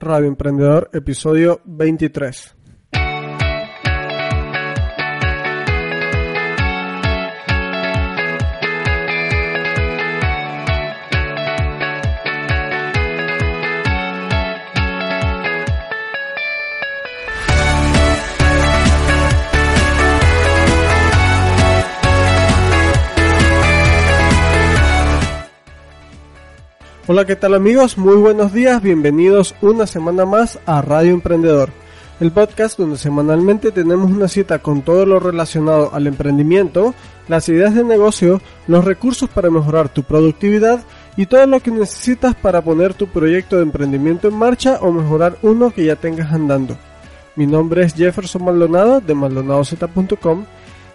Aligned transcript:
Radio 0.00 0.28
Emprendedor, 0.28 0.90
episodio 0.92 1.60
23. 1.64 2.57
Hola, 27.10 27.24
¿qué 27.24 27.36
tal 27.36 27.54
amigos? 27.54 27.96
Muy 27.96 28.16
buenos 28.16 28.52
días, 28.52 28.82
bienvenidos 28.82 29.54
una 29.62 29.86
semana 29.86 30.26
más 30.26 30.58
a 30.66 30.82
Radio 30.82 31.12
Emprendedor, 31.12 31.70
el 32.20 32.32
podcast 32.32 32.78
donde 32.78 32.98
semanalmente 32.98 33.72
tenemos 33.72 34.10
una 34.10 34.28
cita 34.28 34.58
con 34.58 34.82
todo 34.82 35.06
lo 35.06 35.18
relacionado 35.18 35.94
al 35.94 36.06
emprendimiento, 36.06 36.94
las 37.26 37.48
ideas 37.48 37.74
de 37.74 37.82
negocio, 37.82 38.42
los 38.66 38.84
recursos 38.84 39.30
para 39.30 39.48
mejorar 39.48 39.88
tu 39.88 40.02
productividad 40.02 40.80
y 41.16 41.24
todo 41.24 41.46
lo 41.46 41.60
que 41.60 41.70
necesitas 41.70 42.34
para 42.34 42.60
poner 42.60 42.92
tu 42.92 43.06
proyecto 43.06 43.56
de 43.56 43.62
emprendimiento 43.62 44.28
en 44.28 44.34
marcha 44.34 44.76
o 44.82 44.92
mejorar 44.92 45.38
uno 45.40 45.70
que 45.70 45.86
ya 45.86 45.96
tengas 45.96 46.30
andando. 46.30 46.76
Mi 47.36 47.46
nombre 47.46 47.84
es 47.84 47.94
Jefferson 47.94 48.44
Maldonado 48.44 49.00
de 49.00 49.14
maldonadozeta.com 49.14 50.44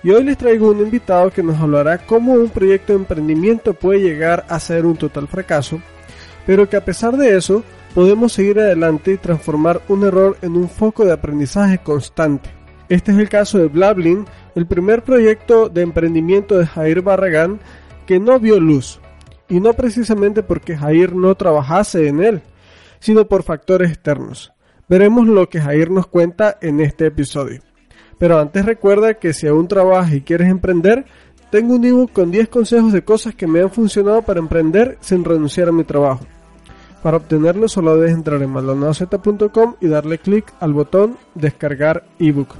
y 0.03 0.11
hoy 0.11 0.23
les 0.25 0.37
traigo 0.37 0.69
un 0.69 0.77
invitado 0.77 1.31
que 1.31 1.41
nos 1.41 1.59
hablará 1.59 1.97
cómo 1.97 2.33
un 2.33 2.51
proyecto 2.51 2.93
de 2.93 2.99
emprendimiento 2.99 3.73
puede 3.73 4.01
llegar 4.01 4.45
a 4.47 4.59
ser 4.59 4.85
un 4.85 4.95
total 4.95 5.27
fracaso 5.27 5.81
pero 6.45 6.69
que 6.69 6.77
a 6.77 6.85
pesar 6.85 7.17
de 7.17 7.37
eso 7.37 7.63
podemos 7.93 8.33
seguir 8.33 8.59
adelante 8.59 9.13
y 9.13 9.17
transformar 9.17 9.81
un 9.87 10.03
error 10.03 10.37
en 10.41 10.55
un 10.55 10.69
foco 10.69 11.05
de 11.05 11.13
aprendizaje 11.13 11.77
constante. 11.77 12.49
Este 12.89 13.11
es 13.11 13.17
el 13.17 13.29
caso 13.29 13.57
de 13.57 13.67
Blablin, 13.67 14.25
el 14.55 14.67
primer 14.67 15.03
proyecto 15.03 15.69
de 15.69 15.81
emprendimiento 15.81 16.57
de 16.57 16.65
Jair 16.65 17.01
Barragán 17.01 17.59
que 18.05 18.19
no 18.19 18.39
vio 18.39 18.59
luz, 18.59 18.99
y 19.47 19.59
no 19.59 19.73
precisamente 19.73 20.43
porque 20.43 20.75
Jair 20.75 21.15
no 21.15 21.35
trabajase 21.35 22.07
en 22.07 22.23
él, 22.23 22.41
sino 22.99 23.27
por 23.27 23.43
factores 23.43 23.91
externos. 23.91 24.53
Veremos 24.89 25.27
lo 25.27 25.49
que 25.49 25.61
Jair 25.61 25.91
nos 25.91 26.07
cuenta 26.07 26.57
en 26.61 26.79
este 26.81 27.07
episodio. 27.07 27.61
Pero 28.17 28.39
antes 28.39 28.65
recuerda 28.65 29.15
que 29.15 29.33
si 29.33 29.47
aún 29.47 29.67
trabajas 29.67 30.13
y 30.13 30.21
quieres 30.21 30.49
emprender, 30.49 31.05
tengo 31.51 31.75
un 31.75 31.85
ebook 31.85 32.11
con 32.11 32.31
10 32.31 32.49
consejos 32.49 32.93
de 32.93 33.03
cosas 33.03 33.35
que 33.35 33.47
me 33.47 33.61
han 33.61 33.69
funcionado 33.69 34.21
para 34.21 34.39
emprender 34.39 34.97
sin 35.01 35.23
renunciar 35.23 35.69
a 35.69 35.71
mi 35.71 35.83
trabajo. 35.83 36.25
Para 37.03 37.17
obtenerlo 37.17 37.67
solo 37.67 37.97
debes 37.97 38.13
entrar 38.13 38.41
en 38.41 38.49
maldonadozeta.com 38.49 39.75
y 39.81 39.87
darle 39.87 40.19
clic 40.19 40.53
al 40.61 40.71
botón 40.71 41.17
descargar 41.35 42.05
ebook. 42.17 42.55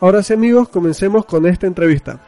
Ahora 0.00 0.22
sí 0.22 0.32
amigos, 0.32 0.70
comencemos 0.70 1.26
con 1.26 1.46
esta 1.46 1.66
entrevista. 1.66 2.18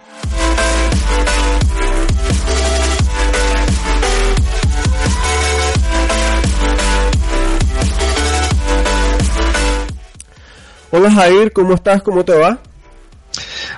Hola 10.91 11.11
Jair, 11.11 11.53
¿cómo 11.53 11.73
estás? 11.73 12.03
¿Cómo 12.03 12.23
te 12.23 12.37
va? 12.37 12.59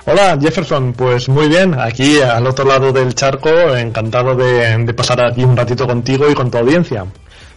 Hola 0.05 0.37
Jefferson, 0.37 0.91
pues 0.91 1.29
muy 1.29 1.47
bien, 1.47 1.79
aquí 1.79 2.19
al 2.19 2.45
otro 2.45 2.65
lado 2.65 2.91
del 2.91 3.15
charco, 3.15 3.49
encantado 3.49 4.35
de, 4.35 4.77
de 4.79 4.93
pasar 4.93 5.23
aquí 5.23 5.45
un 5.45 5.55
ratito 5.55 5.87
contigo 5.87 6.29
y 6.29 6.33
con 6.33 6.51
tu 6.51 6.57
audiencia. 6.57 7.05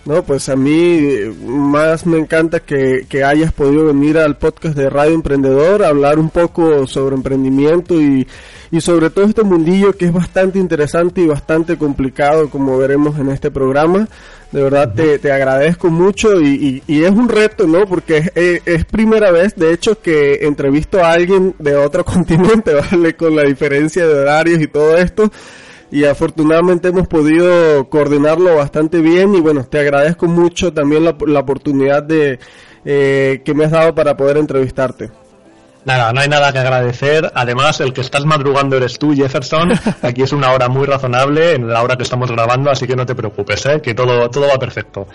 No, 0.07 0.23
pues 0.23 0.49
a 0.49 0.55
mí 0.55 1.01
más 1.45 2.07
me 2.07 2.17
encanta 2.17 2.61
que, 2.61 3.07
que, 3.09 3.25
hayas 3.25 3.53
podido 3.53 3.87
venir 3.87 4.19
al 4.19 4.39
podcast 4.39 4.77
de 4.77 4.89
Radio 4.89 5.15
Emprendedor 5.15 5.83
a 5.83 5.89
hablar 5.89 6.21
un 6.21 6.31
poco 6.31 6.87
sobre 6.87 7.17
emprendimiento 7.17 8.01
y, 8.01 8.25
y 8.71 8.81
sobre 8.81 9.11
todo 9.11 9.25
este 9.25 9.43
mundillo 9.43 9.95
que 9.95 10.05
es 10.05 10.13
bastante 10.13 10.61
interesante 10.61 11.23
y 11.23 11.27
bastante 11.27 11.77
complicado 11.77 12.49
como 12.51 12.79
veremos 12.79 13.19
en 13.19 13.31
este 13.31 13.51
programa. 13.51 14.07
De 14.53 14.63
verdad 14.63 14.95
te, 14.95 15.19
te 15.19 15.33
agradezco 15.33 15.91
mucho 15.91 16.41
y, 16.41 16.83
y, 16.87 16.99
y, 16.99 17.03
es 17.03 17.11
un 17.11 17.29
reto, 17.29 17.67
¿no? 17.67 17.85
Porque 17.87 18.31
es, 18.33 18.63
es, 18.65 18.85
primera 18.85 19.33
vez, 19.33 19.57
de 19.57 19.73
hecho, 19.73 20.01
que 20.01 20.47
entrevisto 20.47 21.03
a 21.05 21.11
alguien 21.15 21.57
de 21.59 21.75
otro 21.75 22.05
continente, 22.05 22.75
¿vale? 22.75 23.17
Con 23.17 23.35
la 23.35 23.43
diferencia 23.43 24.07
de 24.07 24.21
horarios 24.21 24.61
y 24.63 24.69
todo 24.69 24.97
esto 24.97 25.33
y 25.91 26.05
afortunadamente 26.05 26.89
hemos 26.89 27.07
podido 27.07 27.89
coordinarlo 27.89 28.57
bastante 28.57 29.01
bien 29.01 29.35
y 29.35 29.41
bueno, 29.41 29.65
te 29.65 29.79
agradezco 29.79 30.27
mucho 30.27 30.73
también 30.73 31.05
la, 31.05 31.17
la 31.27 31.41
oportunidad 31.41 32.03
de 32.03 32.39
eh, 32.85 33.43
que 33.45 33.55
me 33.55 33.65
has 33.65 33.71
dado 33.73 33.95
para 33.95 34.17
poder 34.17 34.37
entrevistarte. 34.37 35.11
Nada, 35.87 36.13
no 36.13 36.21
hay 36.21 36.29
nada 36.29 36.53
que 36.53 36.59
agradecer. 36.59 37.31
Además, 37.33 37.81
el 37.81 37.93
que 37.93 38.01
estás 38.01 38.25
madrugando 38.25 38.77
eres 38.77 38.99
tú, 38.99 39.15
Jefferson. 39.15 39.71
Aquí 40.03 40.23
es 40.23 40.33
una 40.33 40.53
hora 40.53 40.69
muy 40.69 40.85
razonable, 40.85 41.55
en 41.55 41.69
la 41.69 41.81
hora 41.81 41.97
que 41.97 42.03
estamos 42.03 42.31
grabando, 42.31 42.71
así 42.71 42.89
que 42.89 42.97
no 42.97 43.07
te 43.07 43.15
preocupes, 43.15 43.67
¿eh? 43.67 43.81
que 43.81 43.95
todo, 43.95 44.29
todo 44.29 44.49
va 44.49 44.59
perfecto. 44.59 45.07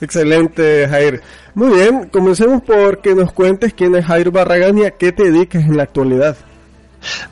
Excelente, 0.00 0.88
Jair. 0.88 1.20
Muy 1.54 1.76
bien, 1.76 2.08
comencemos 2.08 2.60
por 2.62 2.98
que 2.98 3.14
nos 3.14 3.32
cuentes 3.32 3.72
quién 3.72 3.94
es 3.94 4.04
Jair 4.04 4.32
Barragán 4.32 4.78
y 4.78 4.84
a 4.84 4.90
qué 4.90 5.12
te 5.12 5.30
dedicas 5.30 5.62
en 5.62 5.76
la 5.76 5.84
actualidad. 5.84 6.36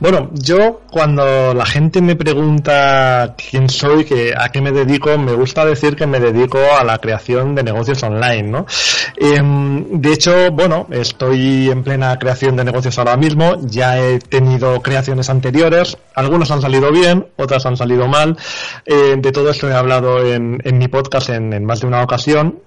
Bueno, 0.00 0.30
yo 0.32 0.80
cuando 0.90 1.54
la 1.54 1.66
gente 1.66 2.00
me 2.00 2.16
pregunta 2.16 3.34
quién 3.36 3.68
soy, 3.68 4.04
que, 4.04 4.34
a 4.36 4.50
qué 4.50 4.60
me 4.60 4.72
dedico, 4.72 5.16
me 5.18 5.32
gusta 5.32 5.64
decir 5.64 5.96
que 5.96 6.06
me 6.06 6.20
dedico 6.20 6.58
a 6.78 6.84
la 6.84 6.98
creación 6.98 7.54
de 7.54 7.62
negocios 7.62 8.02
online, 8.02 8.44
¿no? 8.44 8.66
Eh, 9.16 9.40
de 9.42 10.12
hecho, 10.12 10.50
bueno, 10.52 10.86
estoy 10.90 11.70
en 11.70 11.82
plena 11.82 12.18
creación 12.18 12.56
de 12.56 12.64
negocios 12.64 12.98
ahora 12.98 13.16
mismo, 13.16 13.56
ya 13.62 13.98
he 13.98 14.18
tenido 14.18 14.80
creaciones 14.82 15.30
anteriores, 15.30 15.96
algunos 16.14 16.50
han 16.50 16.60
salido 16.60 16.90
bien, 16.90 17.26
otras 17.36 17.66
han 17.66 17.76
salido 17.76 18.08
mal. 18.08 18.36
Eh, 18.86 19.16
de 19.18 19.32
todo 19.32 19.50
esto 19.50 19.68
he 19.68 19.74
hablado 19.74 20.24
en, 20.24 20.60
en 20.64 20.78
mi 20.78 20.88
podcast 20.88 21.30
en 21.30 21.64
más 21.64 21.80
de 21.80 21.86
una 21.86 22.02
ocasión 22.02 22.60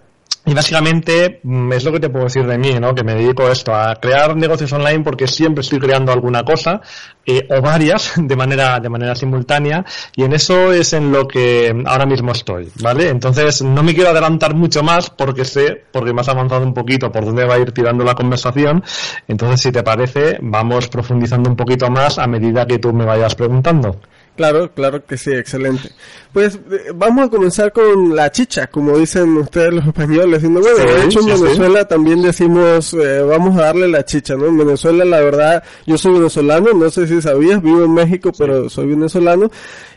y 0.47 0.53
básicamente 0.53 1.41
mm, 1.43 1.73
es 1.73 1.83
lo 1.83 1.91
que 1.91 1.99
te 1.99 2.09
puedo 2.09 2.23
decir 2.23 2.47
de 2.47 2.57
mí, 2.57 2.73
¿no? 2.79 2.95
Que 2.95 3.03
me 3.03 3.13
dedico 3.13 3.45
a 3.45 3.51
esto, 3.51 3.75
a 3.75 3.95
crear 3.95 4.35
negocios 4.35 4.71
online 4.71 5.01
porque 5.03 5.27
siempre 5.27 5.61
estoy 5.61 5.77
creando 5.77 6.13
alguna 6.13 6.43
cosa 6.43 6.79
eh, 7.25 7.45
o 7.49 7.61
varias 7.61 8.13
de 8.17 8.35
manera 8.35 8.79
de 8.79 8.87
manera 8.87 9.13
simultánea 9.13 9.83
y 10.15 10.23
en 10.23 10.31
eso 10.31 10.71
es 10.71 10.93
en 10.93 11.11
lo 11.11 11.27
que 11.27 11.75
ahora 11.85 12.05
mismo 12.05 12.31
estoy, 12.31 12.71
¿vale? 12.81 13.09
Entonces 13.09 13.61
no 13.61 13.83
me 13.83 13.93
quiero 13.93 14.11
adelantar 14.11 14.55
mucho 14.55 14.81
más 14.83 15.09
porque 15.09 15.43
sé, 15.43 15.83
porque 15.91 16.13
me 16.13 16.21
has 16.21 16.29
avanzado 16.29 16.63
un 16.63 16.73
poquito 16.73 17.11
por 17.11 17.25
dónde 17.25 17.43
va 17.45 17.55
a 17.55 17.59
ir 17.59 17.73
tirando 17.73 18.05
la 18.05 18.15
conversación. 18.15 18.81
Entonces 19.27 19.59
si 19.59 19.71
te 19.73 19.83
parece 19.83 20.37
vamos 20.41 20.87
profundizando 20.87 21.49
un 21.49 21.57
poquito 21.57 21.89
más 21.89 22.17
a 22.19 22.25
medida 22.25 22.65
que 22.65 22.79
tú 22.79 22.93
me 22.93 23.03
vayas 23.03 23.35
preguntando. 23.35 23.99
Claro, 24.37 24.71
claro 24.71 25.03
que 25.03 25.17
sí, 25.17 25.31
excelente. 25.31 25.89
Pues 26.31 26.55
eh, 26.55 26.91
vamos 26.93 27.25
a 27.25 27.29
comenzar 27.29 27.73
con 27.73 28.15
la 28.15 28.31
chicha, 28.31 28.67
como 28.67 28.95
dicen 28.95 29.35
ustedes 29.37 29.73
los 29.73 29.87
españoles. 29.87 30.43
Bueno, 30.43 30.61
sí, 30.63 30.83
de 30.83 31.05
hecho 31.05 31.19
en 31.21 31.41
Venezuela 31.41 31.79
sí. 31.79 31.85
también 31.89 32.21
decimos, 32.21 32.93
eh, 32.93 33.21
vamos 33.23 33.57
a 33.57 33.63
darle 33.63 33.87
la 33.87 34.05
chicha, 34.05 34.35
¿no? 34.35 34.45
En 34.45 34.57
Venezuela, 34.59 35.03
la 35.05 35.21
verdad, 35.21 35.63
yo 35.87 35.97
soy 35.97 36.13
venezolano, 36.13 36.71
no 36.73 36.87
sé 36.91 37.07
si 37.07 37.19
sabías, 37.19 37.63
vivo 37.63 37.83
en 37.83 37.93
México, 37.95 38.31
pero 38.37 38.69
soy 38.69 38.85
venezolano. 38.89 39.49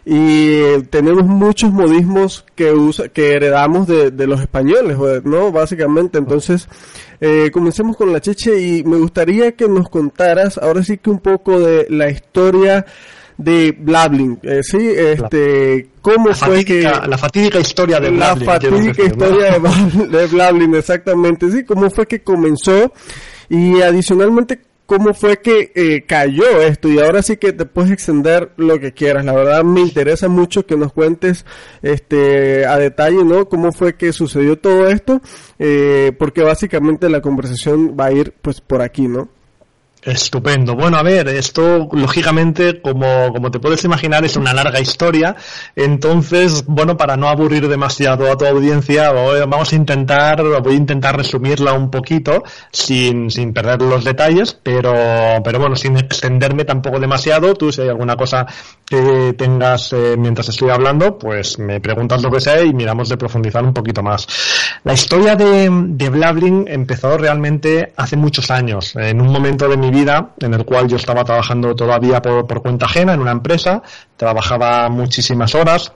Y 0.07 0.81
tenemos 0.89 1.25
muchos 1.27 1.71
modismos 1.71 2.47
que 2.55 2.73
usa, 2.73 3.09
que 3.11 3.35
heredamos 3.35 3.87
de, 3.87 4.11
de 4.11 4.27
los 4.27 4.41
españoles, 4.41 4.97
¿no? 5.25 5.53
Básicamente, 5.53 6.17
entonces, 6.17 6.67
eh, 7.21 7.51
comencemos 7.53 7.95
con 7.99 8.11
la 8.11 8.23
chicha 8.23 8.53
y 8.53 8.83
me 8.85 8.97
gustaría 8.97 9.53
que 9.53 9.69
nos 9.69 9.91
contaras, 9.91 10.57
ahora 10.57 10.83
sí 10.83 10.97
que 10.97 11.11
un 11.11 11.19
poco 11.19 11.61
de 11.61 11.87
la 11.91 12.09
historia 12.09 12.87
de 13.41 13.75
Blablin, 13.79 14.39
eh, 14.43 14.61
sí, 14.63 14.79
este, 14.79 15.89
cómo 16.03 16.29
la 16.29 16.35
fue 16.35 16.59
fatídica, 16.59 17.01
que 17.01 17.09
la 17.09 17.19
fatídica 17.19 17.59
historia 17.59 17.99
de 17.99 18.11
Blablin, 18.11 18.47
la 18.47 18.53
fatídica 18.53 19.03
historia 19.03 19.59
de 20.09 20.27
Blablin, 20.27 20.75
exactamente, 20.75 21.51
sí, 21.51 21.65
cómo 21.65 21.91
fue 21.91 22.07
que 22.07 22.23
comenzó 22.23 22.93
y 23.49 23.81
adicionalmente 23.81 24.61
cómo 24.85 25.15
fue 25.15 25.39
que 25.39 25.71
eh, 25.75 26.05
cayó 26.05 26.61
esto 26.61 26.89
y 26.89 26.99
ahora 26.99 27.23
sí 27.23 27.37
que 27.37 27.53
te 27.53 27.65
puedes 27.65 27.93
extender 27.93 28.51
lo 28.57 28.81
que 28.81 28.93
quieras. 28.93 29.25
La 29.25 29.33
verdad 29.33 29.63
me 29.63 29.81
interesa 29.81 30.29
mucho 30.29 30.67
que 30.67 30.77
nos 30.77 30.93
cuentes 30.93 31.47
este 31.81 32.67
a 32.67 32.77
detalle, 32.77 33.25
¿no? 33.25 33.49
Cómo 33.49 33.71
fue 33.71 33.95
que 33.95 34.13
sucedió 34.13 34.59
todo 34.59 34.89
esto, 34.89 35.23
eh, 35.61 36.11
porque 36.19 36.43
básicamente 36.43 37.09
la 37.09 37.21
conversación 37.21 37.97
va 37.99 38.07
a 38.07 38.13
ir 38.13 38.35
pues 38.43 38.61
por 38.61 38.83
aquí, 38.83 39.07
¿no? 39.07 39.29
Estupendo. 40.03 40.75
Bueno, 40.75 40.97
a 40.97 41.03
ver, 41.03 41.29
esto 41.29 41.87
lógicamente, 41.93 42.81
como, 42.81 43.33
como 43.33 43.51
te 43.51 43.59
puedes 43.59 43.85
imaginar, 43.85 44.25
es 44.25 44.35
una 44.37 44.55
larga 44.55 44.81
historia. 44.81 45.37
Entonces, 45.77 46.65
bueno, 46.67 46.97
para 46.97 47.19
no 47.19 47.29
aburrir 47.29 47.69
demasiado 47.69 48.33
a 48.33 48.37
tu 48.37 48.47
audiencia, 48.47 49.13
vamos 49.13 49.73
a 49.73 49.77
intentar, 49.77 50.43
voy 50.63 50.75
a 50.75 50.77
intentar 50.77 51.19
resumirla 51.19 51.75
un 51.75 51.91
poquito, 51.91 52.45
sin, 52.73 53.31
sin 53.31 53.53
perder 53.53 53.83
los 53.83 54.03
detalles, 54.03 54.59
pero, 54.63 54.95
pero 55.45 55.59
bueno, 55.59 55.77
sin 55.77 55.99
extenderme 55.99 56.65
tampoco 56.65 56.99
demasiado. 56.99 57.53
Tú, 57.53 57.71
si 57.71 57.83
hay 57.83 57.89
alguna 57.89 58.17
cosa 58.17 58.47
que 58.91 59.35
tengas 59.35 59.93
eh, 59.93 60.17
mientras 60.19 60.49
estoy 60.49 60.69
hablando, 60.69 61.17
pues 61.17 61.61
me 61.61 61.81
preguntas 61.81 62.21
lo 62.23 62.31
que 62.31 62.41
sea 62.41 62.61
y 62.61 62.75
miramos 62.75 63.09
de 63.09 63.17
profundizar 63.17 63.63
un 63.65 63.73
poquito 63.73 64.03
más. 64.03 64.27
La 64.83 64.93
historia 64.93 65.37
de, 65.37 65.71
de 65.71 66.65
empezó 66.67 67.17
realmente 67.17 67.93
hace 67.97 68.17
muchos 68.17 68.51
años, 68.51 68.97
en 68.97 69.21
un 69.21 69.29
momento 69.29 69.69
de 69.69 69.77
mi 69.77 69.91
vida 69.91 70.31
en 70.41 70.55
el 70.55 70.65
cual 70.65 70.89
yo 70.89 70.97
estaba 70.97 71.23
trabajando 71.23 71.77
todavía 71.77 72.21
por, 72.21 72.49
por 72.49 72.63
cuenta 72.63 72.87
ajena 72.87 73.15
en 73.15 73.21
una 73.21 73.31
empresa, 73.31 73.81
trabajaba 74.17 74.89
muchísimas 74.89 75.55
horas, 75.55 75.93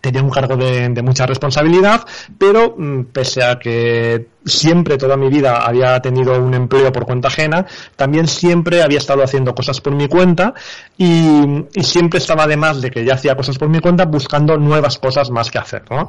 tenía 0.00 0.22
un 0.22 0.30
cargo 0.30 0.56
de, 0.56 0.88
de 0.88 1.02
mucha 1.02 1.26
responsabilidad, 1.26 2.00
pero 2.38 2.74
mm, 2.78 3.04
pese 3.12 3.44
a 3.44 3.58
que 3.58 4.31
siempre 4.44 4.98
toda 4.98 5.16
mi 5.16 5.28
vida 5.28 5.58
había 5.58 6.00
tenido 6.00 6.38
un 6.38 6.54
empleo 6.54 6.92
por 6.92 7.04
cuenta 7.04 7.28
ajena, 7.28 7.66
también 7.96 8.26
siempre 8.26 8.82
había 8.82 8.98
estado 8.98 9.22
haciendo 9.22 9.54
cosas 9.54 9.80
por 9.80 9.94
mi 9.94 10.08
cuenta 10.08 10.54
y, 10.98 11.64
siempre 11.82 12.18
estaba 12.18 12.44
además 12.44 12.80
de 12.80 12.90
que 12.90 13.04
ya 13.04 13.14
hacía 13.14 13.34
cosas 13.34 13.58
por 13.58 13.68
mi 13.68 13.80
cuenta 13.80 14.04
buscando 14.04 14.56
nuevas 14.56 14.98
cosas 14.98 15.30
más 15.30 15.50
que 15.50 15.58
hacer, 15.58 15.82
¿no? 15.90 16.06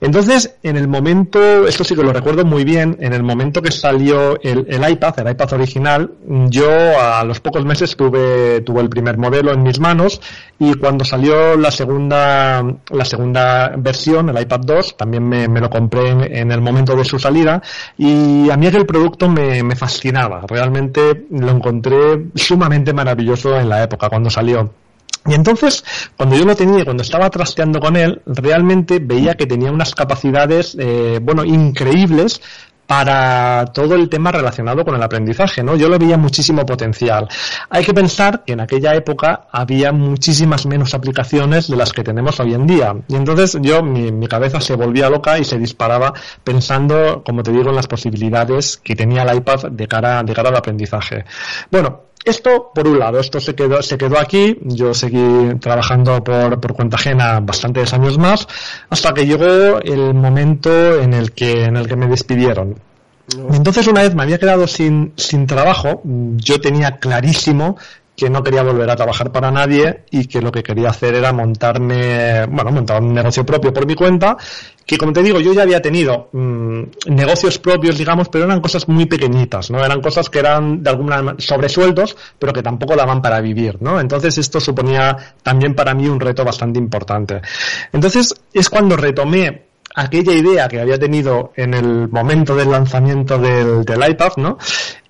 Entonces, 0.00 0.56
en 0.62 0.76
el 0.76 0.88
momento, 0.88 1.66
esto 1.66 1.84
sí 1.84 1.94
que 1.94 2.02
lo 2.02 2.12
recuerdo 2.12 2.44
muy 2.44 2.64
bien, 2.64 2.96
en 3.00 3.12
el 3.12 3.22
momento 3.22 3.62
que 3.62 3.72
salió 3.72 4.40
el, 4.42 4.66
el 4.68 4.90
iPad, 4.90 5.20
el 5.20 5.30
iPad 5.30 5.52
original, 5.54 6.10
yo 6.48 6.68
a 7.00 7.24
los 7.24 7.40
pocos 7.40 7.64
meses 7.64 7.96
tuve, 7.96 8.60
tuve 8.60 8.82
el 8.82 8.88
primer 8.88 9.18
modelo 9.18 9.52
en 9.52 9.62
mis 9.62 9.80
manos 9.80 10.20
y 10.58 10.74
cuando 10.74 11.04
salió 11.04 11.56
la 11.56 11.70
segunda, 11.70 12.62
la 12.90 13.04
segunda 13.04 13.72
versión, 13.76 14.28
el 14.28 14.40
iPad 14.40 14.60
2, 14.60 14.96
también 14.96 15.28
me, 15.28 15.48
me 15.48 15.60
lo 15.60 15.70
compré 15.70 16.10
en, 16.10 16.22
en 16.22 16.52
el 16.52 16.60
momento 16.60 16.94
de 16.94 17.04
su 17.04 17.18
salida 17.18 17.62
y 17.96 18.50
a 18.50 18.56
mí 18.56 18.66
aquel 18.66 18.86
producto 18.86 19.28
me, 19.28 19.62
me 19.62 19.76
fascinaba. 19.76 20.42
Realmente 20.48 21.26
lo 21.30 21.50
encontré 21.50 22.26
sumamente 22.34 22.92
maravilloso 22.92 23.58
en 23.58 23.68
la 23.68 23.82
época 23.82 24.08
cuando 24.08 24.30
salió. 24.30 24.70
Y 25.28 25.34
entonces, 25.34 25.84
cuando 26.16 26.36
yo 26.36 26.44
lo 26.44 26.54
tenía, 26.54 26.84
cuando 26.84 27.02
estaba 27.02 27.28
trasteando 27.30 27.80
con 27.80 27.96
él, 27.96 28.22
realmente 28.26 29.00
veía 29.00 29.34
que 29.34 29.46
tenía 29.46 29.72
unas 29.72 29.94
capacidades, 29.94 30.76
eh, 30.78 31.18
bueno, 31.20 31.44
increíbles 31.44 32.40
para 32.86 33.66
todo 33.72 33.94
el 33.94 34.08
tema 34.08 34.32
relacionado 34.32 34.84
con 34.84 34.94
el 34.94 35.02
aprendizaje, 35.02 35.62
¿no? 35.62 35.76
Yo 35.76 35.88
lo 35.88 35.98
veía 35.98 36.16
muchísimo 36.16 36.64
potencial. 36.64 37.28
Hay 37.70 37.84
que 37.84 37.92
pensar 37.92 38.44
que 38.44 38.52
en 38.52 38.60
aquella 38.60 38.94
época 38.94 39.46
había 39.50 39.92
muchísimas 39.92 40.66
menos 40.66 40.94
aplicaciones 40.94 41.68
de 41.68 41.76
las 41.76 41.92
que 41.92 42.04
tenemos 42.04 42.38
hoy 42.40 42.54
en 42.54 42.66
día. 42.66 42.94
Y 43.08 43.16
entonces 43.16 43.58
yo, 43.60 43.82
mi, 43.82 44.12
mi 44.12 44.26
cabeza 44.28 44.60
se 44.60 44.74
volvía 44.74 45.10
loca 45.10 45.38
y 45.38 45.44
se 45.44 45.58
disparaba 45.58 46.12
pensando, 46.44 47.22
como 47.24 47.42
te 47.42 47.52
digo, 47.52 47.70
en 47.70 47.76
las 47.76 47.86
posibilidades 47.86 48.76
que 48.76 48.94
tenía 48.94 49.22
el 49.22 49.36
iPad 49.36 49.70
de 49.70 49.88
cara, 49.88 50.22
de 50.22 50.34
cara 50.34 50.50
al 50.50 50.56
aprendizaje. 50.56 51.24
Bueno, 51.70 52.06
esto, 52.26 52.72
por 52.74 52.88
un 52.88 52.98
lado, 52.98 53.20
esto 53.20 53.40
se 53.40 53.54
quedó, 53.54 53.82
se 53.82 53.96
quedó 53.96 54.18
aquí. 54.18 54.58
Yo 54.62 54.92
seguí 54.92 55.54
trabajando 55.60 56.22
por, 56.22 56.60
por 56.60 56.74
cuenta 56.74 56.96
ajena 56.96 57.40
bastantes 57.40 57.92
años 57.94 58.18
más, 58.18 58.46
hasta 58.90 59.14
que 59.14 59.26
llegó 59.26 59.80
el 59.80 60.12
momento 60.12 61.00
en 61.00 61.14
el 61.14 61.32
que, 61.32 61.64
en 61.64 61.76
el 61.76 61.86
que 61.86 61.96
me 61.96 62.08
despidieron. 62.08 62.78
Entonces, 63.52 63.86
una 63.86 64.02
vez 64.02 64.14
me 64.14 64.22
había 64.22 64.38
quedado 64.38 64.66
sin, 64.66 65.12
sin 65.16 65.46
trabajo, 65.46 66.02
yo 66.04 66.60
tenía 66.60 66.96
clarísimo 66.98 67.76
que 68.16 68.30
no 68.30 68.42
quería 68.42 68.62
volver 68.62 68.88
a 68.88 68.96
trabajar 68.96 69.30
para 69.30 69.50
nadie 69.50 70.04
y 70.10 70.26
que 70.26 70.40
lo 70.40 70.50
que 70.50 70.62
quería 70.62 70.88
hacer 70.88 71.14
era 71.14 71.32
montarme, 71.32 72.46
bueno, 72.46 72.72
montar 72.72 73.02
un 73.02 73.12
negocio 73.12 73.44
propio 73.44 73.72
por 73.72 73.86
mi 73.86 73.94
cuenta, 73.94 74.36
que 74.86 74.96
como 74.96 75.12
te 75.12 75.22
digo, 75.22 75.38
yo 75.38 75.52
ya 75.52 75.62
había 75.62 75.82
tenido 75.82 76.30
mmm, 76.32 76.82
negocios 77.08 77.58
propios, 77.58 77.98
digamos, 77.98 78.28
pero 78.28 78.44
eran 78.44 78.60
cosas 78.60 78.88
muy 78.88 79.04
pequeñitas, 79.04 79.70
¿no? 79.70 79.84
Eran 79.84 80.00
cosas 80.00 80.30
que 80.30 80.38
eran 80.38 80.82
de 80.82 80.90
alguna 80.90 81.34
sobresueldos, 81.38 82.16
pero 82.38 82.52
que 82.52 82.62
tampoco 82.62 82.96
daban 82.96 83.20
para 83.20 83.40
vivir, 83.40 83.76
¿no? 83.80 84.00
Entonces 84.00 84.38
esto 84.38 84.60
suponía 84.60 85.16
también 85.42 85.74
para 85.74 85.92
mí 85.92 86.08
un 86.08 86.18
reto 86.18 86.44
bastante 86.44 86.78
importante. 86.78 87.42
Entonces 87.92 88.34
es 88.54 88.70
cuando 88.70 88.96
retomé 88.96 89.66
aquella 89.96 90.32
idea 90.32 90.68
que 90.68 90.80
había 90.80 90.98
tenido 90.98 91.52
en 91.56 91.74
el 91.74 92.08
momento 92.08 92.54
del 92.54 92.70
lanzamiento 92.70 93.38
del, 93.38 93.84
del 93.84 94.10
iPad, 94.10 94.32
¿no? 94.36 94.58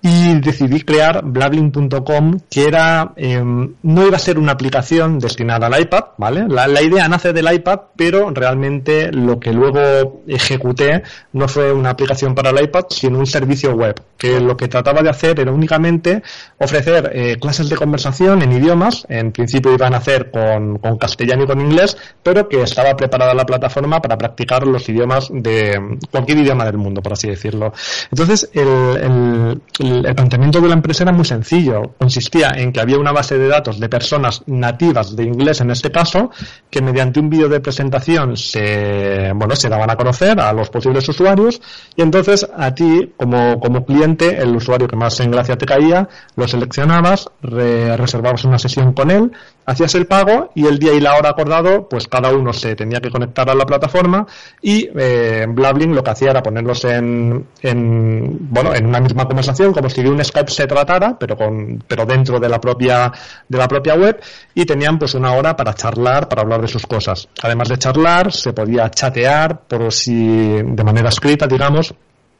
Y 0.07 0.39
decidí 0.39 0.81
crear 0.81 1.21
blabling.com 1.21 2.39
que 2.49 2.65
era 2.65 3.11
eh, 3.17 3.43
no 3.43 4.07
iba 4.07 4.15
a 4.15 4.19
ser 4.19 4.39
una 4.39 4.53
aplicación 4.53 5.19
destinada 5.19 5.67
al 5.67 5.81
iPad, 5.81 6.03
¿vale? 6.17 6.45
La, 6.47 6.65
la, 6.65 6.81
idea 6.81 7.09
nace 7.09 7.33
del 7.33 7.53
iPad, 7.53 7.79
pero 7.97 8.29
realmente 8.31 9.11
lo 9.11 9.37
que 9.37 9.51
luego 9.51 10.21
ejecuté 10.27 11.03
no 11.33 11.49
fue 11.49 11.73
una 11.73 11.89
aplicación 11.89 12.33
para 12.33 12.51
el 12.51 12.63
iPad, 12.63 12.85
sino 12.89 13.19
un 13.19 13.25
servicio 13.25 13.73
web, 13.73 14.01
que 14.17 14.39
lo 14.39 14.55
que 14.55 14.69
trataba 14.69 15.01
de 15.01 15.09
hacer 15.09 15.41
era 15.41 15.51
únicamente 15.51 16.23
ofrecer 16.57 17.11
eh, 17.13 17.35
clases 17.37 17.67
de 17.67 17.75
conversación 17.75 18.41
en 18.41 18.53
idiomas, 18.53 19.05
en 19.09 19.33
principio 19.33 19.73
iban 19.73 19.93
a 19.93 19.97
hacer 19.97 20.31
con, 20.31 20.77
con 20.77 20.97
castellano 20.97 21.43
y 21.43 21.47
con 21.47 21.59
inglés, 21.59 21.97
pero 22.23 22.47
que 22.47 22.61
estaba 22.61 22.95
preparada 22.95 23.33
la 23.33 23.45
plataforma 23.45 24.01
para 24.01 24.17
practicar 24.17 24.65
los 24.65 24.87
idiomas 24.87 25.27
de 25.33 25.97
cualquier 26.09 26.37
idioma 26.37 26.63
del 26.63 26.77
mundo, 26.77 27.01
por 27.01 27.11
así 27.11 27.27
decirlo. 27.27 27.73
Entonces, 28.09 28.49
el 28.53 29.61
el, 30.05 30.15
planteamiento 30.15 30.61
de 30.61 30.67
la 30.67 30.73
empresa 30.73 31.03
era 31.03 31.11
muy 31.11 31.25
sencillo. 31.25 31.93
Consistía 31.97 32.51
en 32.55 32.71
que 32.71 32.79
había 32.79 32.97
una 32.97 33.11
base 33.11 33.37
de 33.37 33.47
datos 33.47 33.79
de 33.79 33.89
personas 33.89 34.43
nativas 34.45 35.15
de 35.15 35.23
inglés 35.23 35.61
en 35.61 35.71
este 35.71 35.91
caso, 35.91 36.31
que 36.69 36.81
mediante 36.81 37.19
un 37.19 37.29
vídeo 37.29 37.49
de 37.49 37.59
presentación 37.59 38.37
se, 38.37 39.31
bueno, 39.35 39.55
se 39.55 39.69
daban 39.69 39.89
a 39.89 39.95
conocer 39.95 40.39
a 40.39 40.53
los 40.53 40.69
posibles 40.69 41.07
usuarios 41.09 41.61
y 41.95 42.01
entonces 42.01 42.47
a 42.55 42.73
ti, 42.73 43.13
como, 43.17 43.59
como 43.59 43.85
cliente, 43.85 44.37
el 44.41 44.55
usuario 44.55 44.87
que 44.87 44.95
más 44.95 45.19
en 45.19 45.31
gracia 45.31 45.57
te 45.57 45.65
caía, 45.65 46.07
lo 46.35 46.47
seleccionabas, 46.47 47.29
re, 47.41 47.95
reservabas 47.97 48.43
una 48.45 48.59
sesión 48.59 48.93
con 48.93 49.11
él, 49.11 49.31
hacías 49.65 49.95
el 49.95 50.07
pago 50.07 50.51
y 50.55 50.65
el 50.65 50.79
día 50.79 50.93
y 50.93 50.99
la 50.99 51.15
hora 51.15 51.29
acordado, 51.29 51.87
pues 51.89 52.07
cada 52.07 52.31
uno 52.31 52.53
se 52.53 52.75
tenía 52.75 52.99
que 53.01 53.11
conectar 53.11 53.49
a 53.49 53.55
la 53.55 53.65
plataforma 53.65 54.25
y 54.61 54.89
eh, 54.95 55.45
Blabling 55.47 55.93
lo 55.93 56.03
que 56.03 56.11
hacía 56.11 56.31
era 56.31 56.41
ponerlos 56.41 56.83
en, 56.85 57.47
en, 57.61 58.37
bueno, 58.49 58.73
en 58.73 58.85
una 58.85 58.99
misma 58.99 59.25
conversación, 59.25 59.73
como 59.77 59.91
si 59.91 60.01
de 60.01 60.09
un 60.09 60.23
Skype 60.23 60.49
se 60.49 60.65
tratara, 60.65 61.15
pero 61.19 61.37
con, 61.37 61.83
pero 61.87 62.03
dentro 62.03 62.39
de 62.39 62.49
la 62.49 62.59
propia, 62.59 63.11
de 63.47 63.57
la 63.59 63.67
propia 63.67 63.93
web 63.93 64.19
y 64.55 64.65
tenían 64.65 64.97
pues 64.97 65.13
una 65.13 65.33
hora 65.33 65.55
para 65.55 65.75
charlar, 65.75 66.27
para 66.27 66.41
hablar 66.41 66.61
de 66.61 66.67
sus 66.67 66.87
cosas. 66.87 67.29
Además 67.43 67.69
de 67.69 67.77
charlar, 67.77 68.33
se 68.33 68.53
podía 68.53 68.89
chatear 68.89 69.67
por 69.67 69.93
si, 69.93 70.15
de 70.15 70.83
manera 70.83 71.09
escrita, 71.09 71.45
digamos, 71.45 71.93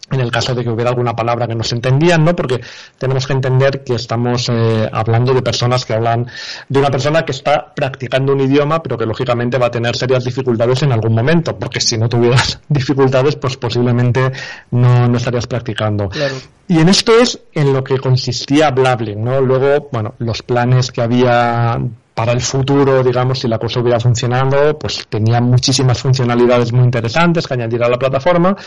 en 0.10 0.22
el 0.22 0.32
caso 0.32 0.56
de 0.56 0.64
que 0.64 0.70
hubiera 0.70 0.92
alguna 0.92 1.16
palabra 1.16 1.48
que 1.48 1.56
no 1.56 1.64
se 1.64 1.76
entendían, 1.76 2.24
¿no? 2.24 2.36
Porque 2.36 2.62
tenemos 2.98 3.28
que 3.28 3.34
entender 3.34 3.84
que 3.84 3.96
estamos 3.96 4.50
eh, 4.50 4.90
hablando 4.92 5.34
de 5.34 5.42
personas 5.42 5.86
que 5.86 5.94
hablan, 5.94 6.28
de 6.70 6.80
una 6.80 6.90
persona 6.90 7.26
que 7.26 7.34
está 7.34 7.74
practicando 7.74 8.34
un 8.34 8.42
idioma, 8.42 8.82
pero 8.82 8.98
que 8.98 9.06
lógicamente 9.06 9.58
va 9.58 9.68
a 9.68 9.72
tener 9.72 9.96
serias 9.98 10.24
dificultades 10.24 10.84
en 10.84 10.94
algún 10.94 11.14
momento, 11.14 11.58
porque 11.58 11.82
si 11.82 11.98
no 11.98 12.08
tuvieras 12.08 12.60
dificultades, 12.70 13.36
pues 13.36 13.58
posiblemente 13.58 14.32
no, 14.72 15.08
no 15.08 15.18
estarías 15.18 15.48
practicando. 15.48 16.10
Claro. 16.10 16.36
Y 16.70 16.80
en 16.80 16.90
esto 16.90 17.18
es 17.18 17.40
en 17.54 17.74
lo 17.74 17.84
que 17.84 17.98
consistía 17.98 18.72
Blabling, 18.72 19.24
¿no? 19.24 19.42
Luego, 19.42 19.90
bueno, 19.92 20.16
los 20.20 20.42
planes 20.42 20.92
que 20.92 21.02
había 21.02 21.80
para 22.18 22.32
el 22.32 22.42
futuro, 22.42 23.04
digamos, 23.04 23.38
si 23.38 23.48
la 23.48 23.60
cosa 23.60 23.80
hubiera 23.80 24.00
funcionado, 24.00 24.76
pues 24.80 25.06
tenía 25.08 25.40
muchísimas 25.40 26.00
funcionalidades 26.02 26.74
muy 26.74 26.84
interesantes 26.84 27.46
que 27.46 27.54
añadir 27.54 27.84
a 27.84 27.90
la 27.90 28.00
plataforma, 28.00 28.58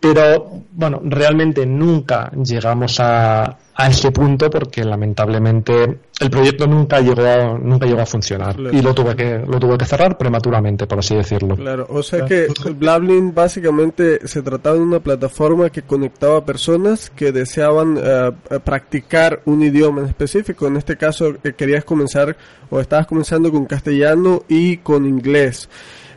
pero 0.00 0.62
bueno, 0.72 1.02
realmente 1.04 1.66
nunca 1.66 2.30
llegamos 2.30 2.98
a, 2.98 3.54
a 3.78 3.88
ese 3.88 4.10
punto 4.10 4.48
porque 4.48 4.82
lamentablemente 4.82 5.98
el 6.18 6.30
proyecto 6.30 6.66
nunca 6.66 7.00
llegó 7.00 7.26
a, 7.26 7.58
nunca 7.58 7.86
llegó 7.86 8.00
a 8.00 8.06
funcionar 8.06 8.56
claro. 8.56 8.76
y 8.76 8.80
lo 8.80 8.94
tuve 8.94 9.14
que 9.14 9.38
lo 9.46 9.60
tuve 9.60 9.76
que 9.76 9.84
cerrar 9.84 10.16
prematuramente 10.16 10.86
por 10.86 11.00
así 11.00 11.14
decirlo. 11.14 11.56
Claro 11.56 11.86
o 11.90 12.02
sea 12.02 12.24
que 12.24 12.48
Blabling 12.74 13.34
básicamente 13.34 14.26
se 14.26 14.40
trataba 14.42 14.76
de 14.76 14.82
una 14.82 15.00
plataforma 15.00 15.68
que 15.68 15.82
conectaba 15.82 16.44
personas 16.46 17.10
que 17.10 17.32
deseaban 17.32 17.98
uh, 17.98 18.60
practicar 18.64 19.42
un 19.44 19.62
idioma 19.62 20.00
en 20.00 20.08
específico. 20.08 20.66
En 20.66 20.76
este 20.76 20.96
caso 20.96 21.34
eh, 21.44 21.52
querías 21.52 21.84
comenzar 21.84 22.34
o 22.70 22.80
estabas 22.80 23.06
comenzando 23.06 23.52
con 23.52 23.66
castellano 23.66 24.42
y 24.48 24.78
con 24.78 25.04
inglés 25.04 25.68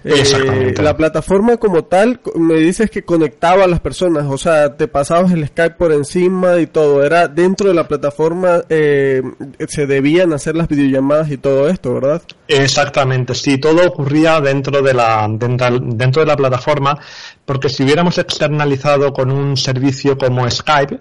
eh, 0.03 0.73
la 0.81 0.95
plataforma 0.95 1.57
como 1.57 1.83
tal, 1.83 2.21
me 2.35 2.55
dices 2.55 2.89
que 2.89 3.03
conectaba 3.03 3.65
a 3.65 3.67
las 3.67 3.79
personas, 3.79 4.25
o 4.29 4.37
sea, 4.37 4.75
te 4.75 4.87
pasabas 4.87 5.31
el 5.31 5.45
Skype 5.47 5.75
por 5.75 5.91
encima 5.91 6.57
y 6.59 6.67
todo, 6.67 7.03
era 7.03 7.27
dentro 7.27 7.67
de 7.67 7.73
la 7.73 7.87
plataforma, 7.87 8.63
eh, 8.69 9.21
se 9.67 9.85
debían 9.85 10.33
hacer 10.33 10.55
las 10.55 10.67
videollamadas 10.67 11.31
y 11.31 11.37
todo 11.37 11.67
esto, 11.67 11.93
¿verdad? 11.93 12.21
Exactamente, 12.47 13.35
sí, 13.35 13.57
todo 13.57 13.85
ocurría 13.85 14.39
dentro 14.39 14.81
de 14.81 14.93
la, 14.93 15.27
dentro, 15.29 15.79
dentro 15.79 16.21
de 16.21 16.27
la 16.27 16.37
plataforma, 16.37 16.97
porque 17.45 17.69
si 17.69 17.83
hubiéramos 17.83 18.17
externalizado 18.17 19.11
con 19.11 19.31
un 19.31 19.57
servicio 19.57 20.17
como 20.17 20.49
Skype, 20.49 20.99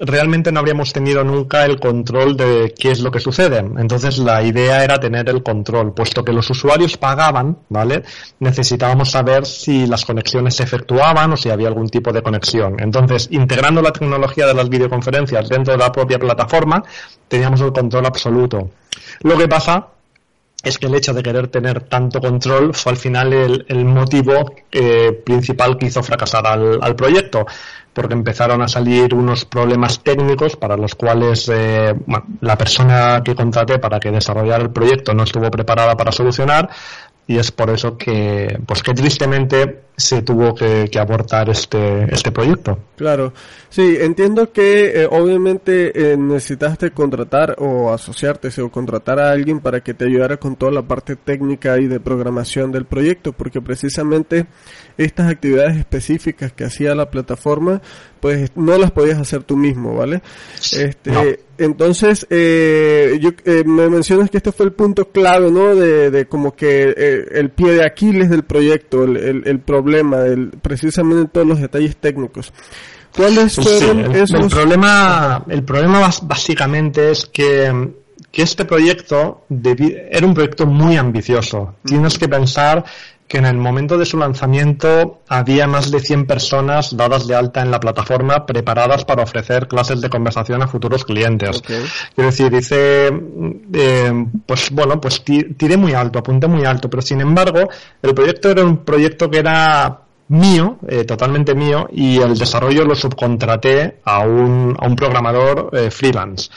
realmente 0.00 0.50
no 0.50 0.60
habríamos 0.60 0.92
tenido 0.92 1.22
nunca 1.22 1.64
el 1.66 1.78
control 1.78 2.36
de 2.36 2.74
qué 2.76 2.90
es 2.90 3.00
lo 3.00 3.10
que 3.10 3.20
sucede. 3.20 3.58
Entonces 3.58 4.18
la 4.18 4.42
idea 4.42 4.82
era 4.82 4.98
tener 4.98 5.28
el 5.28 5.42
control, 5.42 5.92
puesto 5.92 6.24
que 6.24 6.32
los 6.32 6.48
usuarios 6.50 6.96
pagaban, 6.96 7.58
¿vale? 7.68 8.02
Necesitábamos 8.38 9.10
saber 9.10 9.44
si 9.44 9.86
las 9.86 10.04
conexiones 10.04 10.56
se 10.56 10.62
efectuaban 10.62 11.32
o 11.32 11.36
si 11.36 11.50
había 11.50 11.68
algún 11.68 11.88
tipo 11.88 12.12
de 12.12 12.22
conexión. 12.22 12.76
Entonces, 12.80 13.28
integrando 13.30 13.82
la 13.82 13.92
tecnología 13.92 14.46
de 14.46 14.54
las 14.54 14.68
videoconferencias 14.68 15.48
dentro 15.48 15.74
de 15.74 15.78
la 15.78 15.92
propia 15.92 16.18
plataforma, 16.18 16.82
teníamos 17.28 17.60
el 17.60 17.72
control 17.72 18.06
absoluto. 18.06 18.70
Lo 19.22 19.36
que 19.36 19.48
pasa 19.48 19.86
es 20.62 20.78
que 20.78 20.86
el 20.86 20.94
hecho 20.94 21.14
de 21.14 21.22
querer 21.22 21.48
tener 21.48 21.82
tanto 21.84 22.20
control 22.20 22.74
fue 22.74 22.92
al 22.92 22.98
final 22.98 23.32
el, 23.32 23.84
motivo 23.84 24.54
eh, 24.70 25.12
principal 25.24 25.78
que 25.78 25.86
hizo 25.86 26.02
fracasar 26.02 26.46
al, 26.46 26.96
proyecto, 26.96 27.46
porque 27.92 28.14
empezaron 28.14 28.60
a 28.60 28.68
salir 28.68 29.14
unos 29.14 29.46
problemas 29.46 30.00
técnicos 30.00 30.56
para 30.56 30.76
los 30.76 30.94
cuales 30.94 31.50
eh, 31.52 31.94
la 32.40 32.58
persona 32.58 33.22
que 33.24 33.34
contraté 33.34 33.78
para 33.78 33.98
que 33.98 34.10
desarrollara 34.10 34.62
el 34.62 34.70
proyecto 34.70 35.14
no 35.14 35.22
estuvo 35.22 35.50
preparada 35.50 35.96
para 35.96 36.12
solucionar, 36.12 36.68
y 37.26 37.38
es 37.38 37.52
por 37.52 37.70
eso 37.70 37.96
que, 37.96 38.58
pues 38.66 38.82
que 38.82 38.92
tristemente 38.92 39.82
se 40.00 40.22
tuvo 40.22 40.54
que, 40.54 40.88
abortar 40.98 41.48
este, 41.50 42.12
este 42.12 42.32
proyecto. 42.32 42.78
Claro, 42.96 43.32
sí, 43.68 43.96
entiendo 44.00 44.52
que 44.52 45.02
eh, 45.02 45.08
obviamente 45.10 46.12
eh, 46.12 46.16
necesitaste 46.16 46.90
contratar 46.90 47.56
o 47.58 47.92
asociarte 47.92 48.48
o 48.60 48.70
contratar 48.70 49.18
a 49.20 49.30
alguien 49.30 49.60
para 49.60 49.80
que 49.80 49.94
te 49.94 50.06
ayudara 50.06 50.36
con 50.36 50.56
toda 50.56 50.72
la 50.72 50.82
parte 50.82 51.16
técnica 51.16 51.78
y 51.78 51.86
de 51.86 52.00
programación 52.00 52.72
del 52.72 52.84
proyecto, 52.84 53.32
porque 53.32 53.60
precisamente 53.60 54.46
estas 54.96 55.30
actividades 55.30 55.76
específicas 55.76 56.52
que 56.52 56.64
hacía 56.64 56.94
la 56.94 57.10
plataforma, 57.10 57.80
pues 58.20 58.50
no 58.54 58.76
las 58.76 58.90
podías 58.90 59.18
hacer 59.18 59.42
tú 59.44 59.56
mismo, 59.56 59.94
¿vale? 59.96 60.22
Este, 60.56 61.40
Entonces, 61.58 62.26
eh, 62.30 63.18
yo, 63.20 63.30
eh, 63.44 63.64
me 63.64 63.88
mencionas 63.88 64.30
que 64.30 64.38
este 64.38 64.52
fue 64.52 64.66
el 64.66 64.72
punto 64.72 65.10
clave, 65.10 65.50
¿no? 65.50 65.74
De, 65.74 66.10
de 66.10 66.26
como 66.26 66.54
que 66.54 66.94
eh, 66.96 67.24
el 67.32 67.50
pie 67.50 67.72
de 67.72 67.84
Aquiles 67.84 68.30
del 68.30 68.44
proyecto, 68.44 69.04
el, 69.04 69.42
el, 69.44 69.60
problema, 69.60 69.89
el, 69.98 70.50
precisamente 70.62 71.30
todos 71.32 71.46
los 71.46 71.60
detalles 71.60 71.96
técnicos. 71.96 72.52
¿Cuáles 73.14 73.56
fueron 73.56 74.14
esos? 74.14 74.40
El 74.40 74.48
problema, 74.48 75.44
el 75.48 75.64
problema 75.64 76.10
básicamente 76.22 77.10
es 77.10 77.26
que 77.26 77.90
que 78.30 78.42
este 78.42 78.64
proyecto 78.64 79.44
era 79.48 80.26
un 80.26 80.34
proyecto 80.34 80.66
muy 80.66 80.96
ambicioso. 80.96 81.74
Tienes 81.84 82.18
que 82.18 82.28
pensar 82.28 82.84
que 83.30 83.38
en 83.38 83.46
el 83.46 83.58
momento 83.58 83.96
de 83.96 84.04
su 84.06 84.18
lanzamiento 84.18 85.20
había 85.28 85.68
más 85.68 85.92
de 85.92 86.00
100 86.00 86.26
personas 86.26 86.96
dadas 86.96 87.28
de 87.28 87.36
alta 87.36 87.62
en 87.62 87.70
la 87.70 87.78
plataforma 87.78 88.44
preparadas 88.44 89.04
para 89.04 89.22
ofrecer 89.22 89.68
clases 89.68 90.00
de 90.00 90.10
conversación 90.10 90.62
a 90.62 90.66
futuros 90.66 91.04
clientes. 91.04 91.62
Quiero 91.62 92.30
decir, 92.30 92.50
dice, 92.50 93.08
eh, 93.72 94.26
pues 94.44 94.72
bueno, 94.72 95.00
pues 95.00 95.22
tiré 95.22 95.76
muy 95.76 95.94
alto, 95.94 96.18
apunté 96.18 96.48
muy 96.48 96.64
alto, 96.64 96.90
pero 96.90 97.02
sin 97.02 97.20
embargo, 97.20 97.68
el 98.02 98.14
proyecto 98.14 98.50
era 98.50 98.64
un 98.64 98.78
proyecto 98.78 99.30
que 99.30 99.38
era 99.38 100.00
mío, 100.30 100.78
eh, 100.86 101.04
totalmente 101.04 101.54
mío, 101.54 101.88
y 101.92 102.18
el 102.18 102.38
desarrollo 102.38 102.84
lo 102.84 102.94
subcontraté 102.94 103.98
a 104.04 104.20
un, 104.20 104.76
a 104.78 104.86
un 104.86 104.94
programador 104.94 105.70
eh, 105.72 105.90
freelance. 105.90 106.50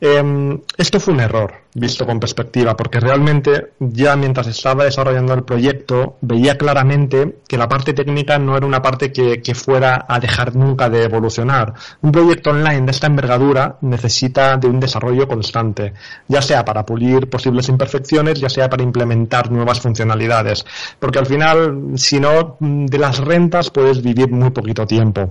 Em, 0.00 0.58
esto 0.78 0.98
fue 0.98 1.12
un 1.12 1.20
error, 1.20 1.52
visto 1.74 2.06
con 2.06 2.18
perspectiva, 2.18 2.74
porque 2.74 3.00
realmente 3.00 3.72
ya 3.78 4.16
mientras 4.16 4.46
estaba 4.46 4.84
desarrollando 4.84 5.34
el 5.34 5.42
proyecto 5.44 6.16
veía 6.22 6.56
claramente 6.56 7.40
que 7.46 7.58
la 7.58 7.68
parte 7.68 7.92
técnica 7.92 8.38
no 8.38 8.56
era 8.56 8.66
una 8.66 8.80
parte 8.80 9.12
que, 9.12 9.42
que 9.42 9.54
fuera 9.54 10.06
a 10.08 10.18
dejar 10.18 10.56
nunca 10.56 10.88
de 10.88 11.04
evolucionar. 11.04 11.74
Un 12.00 12.12
proyecto 12.12 12.50
online 12.50 12.86
de 12.86 12.92
esta 12.92 13.08
envergadura 13.08 13.76
necesita 13.82 14.56
de 14.56 14.68
un 14.68 14.80
desarrollo 14.80 15.28
constante, 15.28 15.92
ya 16.28 16.40
sea 16.40 16.64
para 16.64 16.86
pulir 16.86 17.28
posibles 17.28 17.68
imperfecciones, 17.68 18.40
ya 18.40 18.48
sea 18.48 18.70
para 18.70 18.82
implementar 18.82 19.50
nuevas 19.50 19.80
funcionalidades, 19.80 20.64
porque 20.98 21.18
al 21.18 21.26
final, 21.26 21.92
si 21.96 22.18
no, 22.18 22.56
de 22.58 23.01
las 23.02 23.18
rentas 23.18 23.68
puedes 23.70 24.00
vivir 24.00 24.30
muy 24.30 24.50
poquito 24.50 24.86
tiempo. 24.86 25.30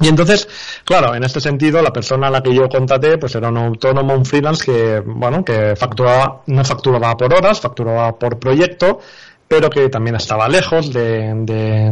Y 0.00 0.08
entonces, 0.08 0.46
claro, 0.84 1.14
en 1.14 1.24
este 1.24 1.40
sentido, 1.40 1.80
la 1.82 1.92
persona 1.92 2.28
a 2.28 2.30
la 2.30 2.42
que 2.42 2.54
yo 2.54 2.68
contraté, 2.68 3.16
pues 3.16 3.34
era 3.34 3.48
un 3.48 3.56
autónomo, 3.56 4.14
un 4.14 4.26
freelance 4.26 4.62
que, 4.64 5.00
bueno, 5.00 5.42
que 5.42 5.74
facturaba, 5.74 6.42
no 6.46 6.64
facturaba 6.64 7.16
por 7.16 7.32
horas, 7.32 7.60
facturaba 7.60 8.16
por 8.16 8.38
proyecto, 8.38 9.00
pero 9.48 9.70
que 9.70 9.88
también 9.88 10.16
estaba 10.16 10.48
lejos 10.48 10.92
de, 10.92 11.32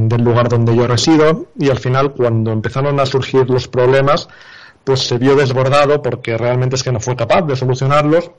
del 0.02 0.22
lugar 0.22 0.50
donde 0.50 0.76
yo 0.76 0.86
resido. 0.86 1.46
Y 1.58 1.70
al 1.70 1.78
final, 1.78 2.12
cuando 2.12 2.52
empezaron 2.52 3.00
a 3.00 3.06
surgir 3.06 3.48
los 3.48 3.66
problemas, 3.66 4.28
pues 4.84 5.00
se 5.00 5.16
vio 5.16 5.34
desbordado 5.34 6.02
porque 6.02 6.36
realmente 6.36 6.76
es 6.76 6.82
que 6.82 6.92
no 6.92 7.00
fue 7.00 7.16
capaz 7.16 7.42
de 7.42 7.56
solucionarlos 7.56 8.30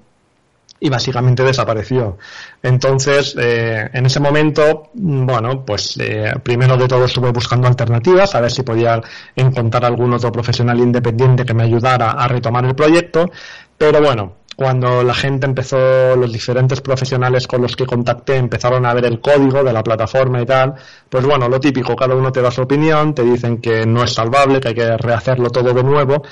y 0.80 0.90
básicamente 0.90 1.44
desapareció. 1.44 2.18
Entonces, 2.62 3.36
eh, 3.38 3.90
en 3.92 4.06
ese 4.06 4.20
momento, 4.20 4.90
bueno, 4.94 5.66
pues 5.66 5.98
eh, 6.00 6.34
primero 6.44 6.78
de 6.78 6.88
todo 6.88 7.06
estuve 7.06 7.32
buscando 7.32 7.68
alternativas, 7.68 8.36
a 8.36 8.42
ver 8.42 8.52
si 8.52 8.64
podía 8.64 9.02
encontrar 9.36 9.86
algún 9.86 10.14
otro 10.14 10.32
profesional 10.32 10.80
independiente 10.80 11.46
que 11.46 11.54
me 11.54 11.64
ayudara 11.64 12.12
a 12.12 12.28
retomar 12.28 12.66
el 12.66 12.76
proyecto, 12.76 13.32
pero 13.78 14.02
bueno, 14.02 14.38
cuando 14.56 15.04
la 15.04 15.14
gente 15.14 15.46
empezó, 15.46 16.16
los 16.16 16.34
diferentes 16.34 16.82
profesionales 16.82 17.46
con 17.46 17.62
los 17.62 17.76
que 17.76 17.86
contacté 17.86 18.38
empezaron 18.38 18.88
a 18.88 18.94
ver 18.96 19.06
el 19.06 19.22
código 19.22 19.64
de 19.64 19.72
la 19.72 19.84
plataforma 19.84 20.42
y 20.42 20.48
tal, 20.48 20.74
pues 21.10 21.24
bueno, 21.26 21.48
lo 21.48 21.60
típico, 21.60 21.96
cada 21.96 22.16
uno 22.16 22.32
te 22.32 22.42
da 22.42 22.50
su 22.50 22.64
opinión, 22.64 23.14
te 23.14 23.24
dicen 23.24 23.62
que 23.62 23.86
no 23.86 24.04
es 24.04 24.14
salvable, 24.14 24.60
que 24.60 24.70
hay 24.70 24.74
que 24.74 24.98
rehacerlo 24.98 25.52
todo 25.52 25.74
de 25.74 25.84
nuevo, 25.84 26.24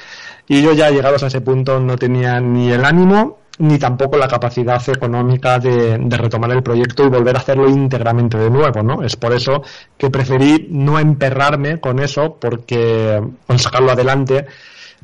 y 0.48 0.64
yo 0.64 0.74
ya 0.74 0.90
llegados 0.90 1.22
a 1.22 1.28
ese 1.28 1.42
punto 1.42 1.80
no 1.80 1.98
tenía 1.98 2.40
ni 2.40 2.72
el 2.72 2.84
ánimo 2.84 3.45
ni 3.60 3.80
tampoco 3.80 4.18
la 4.18 4.28
capacidad 4.28 4.82
económica 4.90 5.60
de, 5.60 5.98
retomar 5.98 6.52
el 6.52 6.64
proyecto 6.64 7.06
y 7.06 7.10
volver 7.10 7.36
a 7.36 7.40
hacerlo 7.40 7.70
íntegramente 7.70 8.38
de 8.38 8.50
nuevo, 8.50 8.84
¿no? 8.84 9.02
Es 9.04 9.16
por 9.16 9.34
eso 9.34 9.64
que 9.98 10.10
preferí 10.10 10.68
no 10.70 11.00
emperrarme 11.00 11.80
con 11.80 12.00
eso, 12.00 12.38
porque 12.40 13.22
con 13.48 13.60
sacarlo 13.60 13.92
adelante, 13.92 14.46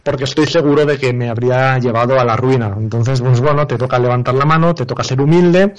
porque 0.04 0.24
estoy 0.24 0.48
seguro 0.48 0.86
de 0.86 0.98
que 0.98 1.14
me 1.14 1.30
habría 1.30 1.78
llevado 1.78 2.20
a 2.20 2.26
la 2.26 2.36
ruina. 2.36 2.74
Entonces, 2.78 3.22
pues 3.22 3.40
bueno, 3.40 3.68
te 3.68 3.78
toca 3.78 4.00
levantar 4.00 4.36
la 4.36 4.46
mano, 4.46 4.74
te 4.74 4.86
toca 4.86 5.04
ser 5.04 5.22
humilde, 5.22 5.74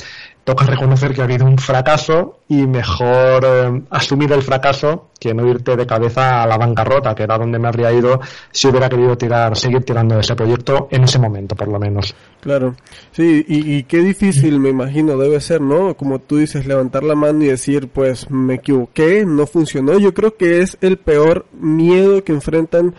toca 0.45 0.65
reconocer 0.65 1.13
que 1.15 1.21
ha 1.21 1.25
habido 1.25 1.47
un 1.47 1.59
fracaso 1.59 2.41
y 2.49 2.67
mejor 2.67 3.45
eh, 3.45 3.83
asumir 3.91 4.33
el 4.33 4.43
fracaso 4.43 5.09
que 5.19 5.35
no 5.35 5.47
irte 5.49 5.77
de 5.77 5.87
cabeza 5.87 6.43
a 6.43 6.47
la 6.47 6.57
bancarrota, 6.57 7.15
que 7.15 7.23
era 7.23 7.39
donde 7.39 7.59
me 7.59 7.69
habría 7.69 7.93
ido 7.93 8.21
si 8.51 8.69
hubiera 8.69 8.89
querido 8.89 9.17
tirar, 9.17 9.57
seguir 9.57 9.85
tirando 9.85 10.19
ese 10.19 10.35
proyecto 10.35 10.89
en 10.91 11.05
ese 11.05 11.19
momento, 11.21 11.55
por 11.55 11.69
lo 11.69 11.79
menos. 11.79 12.15
Claro, 12.41 12.75
sí, 13.13 13.45
y, 13.47 13.77
y 13.77 13.83
qué 13.85 13.99
difícil 13.99 14.59
me 14.59 14.71
imagino 14.71 15.17
debe 15.17 15.41
ser, 15.41 15.61
¿no? 15.61 15.95
Como 15.97 16.19
tú 16.19 16.39
dices, 16.39 16.67
levantar 16.67 17.05
la 17.05 17.15
mano 17.15 17.45
y 17.45 17.49
decir, 17.49 17.89
pues 17.89 18.31
me 18.31 18.55
equivoqué, 18.55 19.25
no 19.25 19.47
funcionó. 19.47 19.99
Yo 19.99 20.13
creo 20.13 20.37
que 20.37 20.61
es 20.61 20.77
el 20.81 20.97
peor 20.97 21.47
miedo 21.53 22.25
que 22.25 22.33
enfrentan 22.33 22.95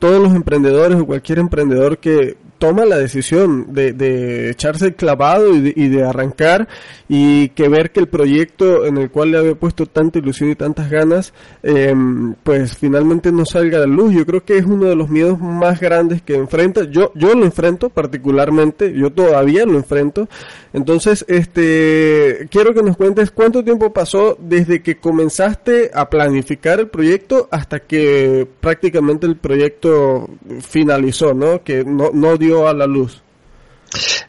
todos 0.00 0.20
los 0.20 0.34
emprendedores 0.34 0.98
o 0.98 1.06
cualquier 1.06 1.38
emprendedor 1.38 1.98
que 1.98 2.36
toma 2.60 2.84
la 2.84 2.98
decisión 2.98 3.72
de, 3.72 3.94
de 3.94 4.50
echarse 4.50 4.88
el 4.88 4.94
clavado 4.94 5.54
y 5.54 5.60
de, 5.60 5.72
y 5.74 5.88
de, 5.88 6.04
arrancar 6.04 6.68
y 7.08 7.48
que 7.48 7.68
ver 7.68 7.90
que 7.90 8.00
el 8.00 8.06
proyecto 8.06 8.84
en 8.84 8.98
el 8.98 9.10
cual 9.10 9.30
le 9.30 9.38
había 9.38 9.54
puesto 9.54 9.86
tanta 9.86 10.18
ilusión 10.18 10.50
y 10.50 10.54
tantas 10.54 10.90
ganas, 10.90 11.32
eh, 11.62 11.94
pues 12.42 12.76
finalmente 12.76 13.32
no 13.32 13.46
salga 13.46 13.78
a 13.78 13.80
la 13.80 13.86
luz. 13.86 14.12
Yo 14.14 14.26
creo 14.26 14.44
que 14.44 14.58
es 14.58 14.66
uno 14.66 14.84
de 14.84 14.94
los 14.94 15.08
miedos 15.08 15.40
más 15.40 15.80
grandes 15.80 16.20
que 16.20 16.34
enfrenta. 16.34 16.84
Yo, 16.84 17.12
yo 17.14 17.34
lo 17.34 17.46
enfrento 17.46 17.88
particularmente, 17.88 18.92
yo 18.92 19.10
todavía 19.10 19.64
lo 19.64 19.78
enfrento. 19.78 20.28
Entonces, 20.74 21.24
este, 21.28 22.46
quiero 22.50 22.74
que 22.74 22.82
nos 22.82 22.98
cuentes 22.98 23.30
cuánto 23.30 23.64
tiempo 23.64 23.90
pasó 23.92 24.36
desde 24.38 24.82
que 24.82 24.98
comenzaste 24.98 25.90
a 25.94 26.10
planificar 26.10 26.78
el 26.78 26.88
proyecto 26.88 27.48
hasta 27.50 27.80
que 27.80 28.46
prácticamente 28.60 29.26
el 29.26 29.36
proyecto 29.36 30.28
finalizó, 30.60 31.32
¿no? 31.32 31.64
Que 31.64 31.84
no, 31.84 32.10
no 32.12 32.36
dio 32.36 32.49
a 32.68 32.74
la 32.74 32.86
luz? 32.86 33.22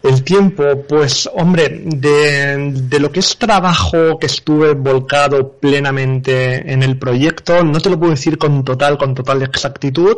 El 0.02 0.24
tiempo, 0.24 0.64
pues 0.88 1.30
hombre, 1.34 1.84
de, 1.86 2.72
de, 2.74 3.00
lo 3.00 3.12
que 3.12 3.20
es 3.20 3.38
trabajo 3.38 4.18
que 4.18 4.26
estuve 4.26 4.74
volcado 4.74 5.52
plenamente 5.52 6.72
en 6.72 6.82
el 6.82 6.98
proyecto, 6.98 7.64
no 7.64 7.80
te 7.80 7.92
lo 7.92 8.00
puedo 8.00 8.12
decir 8.12 8.40
con 8.40 8.64
total, 8.64 8.98
con 8.98 9.14
total 9.14 9.44
exactitud, 9.44 10.18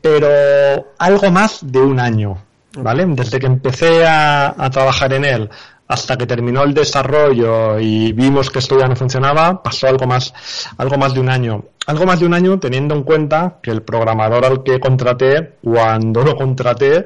pero 0.00 0.92
algo 0.98 1.30
más 1.32 1.58
de 1.62 1.80
un 1.80 1.98
año, 1.98 2.38
¿vale? 2.78 3.04
Desde 3.08 3.40
que 3.40 3.46
empecé 3.46 4.06
a, 4.06 4.54
a 4.56 4.70
trabajar 4.70 5.12
en 5.12 5.24
él 5.24 5.50
hasta 5.86 6.16
que 6.16 6.26
terminó 6.26 6.62
el 6.62 6.72
desarrollo 6.72 7.78
y 7.78 8.12
vimos 8.12 8.50
que 8.50 8.58
esto 8.58 8.78
ya 8.78 8.88
no 8.88 8.96
funcionaba, 8.96 9.62
pasó 9.62 9.88
algo 9.88 10.06
más, 10.06 10.32
algo 10.78 10.96
más 10.96 11.14
de 11.14 11.20
un 11.20 11.28
año. 11.28 11.64
Algo 11.86 12.06
más 12.06 12.20
de 12.20 12.26
un 12.26 12.32
año 12.32 12.58
teniendo 12.58 12.94
en 12.94 13.02
cuenta 13.02 13.58
que 13.62 13.70
el 13.70 13.82
programador 13.82 14.44
al 14.44 14.62
que 14.62 14.80
contraté, 14.80 15.56
cuando 15.62 16.22
lo 16.22 16.34
contraté, 16.34 17.04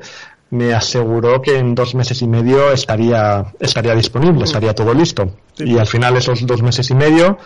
me 0.50 0.72
aseguró 0.72 1.42
que 1.42 1.58
en 1.58 1.74
dos 1.74 1.94
meses 1.94 2.22
y 2.22 2.26
medio 2.26 2.72
estaría, 2.72 3.52
estaría 3.60 3.94
disponible, 3.94 4.44
estaría 4.44 4.74
todo 4.74 4.94
listo. 4.94 5.30
Y 5.58 5.78
al 5.78 5.86
final 5.86 6.16
esos 6.16 6.46
dos 6.46 6.62
meses 6.62 6.90
y 6.90 6.94
medio 6.94 7.38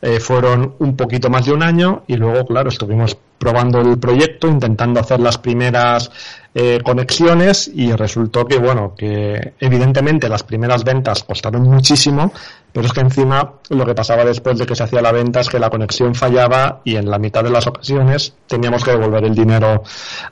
eh, 0.00 0.20
fueron 0.20 0.74
un 0.78 0.96
poquito 0.96 1.28
más 1.28 1.46
de 1.46 1.52
un 1.52 1.62
año 1.62 2.04
y 2.06 2.16
luego, 2.16 2.46
claro, 2.46 2.68
estuvimos 2.68 3.16
probando 3.38 3.80
el 3.80 3.98
proyecto, 3.98 4.48
intentando 4.48 5.00
hacer 5.00 5.20
las 5.20 5.38
primeras 5.38 6.10
eh, 6.54 6.80
conexiones 6.84 7.70
y 7.72 7.92
resultó 7.92 8.44
que, 8.46 8.58
bueno, 8.58 8.94
que 8.96 9.54
evidentemente 9.60 10.28
las 10.28 10.42
primeras 10.42 10.84
ventas 10.84 11.22
costaron 11.24 11.62
muchísimo, 11.62 12.32
Pero 12.78 12.86
es 12.86 12.92
que 12.92 13.00
encima 13.00 13.54
lo 13.70 13.84
que 13.84 13.92
pasaba 13.92 14.24
después 14.24 14.56
de 14.56 14.64
que 14.64 14.76
se 14.76 14.84
hacía 14.84 15.02
la 15.02 15.10
venta 15.10 15.40
es 15.40 15.48
que 15.48 15.58
la 15.58 15.68
conexión 15.68 16.14
fallaba 16.14 16.80
y 16.84 16.94
en 16.94 17.10
la 17.10 17.18
mitad 17.18 17.42
de 17.42 17.50
las 17.50 17.66
ocasiones 17.66 18.34
teníamos 18.46 18.84
que 18.84 18.92
devolver 18.92 19.24
el 19.24 19.34
dinero 19.34 19.82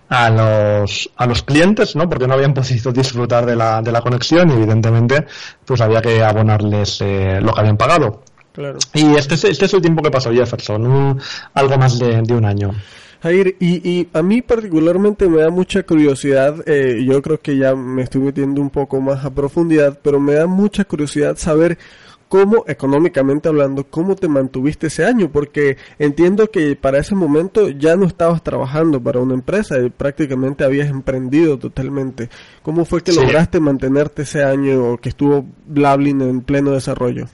a 0.08 0.30
los, 0.30 1.10
a 1.16 1.26
los 1.26 1.42
clientes, 1.42 1.96
¿no? 1.96 2.08
Porque 2.08 2.28
no 2.28 2.34
habían 2.34 2.54
podido 2.54 2.92
disfrutar 2.92 3.46
de 3.46 3.56
la, 3.56 3.82
de 3.82 3.90
la 3.90 4.00
conexión 4.00 4.48
y 4.48 4.52
evidentemente 4.52 5.26
pues 5.64 5.80
había 5.80 6.00
que 6.00 6.22
abonarles 6.22 7.00
eh, 7.00 7.40
lo 7.42 7.52
que 7.52 7.60
habían 7.62 7.76
pagado. 7.76 8.22
Claro. 8.52 8.78
Y 8.94 9.16
este 9.16 9.34
es, 9.34 9.42
este 9.42 9.64
es 9.64 9.74
el 9.74 9.82
tiempo 9.82 10.00
que 10.00 10.12
pasó 10.12 10.30
Jefferson, 10.30 11.18
algo 11.52 11.78
más 11.78 11.98
de, 11.98 12.22
de 12.22 12.32
un 12.32 12.44
año. 12.44 12.70
Jair, 13.24 13.56
y, 13.58 13.90
y, 13.90 14.08
a 14.12 14.22
mí 14.22 14.40
particularmente 14.40 15.28
me 15.28 15.38
da 15.38 15.50
mucha 15.50 15.82
curiosidad, 15.82 16.62
eh, 16.64 17.04
yo 17.04 17.20
creo 17.22 17.40
que 17.40 17.56
ya 17.56 17.74
me 17.74 18.02
estoy 18.02 18.20
metiendo 18.20 18.60
un 18.60 18.70
poco 18.70 19.00
más 19.00 19.24
a 19.24 19.30
profundidad, 19.30 19.98
pero 20.00 20.20
me 20.20 20.34
da 20.34 20.46
mucha 20.46 20.84
curiosidad 20.84 21.36
saber 21.36 21.76
cómo, 22.28 22.64
económicamente 22.66 23.48
hablando, 23.48 23.84
cómo 23.84 24.16
te 24.16 24.28
mantuviste 24.28 24.88
ese 24.88 25.04
año, 25.04 25.30
porque 25.30 25.76
entiendo 25.98 26.50
que 26.50 26.76
para 26.76 26.98
ese 26.98 27.14
momento 27.14 27.68
ya 27.68 27.96
no 27.96 28.06
estabas 28.06 28.42
trabajando 28.42 29.00
para 29.02 29.20
una 29.20 29.34
empresa, 29.34 29.78
y 29.80 29.90
prácticamente 29.90 30.64
habías 30.64 30.88
emprendido 30.88 31.58
totalmente. 31.58 32.28
¿Cómo 32.62 32.84
fue 32.84 33.02
que 33.02 33.12
lograste 33.12 33.60
mantenerte 33.60 34.22
ese 34.22 34.42
año 34.42 34.96
que 34.98 35.08
estuvo 35.08 35.46
Blablin 35.66 36.20
en 36.22 36.40
pleno 36.42 36.72
desarrollo? 36.72 37.26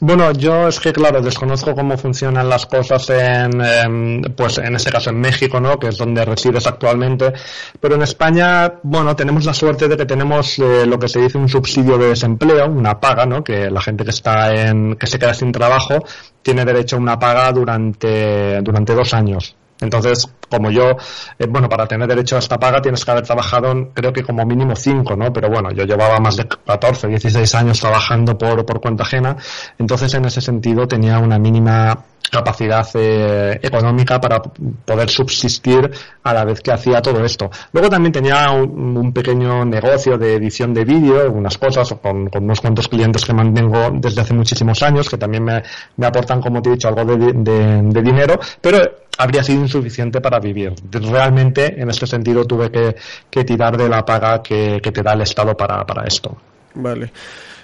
Bueno, 0.00 0.30
yo 0.32 0.68
es 0.68 0.78
que 0.78 0.92
claro, 0.92 1.22
desconozco 1.22 1.74
cómo 1.74 1.96
funcionan 1.96 2.48
las 2.48 2.66
cosas 2.66 3.08
en, 3.08 4.22
pues 4.36 4.58
en 4.58 4.76
este 4.76 4.90
caso 4.90 5.10
en 5.10 5.20
México, 5.20 5.58
¿no? 5.58 5.78
Que 5.78 5.88
es 5.88 5.96
donde 5.96 6.24
resides 6.24 6.66
actualmente. 6.66 7.32
Pero 7.80 7.94
en 7.94 8.02
España, 8.02 8.74
bueno, 8.82 9.16
tenemos 9.16 9.46
la 9.46 9.54
suerte 9.54 9.88
de 9.88 9.96
que 9.96 10.04
tenemos 10.04 10.58
eh, 10.58 10.84
lo 10.86 10.98
que 10.98 11.08
se 11.08 11.20
dice 11.20 11.38
un 11.38 11.48
subsidio 11.48 11.96
de 11.96 12.08
desempleo, 12.08 12.66
una 12.66 13.00
paga, 13.00 13.24
¿no? 13.24 13.42
Que 13.42 13.70
la 13.70 13.80
gente 13.80 14.04
que 14.04 14.10
está 14.10 14.54
en, 14.54 14.96
que 14.96 15.06
se 15.06 15.18
queda 15.18 15.32
sin 15.32 15.50
trabajo 15.50 16.04
tiene 16.42 16.64
derecho 16.64 16.96
a 16.96 16.98
una 16.98 17.18
paga 17.18 17.50
durante, 17.52 18.60
durante 18.60 18.94
dos 18.94 19.14
años. 19.14 19.56
Entonces, 19.80 20.28
como 20.48 20.70
yo, 20.70 20.96
eh, 21.38 21.46
bueno, 21.48 21.68
para 21.68 21.86
tener 21.86 22.08
derecho 22.08 22.36
a 22.36 22.38
esta 22.38 22.58
paga 22.58 22.80
tienes 22.80 23.04
que 23.04 23.10
haber 23.10 23.24
trabajado, 23.24 23.90
creo 23.92 24.12
que 24.12 24.22
como 24.22 24.44
mínimo 24.44 24.74
cinco, 24.76 25.16
¿no? 25.16 25.32
Pero 25.32 25.48
bueno, 25.48 25.70
yo 25.72 25.84
llevaba 25.84 26.18
más 26.18 26.36
de 26.36 26.46
14, 26.46 27.08
16 27.08 27.54
años 27.54 27.80
trabajando 27.80 28.36
por, 28.36 28.64
por 28.64 28.80
cuenta 28.80 29.04
ajena, 29.04 29.36
entonces 29.78 30.12
en 30.14 30.24
ese 30.24 30.40
sentido 30.40 30.86
tenía 30.86 31.18
una 31.18 31.38
mínima 31.38 32.04
capacidad 32.30 32.86
eh, 32.94 33.58
económica 33.62 34.20
para 34.20 34.40
poder 34.40 35.08
subsistir 35.08 35.90
a 36.22 36.34
la 36.34 36.44
vez 36.44 36.60
que 36.60 36.72
hacía 36.72 37.00
todo 37.00 37.24
esto. 37.24 37.50
Luego 37.72 37.88
también 37.88 38.12
tenía 38.12 38.50
un, 38.50 39.12
pequeño 39.12 39.64
negocio 39.64 40.18
de 40.18 40.34
edición 40.34 40.74
de 40.74 40.84
vídeo, 40.84 41.22
algunas 41.22 41.56
cosas, 41.56 41.94
con, 42.02 42.28
unos 42.32 42.60
cuantos 42.60 42.88
clientes 42.88 43.24
que 43.24 43.32
mantengo 43.32 43.90
desde 43.92 44.20
hace 44.20 44.34
muchísimos 44.34 44.82
años, 44.82 45.08
que 45.08 45.16
también 45.16 45.44
me, 45.44 45.62
me 45.96 46.06
aportan, 46.06 46.40
como 46.40 46.60
te 46.60 46.70
he 46.70 46.72
dicho, 46.72 46.88
algo 46.88 47.04
de, 47.04 47.32
de 47.32 48.02
dinero, 48.02 48.38
pero 48.60 48.78
habría 49.18 49.42
sido 49.42 49.62
insuficiente 49.62 50.20
para 50.20 50.35
vivir. 50.38 50.74
Realmente, 50.90 51.80
en 51.80 51.90
este 51.90 52.06
sentido, 52.06 52.44
tuve 52.44 52.70
que, 52.70 53.44
tirar 53.44 53.76
de 53.76 53.88
la 53.88 54.04
paga 54.04 54.42
que, 54.42 54.80
te 54.80 55.02
da 55.02 55.12
el 55.12 55.22
Estado 55.22 55.56
para, 55.56 56.04
esto. 56.06 56.36
Vale. 56.74 57.12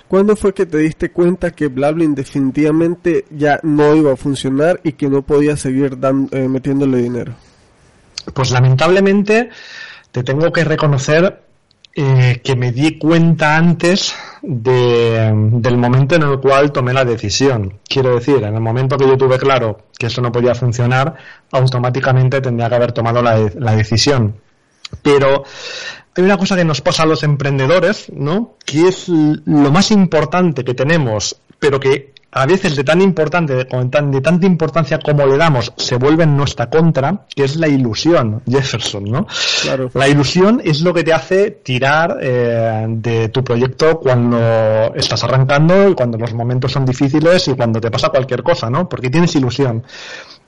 ¿Cuándo 0.09 0.37
fue 0.37 0.53
que 0.53 0.67
te 0.67 0.79
diste 0.79 1.11
cuenta 1.11 1.53
que 1.53 1.69
Blablin 1.69 2.15
definitivamente 2.15 3.25
ya 3.31 3.59
no 3.63 3.95
iba 3.97 4.13
a 4.13 4.17
funcionar 4.17 4.81
y 4.85 4.93
que 4.93 5.09
no 5.09 5.23
podía 5.23 5.57
seguir 5.57 5.97
eh, 6.33 6.49
metiéndole 6.49 6.99
dinero? 6.99 7.33
Pues 8.35 8.51
lamentablemente 8.51 9.49
te 10.11 10.23
tengo 10.23 10.53
que 10.53 10.65
reconocer 10.65 11.43
eh, 11.95 12.41
que 12.45 12.57
me 12.57 12.73
di 12.73 12.99
cuenta 12.99 13.57
antes 13.57 14.15
de, 14.43 15.33
del 15.35 15.79
momento 15.79 16.17
en 16.17 16.23
el 16.23 16.41
cual 16.41 16.73
tomé 16.73 16.93
la 16.93 17.05
decisión. 17.05 17.79
Quiero 17.89 18.17
decir, 18.17 18.43
en 18.43 18.55
el 18.55 18.61
momento 18.61 18.97
que 18.97 19.07
yo 19.07 19.17
tuve 19.17 19.39
claro 19.39 19.79
que 19.97 20.07
eso 20.07 20.21
no 20.21 20.33
podía 20.33 20.55
funcionar, 20.55 21.15
automáticamente 21.53 22.41
tendría 22.41 22.69
que 22.69 22.75
haber 22.75 22.93
tomado 22.93 23.23
la, 23.23 23.51
la 23.55 23.77
decisión. 23.77 24.35
Pero 25.03 25.45
hay 26.15 26.25
una 26.25 26.37
cosa 26.37 26.57
que 26.57 26.65
nos 26.65 26.81
pasa 26.81 27.05
a 27.05 27.07
los 27.07 27.23
emprendedores, 27.23 28.11
¿no? 28.13 28.57
Que 28.67 28.89
es 28.89 29.09
lo 29.09 29.71
más 29.71 29.91
importante 29.91 30.65
que 30.65 30.75
tenemos, 30.75 31.41
pero 31.59 31.81
que 31.81 32.12
a 32.35 32.47
veces 32.47 32.75
de 32.75 32.83
tan 32.83 33.03
importante, 33.03 33.55
de, 33.55 33.65
de 33.65 34.21
tanta 34.23 34.47
importancia 34.47 34.99
como 34.99 35.27
le 35.27 35.37
damos, 35.37 35.73
se 35.77 35.97
vuelve 35.97 36.25
en 36.25 36.35
nuestra 36.35 36.71
contra, 36.71 37.27
que 37.35 37.45
es 37.45 37.57
la 37.57 37.69
ilusión, 37.69 38.43
Jefferson, 38.49 39.05
¿no? 39.05 39.27
Claro. 39.63 39.91
La 39.93 40.09
ilusión 40.09 40.63
es 40.65 40.81
lo 40.81 40.95
que 40.95 41.05
te 41.05 41.13
hace 41.13 41.51
tirar 41.51 42.19
eh, 42.23 42.87
de 42.89 43.29
tu 43.29 43.45
proyecto 43.45 44.01
cuando 44.01 44.95
estás 44.95 45.23
arrancando 45.25 45.91
y 45.91 45.95
cuando 45.95 46.17
los 46.17 46.33
momentos 46.33 46.73
son 46.73 46.87
difíciles 46.87 47.49
y 47.49 47.55
cuando 47.55 47.81
te 47.81 47.91
pasa 47.91 48.09
cualquier 48.09 48.43
cosa, 48.43 48.71
¿no? 48.71 48.89
Porque 48.89 49.11
tienes 49.11 49.35
ilusión. 49.37 49.83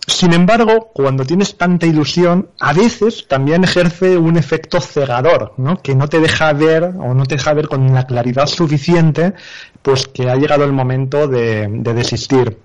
Sin 0.06 0.34
embargo, 0.34 0.90
cuando 0.92 1.24
tienes 1.24 1.56
tanta 1.56 1.86
ilusión, 1.86 2.50
a 2.60 2.74
veces 2.74 3.26
también 3.26 3.64
ejerce 3.64 4.18
un 4.18 4.36
efecto 4.36 4.80
cegador, 4.80 5.54
¿no? 5.56 5.80
Que 5.80 5.94
no 5.94 6.08
te 6.08 6.20
deja 6.20 6.52
ver 6.52 6.84
o 6.84 7.14
no 7.14 7.24
te 7.24 7.36
deja 7.36 7.54
ver 7.54 7.68
con 7.68 7.94
la 7.94 8.06
claridad 8.06 8.46
suficiente, 8.46 9.32
pues 9.80 10.06
que 10.08 10.28
ha 10.28 10.36
llegado 10.36 10.64
el 10.64 10.72
momento 10.72 11.26
de, 11.26 11.68
desistir. 11.68 12.58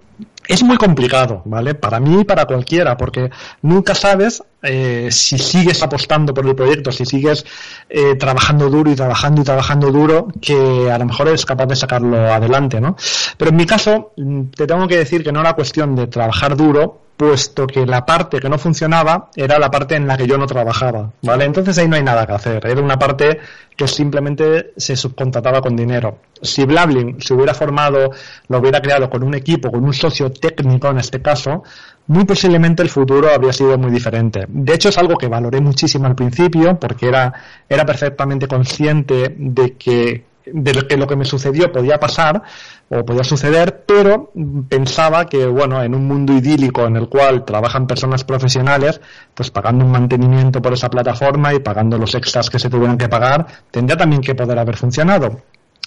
Es 0.48 0.64
muy 0.64 0.78
complicado, 0.78 1.44
¿vale? 1.46 1.76
Para 1.76 2.00
mí 2.00 2.22
y 2.22 2.24
para 2.26 2.46
cualquiera, 2.46 2.98
porque 2.98 3.30
nunca 3.62 3.96
sabes 3.96 4.44
eh, 4.64 5.08
si 5.12 5.38
sigues 5.38 5.82
apostando 5.82 6.34
por 6.34 6.46
el 6.46 6.56
proyecto, 6.56 6.92
si 6.92 7.06
sigues 7.06 7.46
eh, 7.88 8.16
trabajando 8.16 8.70
duro 8.70 8.92
y 8.92 8.96
trabajando 8.96 9.42
y 9.42 9.46
trabajando 9.46 9.92
duro, 9.92 10.28
que 10.42 10.92
a 10.92 10.98
lo 10.98 11.06
mejor 11.06 11.30
eres 11.30 11.46
capaz 11.46 11.68
de 11.68 11.76
sacarlo 11.78 12.18
adelante, 12.34 12.82
¿no? 12.82 12.98
Pero 13.38 13.52
en 13.52 13.58
mi 13.58 13.66
caso, 13.66 14.12
mm, 14.18 14.46
te 14.56 14.68
tengo 14.68 14.88
que 14.88 14.98
decir 14.98 15.24
que 15.24 15.32
no 15.32 15.40
era 15.40 15.54
cuestión 15.54 15.96
de 15.96 16.08
trabajar 16.08 16.58
duro, 16.58 17.09
puesto 17.20 17.68
que 17.68 17.86
la 17.86 18.06
parte 18.06 18.40
que 18.40 18.48
no 18.48 18.58
funcionaba 18.58 19.30
era 19.36 19.60
la 19.60 19.70
parte 19.70 19.94
en 19.98 20.08
la 20.08 20.16
que 20.16 20.26
yo 20.26 20.38
no 20.38 20.48
trabajaba, 20.48 21.12
¿vale? 21.22 21.44
Entonces 21.44 21.78
ahí 21.78 21.86
no 21.86 21.98
hay 21.98 22.04
nada 22.04 22.26
que 22.26 22.32
hacer, 22.32 22.66
era 22.66 22.82
una 22.82 22.98
parte 22.98 23.42
que 23.76 23.90
simplemente 23.90 24.72
se 24.78 24.96
subcontrataba 24.96 25.60
con 25.60 25.76
dinero. 25.76 26.20
Si 26.42 26.64
Blablin 26.64 27.20
se 27.20 27.34
hubiera 27.34 27.54
formado, 27.54 28.12
lo 28.48 28.60
hubiera 28.60 28.80
creado 28.82 29.10
con 29.10 29.24
un 29.24 29.34
equipo, 29.34 29.70
con 29.70 29.84
un 29.84 29.94
socio 29.94 30.32
técnico 30.32 30.88
en 30.88 31.00
este 31.00 31.22
caso, 31.22 31.64
muy 32.08 32.24
posiblemente 32.24 32.84
el 32.84 32.90
futuro 32.90 33.30
habría 33.30 33.52
sido 33.52 33.78
muy 33.78 33.92
diferente. 33.92 34.46
De 34.48 34.74
hecho, 34.74 34.88
es 34.88 34.98
algo 34.98 35.18
que 35.18 35.28
valoré 35.28 35.60
muchísimo 35.60 36.08
al 36.08 36.16
principio, 36.16 36.80
porque 36.80 37.10
era, 37.10 37.34
era 37.68 37.86
perfectamente 37.86 38.48
consciente 38.48 39.36
de 39.38 39.74
que 39.74 40.24
de 40.54 40.74
lo 40.74 40.88
que 40.88 40.98
lo 40.98 41.08
que 41.08 41.16
me 41.16 41.26
sucedió 41.26 41.72
podía 41.72 42.00
pasar 42.00 42.42
o 42.90 43.06
podía 43.06 43.24
suceder, 43.24 43.84
pero 43.86 44.32
pensaba 44.68 45.26
que, 45.26 45.46
bueno, 45.46 45.82
en 45.84 45.94
un 45.94 46.08
mundo 46.08 46.34
idílico 46.34 46.86
en 46.86 46.96
el 46.96 47.08
cual 47.08 47.46
trabajan 47.46 47.88
personas 47.88 48.24
profesionales, 48.24 49.00
pues 49.34 49.52
pagando 49.52 49.86
un 49.86 49.92
mantenimiento 49.92 50.62
por 50.62 50.74
esa 50.74 50.90
plataforma 50.90 51.54
y 51.54 51.60
pagando 51.60 51.98
los 51.98 52.16
extras 52.16 52.50
que 52.50 52.60
se 52.60 52.70
tuvieran 52.70 52.98
que 52.98 53.10
pagar, 53.10 53.46
tendría 53.72 53.98
también 53.98 54.22
que 54.22 54.36
poder 54.36 54.58
haber 54.58 54.78
funcionado. 54.78 55.42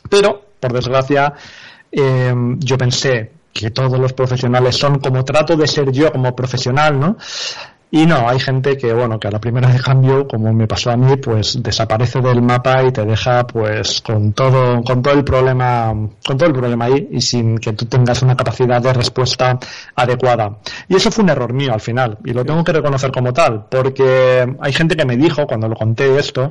Pero, 0.09 0.43
por 0.61 0.73
desgracia, 0.73 1.33
eh, 1.91 2.35
yo 2.59 2.79
pensé 2.79 3.33
que 3.53 3.71
todos 3.71 3.99
los 3.99 4.13
profesionales 4.13 4.77
son 4.77 4.99
como 4.99 5.25
trato 5.25 5.57
de 5.57 5.67
ser 5.67 5.93
yo 5.93 6.11
como 6.11 6.35
profesional, 6.35 6.99
¿no? 6.99 7.17
Y 7.95 8.07
no, 8.07 8.27
hay 8.27 8.41
gente 8.41 8.79
que, 8.79 8.91
bueno, 8.95 9.21
que 9.21 9.29
a 9.29 9.31
la 9.31 9.39
primera 9.39 9.69
de 9.69 9.79
cambio, 9.79 10.27
como 10.27 10.51
me 10.55 10.67
pasó 10.67 10.93
a 10.93 10.97
mí, 10.97 11.17
pues 11.17 11.63
desaparece 11.63 12.23
del 12.23 12.41
mapa 12.41 12.83
y 12.85 12.91
te 12.91 13.05
deja, 13.05 13.47
pues, 13.47 14.01
con 14.01 14.33
todo, 14.33 14.83
con 14.83 15.03
todo 15.03 15.13
el 15.13 15.23
problema, 15.23 15.93
con 16.27 16.39
todo 16.39 16.47
el 16.47 16.55
problema 16.55 16.87
ahí 16.87 17.09
y 17.11 17.21
sin 17.21 17.59
que 17.59 17.75
tú 17.75 17.85
tengas 17.85 18.23
una 18.23 18.35
capacidad 18.35 18.81
de 18.81 18.95
respuesta 18.95 19.59
adecuada. 19.95 20.57
Y 20.89 20.97
eso 20.97 21.11
fue 21.11 21.23
un 21.25 21.31
error 21.31 21.53
mío 21.53 21.75
al 21.75 21.83
final, 21.83 22.17
y 22.25 22.33
lo 22.33 22.47
tengo 22.47 22.65
que 22.65 22.73
reconocer 22.73 23.13
como 23.13 23.35
tal, 23.35 23.67
porque 23.69 24.57
hay 24.59 24.73
gente 24.73 24.97
que 24.97 25.05
me 25.05 25.19
dijo, 25.19 25.47
cuando 25.47 25.69
lo 25.69 25.77
conté 25.77 26.19
esto, 26.19 26.51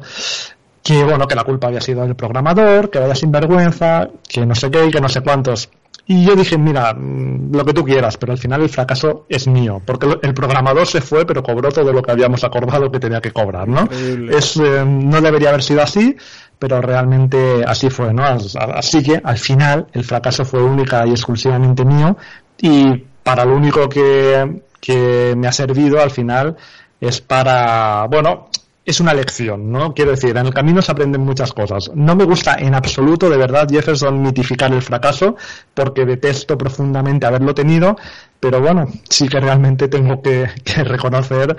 que 0.84 1.04
bueno, 1.04 1.27
que 1.27 1.34
la 1.34 1.43
culpa 1.43 1.67
había 1.67 1.82
sido 1.82 2.04
del 2.04 2.15
programador, 2.15 2.91
que 2.91 2.99
vaya 2.99 3.15
sinvergüenza, 3.15 4.10
que 4.30 4.45
no 4.45 4.54
sé 4.54 4.69
qué 4.69 4.86
y 4.86 4.91
que 4.91 5.01
no 5.01 5.10
sé 5.10 5.21
cuántos. 5.21 5.71
Y 6.08 6.26
yo 6.26 6.36
dije, 6.36 6.58
mira, 6.58 6.94
mm, 6.94 7.56
lo 7.56 7.64
que 7.64 7.74
tú 7.74 7.84
quieras, 7.84 8.18
pero 8.18 8.32
al 8.32 8.38
final 8.38 8.62
el 8.62 8.70
fracaso 8.70 9.26
es 9.30 9.48
mío, 9.48 9.82
porque 9.86 10.08
el 10.22 10.34
programador 10.34 10.88
se 10.88 11.02
fue, 11.02 11.26
pero 11.26 11.44
cobró 11.44 11.72
todo 11.72 11.94
lo 11.94 12.02
que 12.02 12.12
habíamos 12.12 12.44
acordado 12.44 12.92
que 12.92 13.00
tenía 13.00 13.22
que 13.22 13.32
cobrar, 13.32 13.68
¿no? 13.68 13.88
Es, 14.30 14.58
eh, 14.58 14.84
no 14.86 15.22
debería 15.22 15.50
haber 15.50 15.64
sido 15.64 15.82
así, 15.82 16.16
pero 16.58 16.82
realmente 16.82 17.64
así 17.66 17.90
fue, 17.90 18.14
¿no? 18.14 18.24
Así 18.24 19.02
que 19.02 19.22
al 19.24 19.38
final 19.38 19.88
el 19.94 20.04
fracaso 20.04 20.46
fue 20.46 20.62
única 20.62 21.06
y 21.08 21.12
exclusivamente 21.12 21.86
mío 21.86 22.18
y 22.60 23.04
para 23.24 23.46
lo 23.46 23.56
único 23.56 23.88
que, 23.90 24.62
que 24.80 25.34
me 25.38 25.48
ha 25.48 25.52
servido 25.52 26.02
al 26.02 26.12
final 26.12 26.56
es 27.00 27.20
para, 27.22 28.06
bueno, 28.08 28.50
es 28.84 29.00
una 29.00 29.13
lección, 29.13 29.72
¿no? 29.72 29.94
Quiero 29.94 30.12
decir, 30.12 30.36
en 30.36 30.48
el 30.48 30.54
camino 30.54 30.82
se 30.82 30.91
aprenden 30.91 31.22
muchas 31.22 31.54
cosas. 31.54 31.91
No 31.94 32.15
me 32.15 32.24
gusta 32.24 32.56
en 32.56 32.74
absoluto, 32.74 33.30
de 33.30 33.38
verdad, 33.38 33.67
Jefferson, 33.70 34.22
mitificar 34.22 34.74
el 34.74 34.82
fracaso, 34.82 35.36
porque 35.74 36.06
detesto 36.06 36.58
profundamente 36.58 37.28
haberlo 37.28 37.54
tenido, 37.54 37.96
pero 38.39 38.60
bueno, 38.60 38.88
sí 39.08 39.28
que 39.28 39.39
realmente 39.39 39.88
tengo 39.88 40.22
que, 40.22 40.50
reconocer 40.84 41.56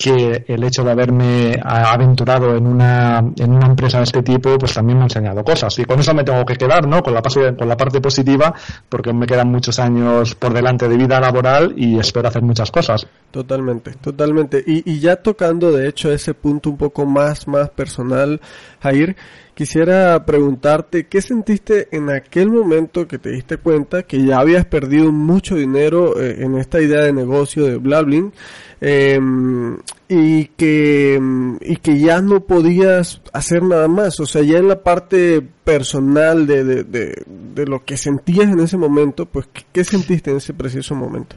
que 0.00 0.46
el 0.48 0.64
hecho 0.64 0.82
de 0.82 0.92
haberme 0.92 1.60
aventurado 1.62 2.56
en 2.56 2.66
una, 2.66 3.18
en 3.18 3.52
una 3.52 3.66
empresa 3.66 3.98
de 3.98 4.04
este 4.04 4.22
tipo, 4.22 4.56
pues 4.56 4.72
también 4.72 4.96
me 4.96 5.04
ha 5.04 5.06
enseñado 5.06 5.44
cosas. 5.44 5.78
Y 5.78 5.84
con 5.84 6.00
eso 6.00 6.14
me 6.14 6.24
tengo 6.24 6.42
que 6.46 6.56
quedar, 6.56 6.88
¿no? 6.88 7.02
Con 7.02 7.12
la, 7.12 7.20
con 7.20 7.68
la 7.68 7.76
parte 7.76 8.00
positiva, 8.00 8.54
porque 8.88 9.12
me 9.12 9.26
quedan 9.26 9.48
muchos 9.50 9.78
años 9.78 10.34
por 10.36 10.54
delante 10.54 10.88
de 10.88 10.96
vida 10.96 11.20
laboral 11.20 11.74
y 11.76 11.98
espero 11.98 12.28
hacer 12.28 12.40
muchas 12.42 12.70
cosas. 12.70 13.06
Totalmente, 13.30 13.92
totalmente. 14.00 14.64
Y, 14.66 14.90
y 14.90 15.00
ya 15.00 15.16
tocando, 15.16 15.70
de 15.70 15.86
hecho, 15.86 16.10
ese 16.10 16.32
punto 16.32 16.70
un 16.70 16.78
poco 16.78 17.04
más, 17.04 17.46
más 17.46 17.68
personal, 17.68 18.40
Jair, 18.82 19.16
quisiera 19.60 20.24
preguntarte 20.24 21.06
qué 21.06 21.20
sentiste 21.20 21.88
en 21.92 22.08
aquel 22.08 22.48
momento 22.48 23.06
que 23.06 23.18
te 23.18 23.28
diste 23.28 23.58
cuenta 23.58 24.04
que 24.04 24.24
ya 24.24 24.38
habías 24.38 24.64
perdido 24.64 25.12
mucho 25.12 25.54
dinero 25.54 26.18
eh, 26.18 26.36
en 26.38 26.56
esta 26.56 26.80
idea 26.80 27.02
de 27.02 27.12
negocio 27.12 27.66
de 27.66 27.76
Blablin 27.76 28.32
em, 28.80 29.76
y 30.08 30.46
que 30.46 31.20
y 31.60 31.76
que 31.76 32.00
ya 32.00 32.22
no 32.22 32.40
podías 32.40 33.20
hacer 33.34 33.62
nada 33.62 33.86
más 33.86 34.18
o 34.18 34.24
sea 34.24 34.40
ya 34.40 34.56
en 34.56 34.68
la 34.68 34.82
parte 34.82 35.42
personal 35.62 36.46
de, 36.46 36.64
de, 36.64 37.22
de, 37.26 37.66
lo 37.66 37.84
que 37.84 37.98
sentías 37.98 38.50
en 38.50 38.60
ese 38.60 38.78
momento 38.78 39.26
pues 39.26 39.46
qué 39.72 39.84
sentiste 39.84 40.30
en 40.30 40.38
ese 40.38 40.54
preciso 40.54 40.94
momento 40.94 41.36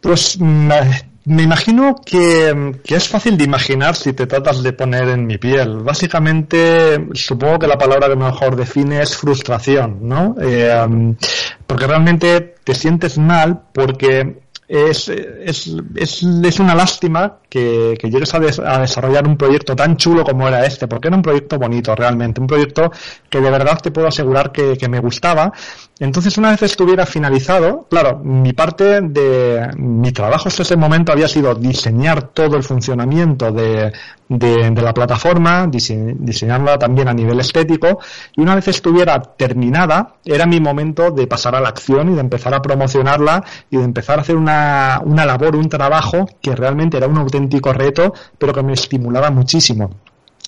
pues 0.00 0.36
mm, 0.40 0.70
me 1.28 1.42
imagino 1.42 1.94
que, 2.04 2.74
es 2.84 3.08
fácil 3.08 3.36
de 3.36 3.44
imaginar 3.44 3.94
si 3.94 4.12
te 4.12 4.26
tratas 4.26 4.62
de 4.62 4.72
poner 4.72 5.08
en 5.08 5.26
mi 5.26 5.38
piel. 5.38 5.78
Básicamente, 5.78 7.06
supongo 7.12 7.58
que 7.58 7.66
la 7.66 7.78
palabra 7.78 8.08
que 8.08 8.16
mejor 8.16 8.56
define 8.56 9.02
es 9.02 9.16
frustración, 9.16 9.98
¿no? 10.02 10.34
Eh, 10.40 11.14
porque 11.66 11.86
realmente 11.86 12.54
te 12.64 12.74
sientes 12.74 13.18
mal 13.18 13.60
porque 13.72 14.40
es, 14.68 15.08
es, 15.08 15.72
es, 15.96 16.22
es 16.22 16.60
una 16.60 16.74
lástima 16.74 17.38
que, 17.48 17.96
que 17.98 18.10
llegues 18.10 18.34
a, 18.34 18.36
a, 18.36 18.78
desarrollar 18.80 19.26
un 19.26 19.38
proyecto 19.38 19.74
tan 19.74 19.96
chulo 19.96 20.24
como 20.24 20.46
era 20.46 20.66
este, 20.66 20.86
porque 20.86 21.08
era 21.08 21.16
un 21.16 21.22
proyecto 21.22 21.58
bonito 21.58 21.94
realmente, 21.94 22.40
un 22.40 22.46
proyecto 22.46 22.92
que 23.30 23.40
de 23.40 23.50
verdad 23.50 23.80
te 23.82 23.90
puedo 23.90 24.08
asegurar 24.08 24.52
que, 24.52 24.76
que 24.76 24.88
me 24.88 25.00
gustaba. 25.00 25.52
Entonces, 26.00 26.36
una 26.38 26.50
vez 26.50 26.62
estuviera 26.62 27.06
finalizado, 27.06 27.86
claro, 27.90 28.18
mi 28.22 28.52
parte 28.52 29.00
de 29.00 29.70
mi 29.78 30.12
trabajo 30.12 30.48
hasta 30.48 30.62
ese 30.62 30.76
momento 30.76 31.12
había 31.12 31.28
sido 31.28 31.54
diseñar 31.54 32.28
todo 32.28 32.56
el 32.56 32.62
funcionamiento 32.62 33.50
de, 33.50 33.92
de, 34.28 34.82
la 34.82 34.92
plataforma, 34.92 35.66
dise, 35.66 36.14
diseñarla 36.18 36.78
también 36.78 37.08
a 37.08 37.14
nivel 37.14 37.40
estético, 37.40 37.98
y 38.36 38.42
una 38.42 38.54
vez 38.54 38.68
estuviera 38.68 39.20
terminada, 39.20 40.14
era 40.24 40.46
mi 40.46 40.60
momento 40.60 41.10
de 41.10 41.26
pasar 41.26 41.54
a 41.54 41.60
la 41.60 41.70
acción 41.70 42.12
y 42.12 42.14
de 42.14 42.20
empezar 42.20 42.54
a 42.54 42.62
promocionarla 42.62 43.42
y 43.70 43.78
de 43.78 43.84
empezar 43.84 44.18
a 44.18 44.22
hacer 44.22 44.36
una, 44.36 44.57
una 45.04 45.24
labor, 45.24 45.56
un 45.56 45.68
trabajo 45.68 46.26
que 46.40 46.54
realmente 46.54 46.96
era 46.96 47.06
un 47.06 47.18
auténtico 47.18 47.72
reto, 47.72 48.12
pero 48.38 48.52
que 48.52 48.62
me 48.62 48.72
estimulaba 48.72 49.30
muchísimo. 49.30 49.90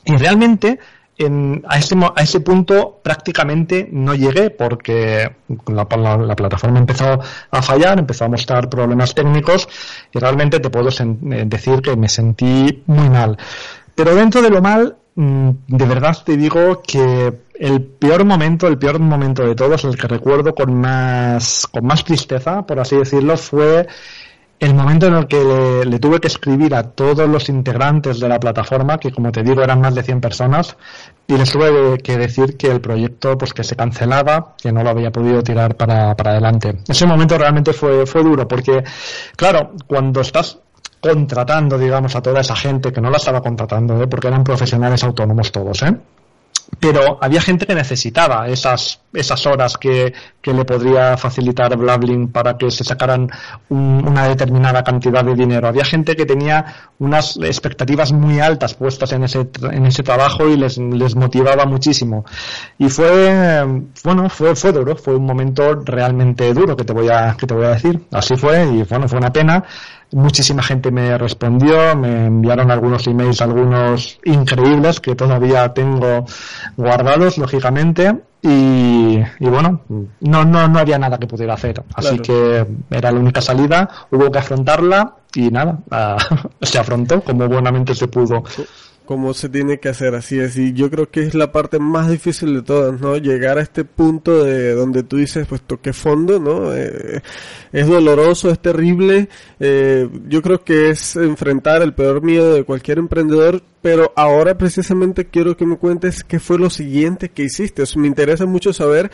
Y 0.05 0.17
realmente 0.17 0.79
en, 1.21 1.63
a, 1.69 1.79
ese, 1.79 1.95
a 1.97 2.23
ese 2.23 2.41
punto 2.41 3.01
prácticamente 3.03 3.89
no 3.93 4.15
llegué 4.15 4.51
porque 4.51 5.31
la, 5.67 5.87
plataforma 5.87 6.79
empezó 6.79 7.21
a 7.51 7.63
fallar, 7.63 7.99
empezó 7.99 8.25
a 8.25 8.29
mostrar 8.29 8.71
problemas 8.71 9.15
técnicos 9.15 9.69
y 10.13 10.19
realmente 10.19 10.61
te 10.61 10.71
puedo 10.71 10.89
eh, 10.89 11.45
decir 11.47 11.83
que 11.83 11.95
me 11.97 12.09
sentí 12.09 12.83
muy 12.87 13.11
mal. 13.11 13.37
Pero 13.95 14.15
dentro 14.15 14.41
de 14.41 14.51
lo 14.51 14.63
mal, 14.63 14.97
mm, 15.15 15.51
de 15.67 15.85
verdad 15.85 16.17
te 16.25 16.39
digo 16.39 16.81
que 16.81 17.35
el 17.61 17.83
peor 17.83 18.25
momento, 18.25 18.67
el 18.67 18.79
peor 18.79 18.99
momento 18.99 19.47
de 19.47 19.55
todos, 19.55 19.85
el 19.85 19.95
que 19.95 20.09
recuerdo 20.09 20.55
con 20.55 20.75
más, 20.75 21.67
con 21.71 21.85
más 21.85 22.03
tristeza, 22.03 22.63
por 22.63 22.81
así 22.81 22.97
decirlo, 22.97 23.37
fue 23.37 23.87
el 24.59 24.75
momento 24.75 25.07
en 25.07 25.15
el 25.15 25.27
que 25.27 25.85
le, 25.87 25.99
tuve 25.99 26.21
que 26.21 26.29
escribir 26.29 26.75
a 26.75 26.85
todos 26.85 27.29
los 27.29 27.51
integrantes 27.51 28.19
de 28.19 28.29
la 28.31 28.41
plataforma, 28.41 28.97
que 28.97 29.13
como 29.13 29.31
te 29.31 29.43
digo 29.43 29.63
eran 29.63 29.79
más 29.79 29.95
de 29.95 30.03
100 30.03 30.23
personas, 30.23 30.75
y 31.27 31.37
les 31.37 31.53
tuve 31.53 31.99
que 31.99 32.17
decir 32.17 32.57
que 32.57 32.69
el 32.69 32.81
proyecto 32.81 33.37
pues 33.37 33.53
que 33.53 33.63
se 33.63 33.77
cancelaba, 33.77 34.55
que 34.61 34.73
no 34.73 34.83
lo 34.83 34.89
había 34.89 35.13
podido 35.13 35.43
tirar 35.43 35.77
para, 35.77 36.17
para 36.17 36.31
adelante. 36.31 36.79
Ese 36.89 37.07
momento 37.07 37.37
realmente 37.37 37.75
fue, 37.75 38.07
fue 38.07 38.23
duro, 38.23 38.49
porque 38.49 38.83
claro, 39.37 39.73
cuando 39.87 40.23
estás 40.23 40.59
contratando, 40.99 41.79
digamos, 41.79 42.17
a 42.17 42.23
toda 42.23 42.41
esa 42.41 42.57
gente 42.57 42.91
que 42.91 43.03
no 43.03 43.11
la 43.11 43.19
estaba 43.19 43.43
contratando, 43.43 44.03
¿eh? 44.03 44.07
porque 44.07 44.29
eran 44.29 44.45
profesionales 44.45 45.05
autónomos 45.05 45.53
todos, 45.53 45.83
¿eh? 45.83 45.95
Pero 46.79 47.19
había 47.21 47.41
gente 47.41 47.67
que 47.67 47.75
necesitaba 47.75 48.49
esas, 48.49 49.01
esas 49.13 49.47
horas 49.47 49.77
que, 49.77 50.15
que 50.41 50.53
le 50.53 50.65
podría 50.65 51.17
facilitar 51.17 51.77
Blabling 51.77 52.29
para 52.29 52.57
que 52.57 52.71
se 52.71 52.85
sacaran 52.85 53.29
un, 53.69 54.07
una 54.07 54.29
determinada 54.29 54.83
cantidad 54.83 55.25
de 55.25 55.35
dinero. 55.35 55.69
Había 55.69 55.85
gente 55.85 56.17
que 56.17 56.25
tenía 56.25 56.65
unas 56.99 57.37
expectativas 57.37 58.13
muy 58.13 58.41
altas 58.41 58.75
puestas 58.75 59.13
en 59.13 59.25
ese, 59.25 59.49
en 59.71 59.87
ese 59.87 60.03
trabajo 60.03 60.49
y 60.49 60.57
les, 60.57 60.79
les 60.79 61.17
motivaba 61.17 61.67
muchísimo. 61.67 62.25
Y 62.79 62.89
fue, 62.89 63.65
bueno, 64.05 64.29
fue, 64.31 64.55
fue 64.55 64.73
duro, 64.73 64.97
fue 64.97 65.17
un 65.17 65.27
momento 65.27 65.75
realmente 65.85 66.55
duro 66.55 66.77
que 66.77 66.85
te 66.85 66.93
voy 66.93 67.09
a, 67.09 67.37
que 67.39 67.47
te 67.47 67.55
voy 67.55 67.67
a 67.67 67.71
decir. 67.71 68.01
Así 68.13 68.37
fue 68.37 68.65
y 68.65 68.83
bueno, 68.85 69.09
fue 69.09 69.19
una 69.19 69.33
pena 69.33 69.65
muchísima 70.13 70.63
gente 70.63 70.91
me 70.91 71.17
respondió, 71.19 71.97
me 71.97 72.27
enviaron 72.27 72.71
algunos 72.71 73.07
emails, 73.07 73.41
algunos 73.41 74.19
increíbles 74.25 75.01
que 75.01 75.15
todavía 75.15 75.73
tengo 75.73 76.25
guardados, 76.77 77.39
lógicamente, 77.39 78.17
y, 78.43 79.19
y, 79.39 79.49
bueno, 79.49 79.83
no, 80.21 80.45
no, 80.45 80.69
no 80.69 80.79
había 80.79 80.99
nada 80.99 81.19
que 81.19 81.27
pudiera 81.27 81.55
hacer. 81.55 81.83
Así 81.95 82.19
claro. 82.19 82.23
que 82.23 82.97
era 82.97 83.13
la 83.13 83.21
única 83.21 83.41
salida, 83.41 83.89
hubo 84.11 84.31
que 84.31 84.39
afrontarla 84.39 85.15
y 85.35 85.51
nada, 85.51 85.79
uh, 85.91 86.49
se 86.63 86.79
afrontó 86.79 87.21
como 87.23 87.49
buenamente 87.49 87.95
se 87.95 88.09
pudo 88.09 88.43
como 89.11 89.35
se 89.35 89.49
tiene 89.49 89.81
que 89.81 89.89
hacer, 89.89 90.15
así 90.15 90.39
es. 90.39 90.57
Y 90.57 90.73
yo 90.73 90.89
creo 90.89 91.11
que 91.11 91.25
es 91.25 91.35
la 91.35 91.51
parte 91.51 91.81
más 91.81 92.09
difícil 92.09 92.55
de 92.55 92.63
todas, 92.63 93.01
¿no? 93.01 93.17
Llegar 93.17 93.59
a 93.59 93.61
este 93.61 93.85
punto 93.85 94.45
de 94.45 94.73
donde 94.73 95.03
tú 95.03 95.17
dices, 95.17 95.49
pues 95.49 95.63
toqué 95.63 95.93
fondo, 95.93 96.39
¿no? 96.39 96.73
Eh, 96.77 97.21
es 97.73 97.89
doloroso, 97.89 98.51
es 98.53 98.61
terrible. 98.61 99.29
Eh, 99.59 100.09
yo 100.29 100.43
creo 100.43 100.63
que 100.63 100.91
es 100.91 101.17
enfrentar 101.17 101.83
el 101.83 101.93
peor 101.93 102.23
miedo 102.23 102.55
de 102.55 102.63
cualquier 102.63 102.99
emprendedor, 102.99 103.65
pero 103.83 104.13
ahora 104.15 104.57
precisamente 104.57 105.25
quiero 105.25 105.57
que 105.57 105.67
me 105.67 105.77
cuentes 105.77 106.23
qué 106.23 106.39
fue 106.39 106.61
lo 106.61 106.71
siguiente 106.71 107.31
que 107.31 107.43
hiciste. 107.43 107.83
Me 107.97 108.07
interesa 108.07 108.47
mucho 108.47 108.73
saber 108.73 109.11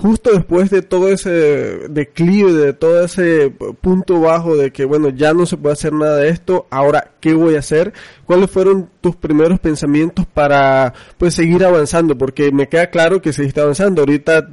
justo 0.00 0.30
después 0.32 0.70
de 0.70 0.82
todo 0.82 1.08
ese 1.08 1.88
declive, 1.90 2.52
de 2.52 2.72
todo 2.72 3.04
ese 3.04 3.52
punto 3.80 4.20
bajo 4.20 4.56
de 4.56 4.70
que, 4.70 4.84
bueno, 4.84 5.08
ya 5.10 5.34
no 5.34 5.44
se 5.44 5.56
puede 5.56 5.72
hacer 5.72 5.92
nada 5.92 6.16
de 6.16 6.28
esto, 6.28 6.66
ahora, 6.70 7.12
¿qué 7.20 7.34
voy 7.34 7.56
a 7.56 7.58
hacer? 7.58 7.92
¿Cuáles 8.24 8.50
fueron 8.50 8.88
tus 9.00 9.16
primeros 9.16 9.58
pensamientos 9.58 10.26
para, 10.26 10.94
pues, 11.18 11.34
seguir 11.34 11.64
avanzando? 11.64 12.16
Porque 12.16 12.52
me 12.52 12.68
queda 12.68 12.90
claro 12.90 13.20
que 13.20 13.32
seguiste 13.32 13.60
avanzando. 13.60 14.02
Ahorita 14.02 14.48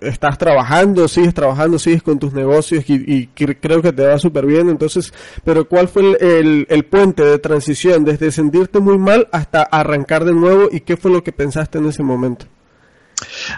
estás 0.00 0.38
trabajando, 0.38 1.08
sigues 1.08 1.34
trabajando, 1.34 1.78
sigues 1.78 2.02
con 2.02 2.18
tus 2.18 2.32
negocios 2.32 2.84
y, 2.88 3.28
creo 3.28 3.80
que 3.80 3.92
te 3.92 4.06
va 4.06 4.18
súper 4.18 4.46
bien. 4.46 4.68
Entonces, 4.68 5.12
pero 5.44 5.68
¿cuál 5.68 5.88
fue 5.88 6.16
el 6.20 6.84
puente 6.84 7.24
de 7.24 7.38
transición 7.38 8.04
desde 8.04 8.30
sentirte 8.30 8.80
muy 8.80 8.98
mal 8.98 9.28
hasta 9.32 9.62
arrancar 9.62 10.24
de 10.24 10.34
nuevo 10.34 10.68
y 10.70 10.80
qué 10.80 10.96
fue 10.96 11.10
lo 11.10 11.22
que 11.22 11.32
pensaste 11.32 11.78
en 11.78 11.86
ese 11.86 12.02
momento? 12.02 12.46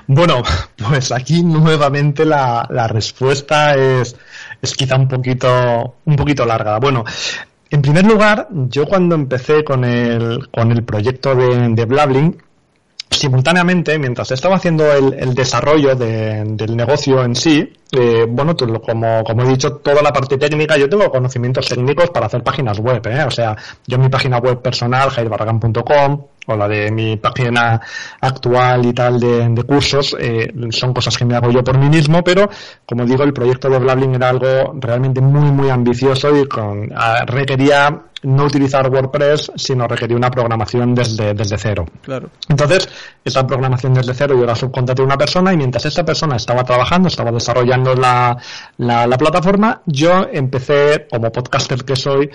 Bueno, 0.07 0.43
pues 0.89 1.13
aquí 1.13 1.43
nuevamente 1.43 2.25
la, 2.25 2.67
respuesta 2.89 3.75
es, 3.75 4.17
es 4.61 4.75
quizá 4.75 4.97
un 4.97 5.09
poquito, 5.09 5.97
un 6.05 6.17
poquito 6.17 6.45
larga. 6.45 6.79
Bueno, 6.79 7.05
en 7.71 7.83
primer 7.83 8.05
lugar, 8.05 8.49
yo 8.51 8.87
cuando 8.87 9.15
empecé 9.15 9.65
con 9.65 9.85
el, 9.85 10.49
con 10.51 10.71
el 10.71 10.85
proyecto 10.85 11.35
de, 11.35 11.69
de 11.71 11.87
simultáneamente, 13.11 13.99
mientras 13.99 14.31
estaba 14.31 14.57
haciendo 14.57 14.93
el, 14.93 15.35
desarrollo 15.35 15.95
de, 15.95 16.45
del 16.45 16.77
negocio 16.77 17.25
en 17.25 17.35
sí, 17.35 17.73
eh, 17.95 18.27
bueno, 18.29 18.55
como, 18.57 19.25
como 19.25 19.43
he 19.43 19.49
dicho, 19.49 19.77
toda 19.77 20.03
la 20.03 20.13
parte 20.13 20.39
técnica, 20.39 20.77
yo 20.77 20.89
tengo 20.89 21.11
conocimientos 21.11 21.69
técnicos 21.69 22.11
para 22.11 22.27
hacer 22.27 22.43
páginas 22.43 22.79
web, 22.79 23.07
¿eh? 23.07 23.25
o 23.25 23.31
sea, 23.31 23.57
yo 23.87 23.99
mi 23.99 24.09
página 24.09 24.39
web 24.39 24.61
personal, 24.61 25.11
jairbarragan.com, 25.11 26.25
o 26.47 26.57
la 26.57 26.69
de 26.69 26.91
mi 26.91 27.17
página 27.17 27.81
actual 28.21 28.87
y 28.87 28.93
tal 28.93 29.19
de, 29.19 29.49
de 29.49 29.63
cursos, 29.63 30.17
eh, 30.19 30.53
son 30.71 30.93
cosas 30.93 31.17
que 31.17 31.25
me 31.25 31.37
hago 31.37 31.51
yo 31.51 31.65
por 31.65 31.79
mí 31.79 31.89
mismo, 31.89 32.23
pero 32.23 32.49
como 32.87 33.05
digo, 33.05 33.25
el 33.25 33.33
proyecto 33.33 33.69
de 33.69 33.79
Blabling 33.79 34.15
era 34.15 34.29
algo 34.29 34.75
realmente 34.79 35.21
muy, 35.21 35.51
muy 35.51 35.71
ambicioso 35.71 36.37
y 36.37 36.47
con, 36.47 36.93
a, 36.95 37.25
requería 37.25 38.03
no 38.25 38.45
utilizar 38.45 38.89
WordPress, 38.89 39.53
sino 39.55 39.87
requería 39.87 40.17
una 40.17 40.31
programación 40.31 40.95
desde, 40.95 41.35
desde 41.35 41.59
cero. 41.59 41.85
Claro. 42.03 42.31
Entonces, 42.49 42.89
esa 43.23 43.47
programación 43.47 43.93
desde 43.95 44.15
cero 44.15 44.35
yo 44.39 44.47
la 44.47 44.55
subcontraté 44.55 45.03
a 45.03 45.05
una 45.05 45.19
persona 45.19 45.53
y 45.53 45.57
mientras 45.57 45.85
esta 45.85 46.05
persona 46.05 46.37
estaba 46.37 46.65
trabajando, 46.65 47.09
estaba 47.09 47.31
desarrollando 47.31 47.84
la, 47.93 48.39
la, 48.79 49.07
la 49.07 49.19
plataforma, 49.19 49.83
yo 49.85 50.27
empecé, 50.33 51.07
como 51.11 51.31
podcaster 51.33 51.85
que 51.85 51.97
soy, 51.97 52.31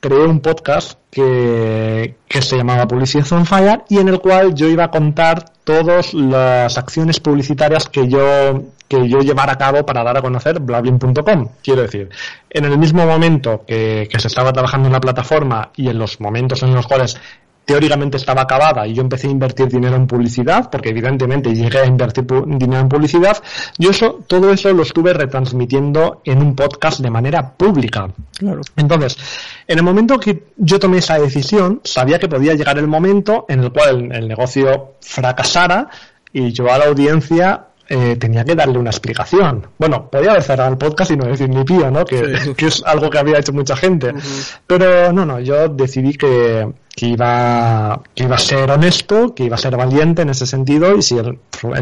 creé 0.00 0.26
un 0.26 0.40
podcast 0.40 0.98
que, 1.10 2.16
que 2.28 2.42
se 2.42 2.56
llamaba 2.56 2.86
Publicidad 2.86 3.32
on 3.32 3.46
Fire 3.46 3.84
y 3.88 3.98
en 3.98 4.08
el 4.08 4.20
cual 4.20 4.54
yo 4.54 4.68
iba 4.68 4.84
a 4.84 4.90
contar 4.90 5.44
todas 5.64 6.12
las 6.14 6.76
acciones 6.76 7.20
publicitarias 7.20 7.88
que 7.88 8.08
yo 8.08 8.64
que 8.90 9.08
yo 9.08 9.20
llevara 9.20 9.52
a 9.52 9.56
cabo 9.56 9.86
para 9.86 10.02
dar 10.02 10.18
a 10.18 10.20
conocer 10.20 10.58
blablin.com. 10.58 11.48
Quiero 11.62 11.82
decir, 11.82 12.10
en 12.50 12.64
el 12.64 12.76
mismo 12.76 13.06
momento 13.06 13.64
que, 13.64 14.08
que 14.10 14.18
se 14.18 14.26
estaba 14.26 14.52
trabajando 14.52 14.88
en 14.88 14.92
la 14.92 15.00
plataforma 15.00 15.70
y 15.76 15.88
en 15.88 15.98
los 16.00 16.20
momentos 16.20 16.64
en 16.64 16.74
los 16.74 16.88
cuales 16.88 17.16
teóricamente 17.64 18.16
estaba 18.16 18.42
acabada 18.42 18.86
y 18.86 18.94
yo 18.94 19.02
empecé 19.02 19.28
a 19.28 19.30
invertir 19.30 19.68
dinero 19.68 19.96
en 19.96 20.06
publicidad, 20.06 20.70
porque 20.70 20.90
evidentemente 20.90 21.54
llegué 21.54 21.78
a 21.78 21.86
invertir 21.86 22.24
dinero 22.46 22.80
en 22.80 22.88
publicidad, 22.88 23.42
yo 23.78 23.90
eso, 23.90 24.20
todo 24.26 24.52
eso 24.52 24.72
lo 24.72 24.82
estuve 24.82 25.12
retransmitiendo 25.12 26.20
en 26.24 26.38
un 26.38 26.56
podcast 26.56 27.00
de 27.00 27.10
manera 27.10 27.52
pública. 27.52 28.08
Claro. 28.36 28.60
Entonces, 28.76 29.16
en 29.66 29.78
el 29.78 29.84
momento 29.84 30.18
que 30.18 30.44
yo 30.56 30.78
tomé 30.78 30.98
esa 30.98 31.18
decisión, 31.18 31.80
sabía 31.84 32.18
que 32.18 32.28
podía 32.28 32.54
llegar 32.54 32.78
el 32.78 32.88
momento 32.88 33.46
en 33.48 33.60
el 33.60 33.72
cual 33.72 34.10
el 34.12 34.26
negocio 34.26 34.94
fracasara 35.00 35.88
y 36.32 36.52
yo 36.52 36.72
a 36.72 36.78
la 36.78 36.86
audiencia 36.86 37.66
eh, 37.92 38.14
tenía 38.14 38.44
que 38.44 38.54
darle 38.54 38.78
una 38.78 38.90
explicación. 38.90 39.66
Bueno, 39.76 40.08
podía 40.08 40.30
haber 40.30 40.44
cerrado 40.44 40.70
el 40.70 40.78
podcast 40.78 41.10
y 41.10 41.16
no 41.16 41.26
decir 41.26 41.48
ni 41.48 41.64
pío, 41.64 41.90
¿no? 41.90 42.04
Que, 42.04 42.36
es 42.56 42.84
algo 42.86 43.10
que 43.10 43.18
había 43.18 43.40
hecho 43.40 43.52
mucha 43.52 43.74
gente. 43.74 44.12
Pero 44.64 45.12
no, 45.12 45.26
no, 45.26 45.40
yo 45.40 45.68
decidí 45.68 46.12
que, 46.14 46.68
que, 47.00 47.06
iba, 47.06 48.02
que 48.14 48.24
iba 48.24 48.36
a 48.36 48.38
ser 48.38 48.70
honesto, 48.70 49.34
que 49.34 49.44
iba 49.44 49.54
a 49.54 49.58
ser 49.58 49.74
valiente 49.74 50.20
en 50.20 50.28
ese 50.28 50.44
sentido 50.44 50.94
y 50.94 51.00
si 51.00 51.16
el, 51.16 51.38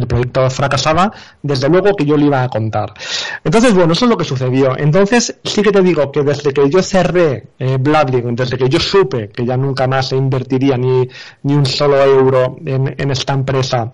proyecto 0.06 0.48
fracasaba, 0.48 1.10
desde 1.42 1.68
luego 1.68 1.96
que 1.96 2.06
yo 2.06 2.16
le 2.16 2.26
iba 2.26 2.44
a 2.44 2.48
contar. 2.48 2.94
Entonces, 3.42 3.74
bueno, 3.74 3.94
eso 3.94 4.04
es 4.04 4.10
lo 4.12 4.16
que 4.16 4.24
sucedió. 4.24 4.78
Entonces, 4.78 5.36
sí 5.42 5.60
que 5.60 5.72
te 5.72 5.82
digo 5.82 6.12
que 6.12 6.22
desde 6.22 6.52
que 6.52 6.70
yo 6.70 6.80
cerré 6.84 7.48
eh, 7.58 7.78
desde 7.80 8.56
que 8.56 8.68
yo 8.68 8.78
supe 8.78 9.28
que 9.30 9.44
ya 9.44 9.56
nunca 9.56 9.88
más 9.88 10.10
se 10.10 10.14
invertiría 10.16 10.76
ni, 10.76 11.08
ni 11.42 11.54
un 11.54 11.66
solo 11.66 12.00
euro 12.00 12.56
en, 12.64 12.94
en 12.96 13.10
esta 13.10 13.32
empresa, 13.32 13.92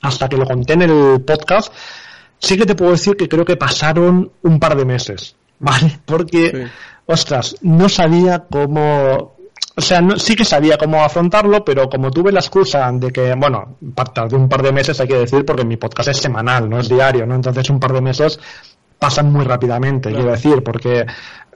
hasta 0.00 0.28
que 0.28 0.36
lo 0.36 0.46
conté 0.46 0.74
en 0.74 0.82
el 0.82 1.22
podcast, 1.22 1.74
sí 2.38 2.56
que 2.56 2.66
te 2.66 2.76
puedo 2.76 2.92
decir 2.92 3.16
que 3.16 3.28
creo 3.28 3.44
que 3.44 3.56
pasaron 3.56 4.30
un 4.42 4.60
par 4.60 4.76
de 4.76 4.84
meses, 4.84 5.34
¿vale? 5.58 5.98
Porque, 6.04 6.68
ostras, 7.06 7.56
no 7.62 7.88
sabía 7.88 8.44
cómo... 8.48 9.41
O 9.74 9.80
sea, 9.80 10.02
sí 10.18 10.36
que 10.36 10.44
sabía 10.44 10.76
cómo 10.76 11.02
afrontarlo, 11.02 11.64
pero 11.64 11.88
como 11.88 12.10
tuve 12.10 12.30
la 12.30 12.40
excusa 12.40 12.90
de 12.92 13.10
que, 13.10 13.34
bueno, 13.34 13.76
de 13.80 14.36
un 14.36 14.48
par 14.48 14.62
de 14.62 14.72
meses 14.72 15.00
hay 15.00 15.08
que 15.08 15.16
decir, 15.16 15.46
porque 15.46 15.64
mi 15.64 15.78
podcast 15.78 16.10
es 16.10 16.18
semanal, 16.18 16.68
no 16.68 16.78
es 16.78 16.88
diario, 16.88 17.24
¿no? 17.24 17.34
Entonces 17.34 17.70
un 17.70 17.80
par 17.80 17.92
de 17.92 18.02
meses 18.02 18.38
pasan 18.98 19.32
muy 19.32 19.44
rápidamente, 19.44 20.12
quiero 20.12 20.30
decir, 20.30 20.62
porque 20.62 21.04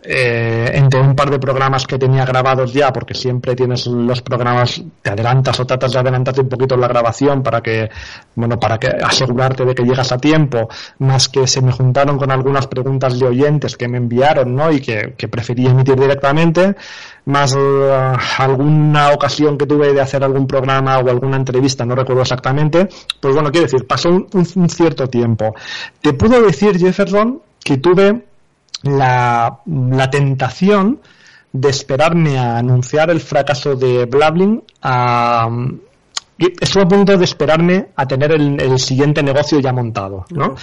eh, 0.03 0.71
entre 0.75 1.01
un 1.01 1.17
par 1.17 1.31
de 1.31 1.39
programas 1.39 1.87
que 1.87 1.99
tenía 1.99 2.25
grabados 2.25 2.73
ya, 2.73 2.93
porque 2.93 3.15
siempre 3.15 3.57
tienes 3.57 3.87
los 3.87 4.23
programas, 4.23 4.83
te 5.03 5.11
adelantas 5.11 5.59
o 5.61 5.67
tratas 5.67 5.93
de 5.93 5.99
adelantarte 5.99 6.41
un 6.41 6.49
poquito 6.49 6.77
la 6.77 6.89
grabación 6.89 7.43
para 7.43 7.61
que, 7.61 7.89
bueno, 8.35 8.59
para 8.59 8.79
que 8.79 8.89
asegurarte 8.89 9.65
de 9.65 9.75
que 9.75 9.83
llegas 9.83 10.13
a 10.13 10.19
tiempo, 10.19 10.69
más 10.99 11.29
que 11.29 11.47
se 11.47 11.61
me 11.61 11.73
juntaron 11.73 12.19
con 12.19 12.31
algunas 12.31 12.67
preguntas 12.67 13.19
de 13.19 13.27
oyentes 13.27 13.77
que 13.77 13.89
me 13.89 13.99
enviaron, 13.99 14.55
¿no? 14.55 14.71
Y 14.71 14.81
que, 14.81 15.15
que 15.17 15.29
preferí 15.29 15.67
emitir 15.67 15.97
directamente, 15.97 16.77
más 17.27 17.55
eh, 17.57 18.13
alguna 18.39 19.11
ocasión 19.13 19.59
que 19.59 19.67
tuve 19.67 19.93
de 19.93 20.01
hacer 20.01 20.23
algún 20.25 20.47
programa 20.47 20.99
o 20.99 21.11
alguna 21.11 21.37
entrevista, 21.37 21.85
no 21.85 21.95
recuerdo 21.95 22.23
exactamente, 22.23 22.89
pues 23.21 23.35
bueno, 23.35 23.51
quiero 23.51 23.67
decir, 23.67 23.87
pasó 23.87 24.09
un, 24.11 24.69
cierto 24.69 25.09
tiempo. 25.09 25.55
Te 26.01 26.13
puedo 26.13 26.41
decir, 26.43 26.79
Jefferson, 26.79 27.43
que 27.63 27.79
tuve 27.79 28.25
la, 28.83 29.61
la 29.67 30.11
tentación 30.11 31.01
de 31.53 31.71
esperarme 31.71 32.39
a 32.39 32.59
anunciar 32.59 33.11
el 33.11 33.21
fracaso 33.21 33.77
de 33.77 34.05
Blabbling 34.05 34.63
a, 34.83 35.49
estuve 36.39 36.83
a 36.83 36.89
punto 36.89 37.17
de 37.17 37.25
esperarme 37.25 37.89
a 37.97 38.07
tener 38.07 38.33
el, 38.33 38.79
siguiente 38.79 39.23
negocio 39.23 39.59
ya 39.59 39.73
montado, 39.73 40.27
¿no? 40.31 40.55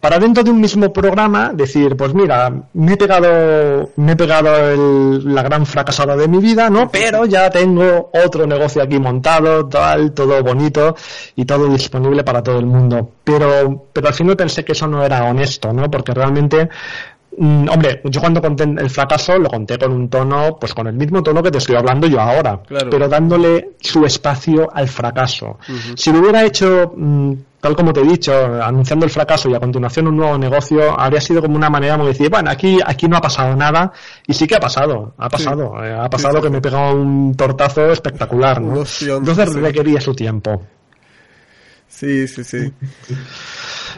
Para 0.00 0.18
dentro 0.18 0.42
de 0.42 0.50
un 0.50 0.60
mismo 0.60 0.92
programa 0.92 1.52
decir, 1.54 1.96
pues 1.96 2.12
mira, 2.12 2.52
me 2.72 2.94
he 2.94 2.96
pegado, 2.96 3.90
me 3.96 4.12
he 4.12 4.16
pegado 4.16 5.20
la 5.24 5.42
gran 5.42 5.64
fracasada 5.64 6.16
de 6.16 6.26
mi 6.26 6.38
vida, 6.38 6.68
¿no? 6.68 6.90
Pero 6.90 7.24
ya 7.24 7.48
tengo 7.50 8.10
otro 8.12 8.46
negocio 8.46 8.82
aquí 8.82 8.98
montado, 8.98 9.68
tal, 9.68 10.12
todo 10.12 10.42
bonito 10.42 10.96
y 11.36 11.44
todo 11.44 11.68
disponible 11.68 12.24
para 12.24 12.42
todo 12.42 12.58
el 12.58 12.66
mundo. 12.66 13.08
Pero, 13.22 13.86
pero 13.92 14.08
al 14.08 14.14
final 14.14 14.36
pensé 14.36 14.64
que 14.64 14.72
eso 14.72 14.88
no 14.88 15.04
era 15.04 15.24
honesto, 15.24 15.72
¿no? 15.72 15.88
Porque 15.88 16.12
realmente 16.12 16.68
Mm, 17.36 17.68
hombre, 17.70 18.02
yo 18.04 18.20
cuando 18.20 18.42
conté 18.42 18.64
el 18.64 18.90
fracaso 18.90 19.38
lo 19.38 19.48
conté 19.48 19.78
con 19.78 19.92
un 19.92 20.08
tono, 20.08 20.58
pues 20.60 20.74
con 20.74 20.86
el 20.86 20.94
mismo 20.94 21.22
tono 21.22 21.42
que 21.42 21.50
te 21.50 21.58
estoy 21.58 21.76
hablando 21.76 22.06
yo 22.06 22.20
ahora, 22.20 22.60
pero 22.90 23.08
dándole 23.08 23.70
su 23.80 24.04
espacio 24.04 24.68
al 24.72 24.88
fracaso. 24.88 25.58
Si 25.96 26.12
lo 26.12 26.20
hubiera 26.20 26.44
hecho, 26.44 26.92
mm, 26.94 27.32
tal 27.60 27.74
como 27.74 27.92
te 27.92 28.00
he 28.00 28.04
dicho, 28.04 28.32
anunciando 28.62 29.06
el 29.06 29.10
fracaso 29.10 29.48
y 29.48 29.54
a 29.54 29.60
continuación 29.60 30.08
un 30.08 30.16
nuevo 30.16 30.36
negocio, 30.36 30.98
habría 30.98 31.20
sido 31.22 31.40
como 31.40 31.56
una 31.56 31.70
manera 31.70 31.96
de 31.96 32.06
decir, 32.06 32.28
bueno, 32.28 32.50
aquí, 32.50 32.78
aquí 32.84 33.08
no 33.08 33.16
ha 33.16 33.20
pasado 33.22 33.56
nada, 33.56 33.92
y 34.26 34.34
sí 34.34 34.46
que 34.46 34.56
ha 34.56 34.60
pasado, 34.60 35.14
ha 35.16 35.28
pasado, 35.30 35.82
eh, 35.82 35.94
ha 35.98 36.10
pasado 36.10 36.42
que 36.42 36.50
me 36.50 36.58
he 36.58 36.60
pegado 36.60 36.94
un 36.94 37.34
tortazo 37.34 37.92
espectacular, 37.92 38.60
¿no? 38.60 38.84
Entonces 39.00 39.54
requería 39.54 40.00
su 40.00 40.12
tiempo. 40.14 40.62
Sí, 41.88 42.26
sí, 42.26 42.42
sí. 42.42 42.72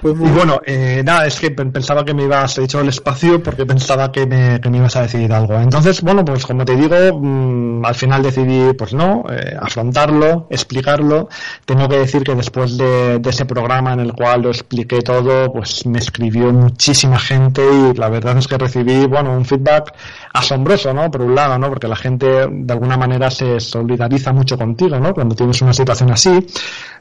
Pues 0.02 0.14
y 0.14 0.30
bueno, 0.30 0.60
eh, 0.64 1.02
nada, 1.04 1.26
es 1.26 1.38
que 1.38 1.50
pensaba 1.50 2.04
que 2.04 2.14
me 2.14 2.24
ibas, 2.24 2.58
he 2.58 2.62
dicho 2.62 2.80
el 2.80 2.88
espacio 2.88 3.42
porque 3.42 3.66
pensaba 3.66 4.10
que 4.10 4.26
me, 4.26 4.60
que 4.60 4.70
me 4.70 4.78
ibas 4.78 4.96
a 4.96 5.02
decir 5.02 5.32
algo. 5.32 5.54
Entonces, 5.54 6.02
bueno, 6.02 6.24
pues 6.24 6.46
como 6.46 6.64
te 6.64 6.76
digo, 6.76 6.96
mm, 7.18 7.84
al 7.84 7.94
final 7.94 8.22
decidí, 8.22 8.72
pues 8.74 8.94
no, 8.94 9.24
eh, 9.30 9.56
afrontarlo, 9.60 10.46
explicarlo. 10.50 11.28
Tengo 11.64 11.88
que 11.88 11.98
decir 11.98 12.22
que 12.24 12.34
después 12.34 12.76
de, 12.76 13.18
de, 13.18 13.30
ese 13.30 13.44
programa 13.44 13.92
en 13.92 14.00
el 14.00 14.12
cual 14.12 14.42
lo 14.42 14.48
expliqué 14.50 15.00
todo, 15.02 15.52
pues 15.52 15.86
me 15.86 15.98
escribió 15.98 16.52
muchísima 16.52 17.18
gente 17.18 17.62
y 17.62 17.96
la 17.96 18.08
verdad 18.08 18.36
es 18.38 18.48
que 18.48 18.58
recibí, 18.58 19.06
bueno, 19.06 19.36
un 19.36 19.44
feedback 19.44 19.94
asombroso, 20.32 20.92
¿no? 20.92 21.10
Por 21.10 21.22
un 21.22 21.34
lado, 21.34 21.58
¿no? 21.58 21.68
Porque 21.68 21.88
la 21.88 21.96
gente 21.96 22.48
de 22.50 22.72
alguna 22.72 22.96
manera 22.96 23.30
se 23.30 23.60
solidariza 23.60 24.32
mucho 24.32 24.58
contigo, 24.58 24.98
¿no? 24.98 25.14
Cuando 25.14 25.34
tienes 25.34 25.60
una 25.62 25.72
situación 25.72 26.10
así. 26.10 26.46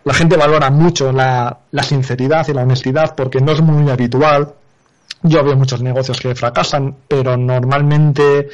La 0.06 0.14
gente 0.14 0.36
valora 0.36 0.70
mucho 0.70 1.12
la, 1.14 1.60
la 1.72 1.84
sinceridad 1.84 2.46
y 2.50 2.54
la 2.54 2.64
honestidad 2.64 2.83
porque 3.16 3.40
no 3.40 3.52
es 3.52 3.62
muy 3.62 3.90
habitual 3.90 4.54
yo 5.24 5.42
veo 5.42 5.56
muchos 5.56 5.82
negocios 5.82 6.20
que 6.20 6.36
fracasan, 6.36 6.96
pero 7.08 7.38
normalmente 7.38 8.50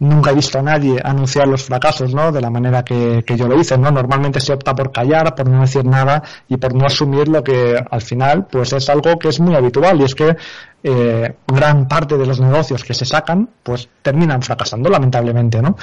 nunca 0.00 0.30
he 0.30 0.34
visto 0.34 0.58
a 0.58 0.62
nadie 0.62 1.00
anunciar 1.02 1.48
los 1.48 1.64
fracasos, 1.64 2.14
¿no? 2.14 2.30
De 2.30 2.42
la 2.42 2.50
manera 2.50 2.84
que, 2.84 3.24
que, 3.26 3.36
yo 3.38 3.48
lo 3.48 3.58
hice, 3.58 3.78
¿no? 3.78 3.90
Normalmente 3.90 4.38
se 4.38 4.52
opta 4.52 4.74
por 4.74 4.92
callar, 4.92 5.34
por 5.34 5.48
no 5.48 5.62
decir 5.62 5.84
nada 5.86 6.22
y 6.46 6.58
por 6.58 6.74
no 6.74 6.84
asumir 6.84 7.28
lo 7.28 7.42
que 7.42 7.82
al 7.90 8.02
final, 8.02 8.46
pues 8.50 8.74
es 8.74 8.88
algo 8.90 9.18
que 9.18 9.28
es 9.28 9.40
muy 9.40 9.54
habitual 9.54 9.98
y 10.02 10.04
es 10.04 10.14
que 10.14 10.36
eh, 10.82 11.34
gran 11.46 11.86
parte 11.88 12.16
de 12.16 12.26
los 12.26 12.40
negocios 12.40 12.84
que 12.84 12.94
se 12.94 13.04
sacan, 13.04 13.48
pues 13.62 13.88
terminan 14.00 14.42
fracasando, 14.42 14.88
lamentablemente, 14.88 15.60
¿no? 15.60 15.76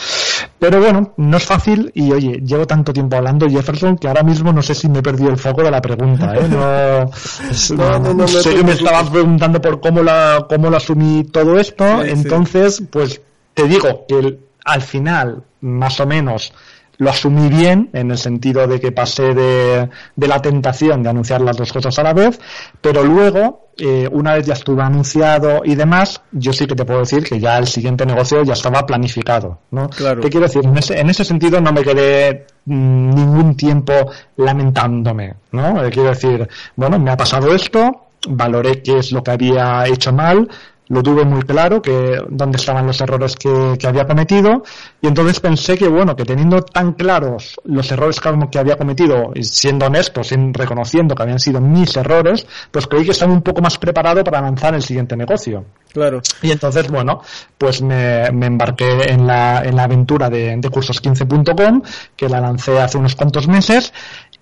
Pero 0.58 0.80
bueno, 0.80 1.14
no 1.18 1.38
es 1.38 1.46
fácil 1.46 1.92
y 1.94 2.12
oye, 2.12 2.42
llevo 2.44 2.66
tanto 2.66 2.92
tiempo 2.92 3.16
hablando 3.16 3.48
Jefferson 3.48 3.98
que 3.98 4.08
ahora 4.08 4.24
mismo 4.24 4.52
no 4.52 4.62
sé 4.62 4.74
si 4.74 4.90
me 4.90 5.00
he 5.00 5.04
perdido 5.04 5.30
el 5.30 5.38
foco 5.38 5.62
de 5.64 5.72
la 5.72 5.82
pregunta, 5.82 6.36
¿eh? 6.36 6.48
No, 6.50 7.12
no, 8.00 8.14
no, 8.14 8.28
sé 8.28 8.56
que 8.56 8.64
me 8.64 8.72
estabas 8.72 9.10
preguntando 9.10 9.62
por 9.62 9.80
cómo 9.80 10.02
la, 10.02 10.46
cómo 10.50 10.70
lo 10.70 10.78
asumí 10.78 11.24
todo 11.26 11.60
esto, 11.60 12.04
entonces, 12.04 12.82
pues 12.90 13.22
te 13.54 13.68
digo 13.68 14.06
que 14.08 14.40
al 14.66 14.82
final, 14.82 15.44
más 15.62 16.00
o 16.00 16.06
menos, 16.06 16.54
lo 16.98 17.10
asumí 17.10 17.50
bien 17.50 17.90
en 17.94 18.12
el 18.12 18.18
sentido 18.18 18.68
de 18.68 18.80
que 18.80 18.92
pasé 18.92 19.34
de, 19.34 19.90
de, 20.16 20.28
la 20.28 20.42
tentación 20.42 21.04
de 21.04 21.10
anunciar 21.10 21.42
las 21.42 21.58
dos 21.58 21.72
cosas 21.72 21.98
a 22.00 22.04
la 22.04 22.14
vez, 22.14 22.40
pero 22.82 23.04
luego, 23.04 23.70
eh, 23.78 24.10
una 24.12 24.34
vez 24.34 24.48
ya 24.48 24.54
estuve 24.54 24.82
anunciado 24.82 25.62
y 25.64 25.76
demás, 25.76 26.22
yo 26.32 26.54
sí 26.54 26.66
que 26.66 26.76
te 26.76 26.86
puedo 26.86 27.02
decir 27.02 27.24
que 27.24 27.40
ya 27.40 27.58
el 27.58 27.68
siguiente 27.68 28.06
negocio 28.06 28.44
ya 28.44 28.54
estaba 28.54 28.86
planificado, 28.86 29.60
¿no? 29.72 29.90
Claro. 29.90 30.22
¿Qué 30.22 30.30
quiero 30.30 30.48
decir? 30.48 30.66
En 30.66 30.78
ese, 30.78 31.00
en 31.00 31.10
ese 31.10 31.24
sentido 31.24 31.62
no 31.62 31.72
me 31.72 31.84
quedé 31.84 32.48
mm, 32.66 33.10
ningún 33.12 33.56
tiempo 33.56 33.94
lamentándome, 34.38 35.36
¿no? 35.52 35.84
Eh, 35.84 35.92
quiero 35.92 36.10
decir, 36.10 36.48
bueno, 36.76 36.98
me 36.98 37.12
ha 37.12 37.18
pasado 37.18 37.54
esto, 37.54 38.08
valoré 38.28 38.82
qué 38.82 38.98
es 38.98 39.12
lo 39.12 39.24
que 39.24 39.32
había 39.32 39.86
hecho 39.86 40.12
mal, 40.12 40.50
lo 40.90 41.04
tuve 41.04 41.26
muy 41.26 41.42
claro 41.42 41.82
que 41.82 42.22
dónde 42.30 42.58
estaban 42.58 42.86
los 42.88 43.00
errores 43.02 43.36
que, 43.36 43.78
había 43.88 44.06
cometido 44.06 44.64
y 45.02 45.08
entonces 45.08 45.40
pensé 45.40 45.78
que 45.78 45.88
bueno 45.88 46.16
que 46.16 46.26
teniendo 46.26 46.62
tan 46.62 46.94
claros 46.94 47.56
los 47.64 47.90
errores 47.92 48.20
que, 48.20 48.60
había 48.60 48.76
cometido 48.76 49.32
y 49.34 49.44
siendo 49.44 49.86
honesto 49.86 50.24
sin 50.24 50.54
reconociendo 50.54 51.16
que 51.16 51.24
habían 51.24 51.40
sido 51.40 51.62
mis 51.62 51.96
errores 51.96 52.46
pues 52.72 52.88
creí 52.88 53.06
que 53.06 53.12
estaba 53.12 53.32
un 53.32 53.42
poco 53.42 53.62
más 53.62 53.78
preparado 53.78 54.24
para 54.24 54.40
avanzar 54.40 54.70
en 54.70 54.76
el 54.76 54.84
siguiente 54.84 55.16
negocio. 55.16 55.66
Claro. 55.94 56.22
Y 56.42 56.52
entonces 56.52 56.90
bueno 56.90 57.22
pues 57.58 57.82
me, 57.82 58.26
embarqué 58.26 59.12
en 59.12 59.26
la, 59.26 59.64
en 59.64 59.76
la 59.76 59.84
aventura 59.84 60.30
de, 60.30 60.58
de 60.58 60.70
cursos15.com 60.70 61.82
que 62.16 62.30
la 62.30 62.42
lancé 62.42 62.80
hace 62.80 62.98
unos 62.98 63.16
cuantos 63.16 63.48
meses 63.48 63.94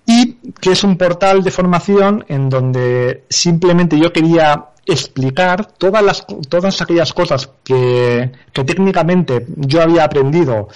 y 0.06 0.34
que 0.60 0.72
es 0.72 0.84
un 0.84 0.96
portal 0.96 1.42
de 1.42 1.50
formación 1.50 2.24
en 2.28 2.48
donde 2.48 3.24
simplemente 3.28 3.98
yo 3.98 4.12
quería 4.12 4.66
explicar 4.86 5.66
todas 5.66 6.02
las 6.02 6.26
todas 6.48 6.80
aquellas 6.80 7.12
cosas 7.12 7.50
que, 7.64 8.30
que 8.52 8.64
técnicamente 8.64 9.46
yo 9.56 9.82
había 9.82 10.04
aprendido 10.04 10.68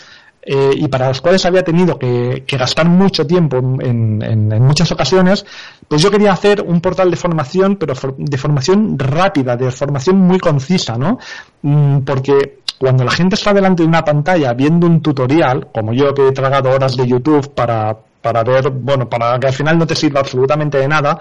eh, 0.43 0.73
y 0.75 0.89
para 0.89 1.09
los 1.09 1.21
cuales 1.21 1.45
había 1.45 1.63
tenido 1.63 1.99
que, 1.99 2.45
gastar 2.51 2.89
mucho 2.89 3.27
tiempo 3.27 3.59
en, 3.59 4.23
en, 4.23 4.63
muchas 4.63 4.91
ocasiones, 4.91 5.45
pues 5.87 6.01
yo 6.01 6.11
quería 6.11 6.33
hacer 6.33 6.63
un 6.63 6.81
portal 6.81 7.11
de 7.11 7.17
formación, 7.17 7.77
pero 7.77 7.95
de 8.17 8.39
formación 8.39 8.99
rápida, 8.99 9.57
de 9.57 9.71
formación 9.71 10.17
muy 10.17 10.39
concisa, 10.39 10.97
¿no? 10.97 11.19
Mm, 11.63 12.01
porque 12.01 12.61
cuando 12.79 13.05
la 13.05 13.11
gente 13.11 13.35
está 13.35 13.53
delante 13.53 13.83
de 13.83 13.89
una 13.89 14.03
pantalla 14.03 14.55
viendo 14.55 14.87
un 14.87 15.03
tutorial, 15.03 15.69
como 15.73 15.93
yo 15.93 16.15
que 16.15 16.29
he 16.29 16.33
tragado 16.33 16.71
horas 16.71 16.97
de 16.97 17.07
YouTube 17.07 17.55
para, 17.55 17.95
para 18.21 18.43
ver, 18.43 18.71
bueno, 18.71 19.09
para 19.09 19.39
que 19.39 19.47
al 19.47 19.53
final 19.53 19.79
no 19.79 19.87
te 19.87 19.95
sirva 19.95 20.21
absolutamente 20.21 20.79
de 20.79 20.89
nada, 20.89 21.19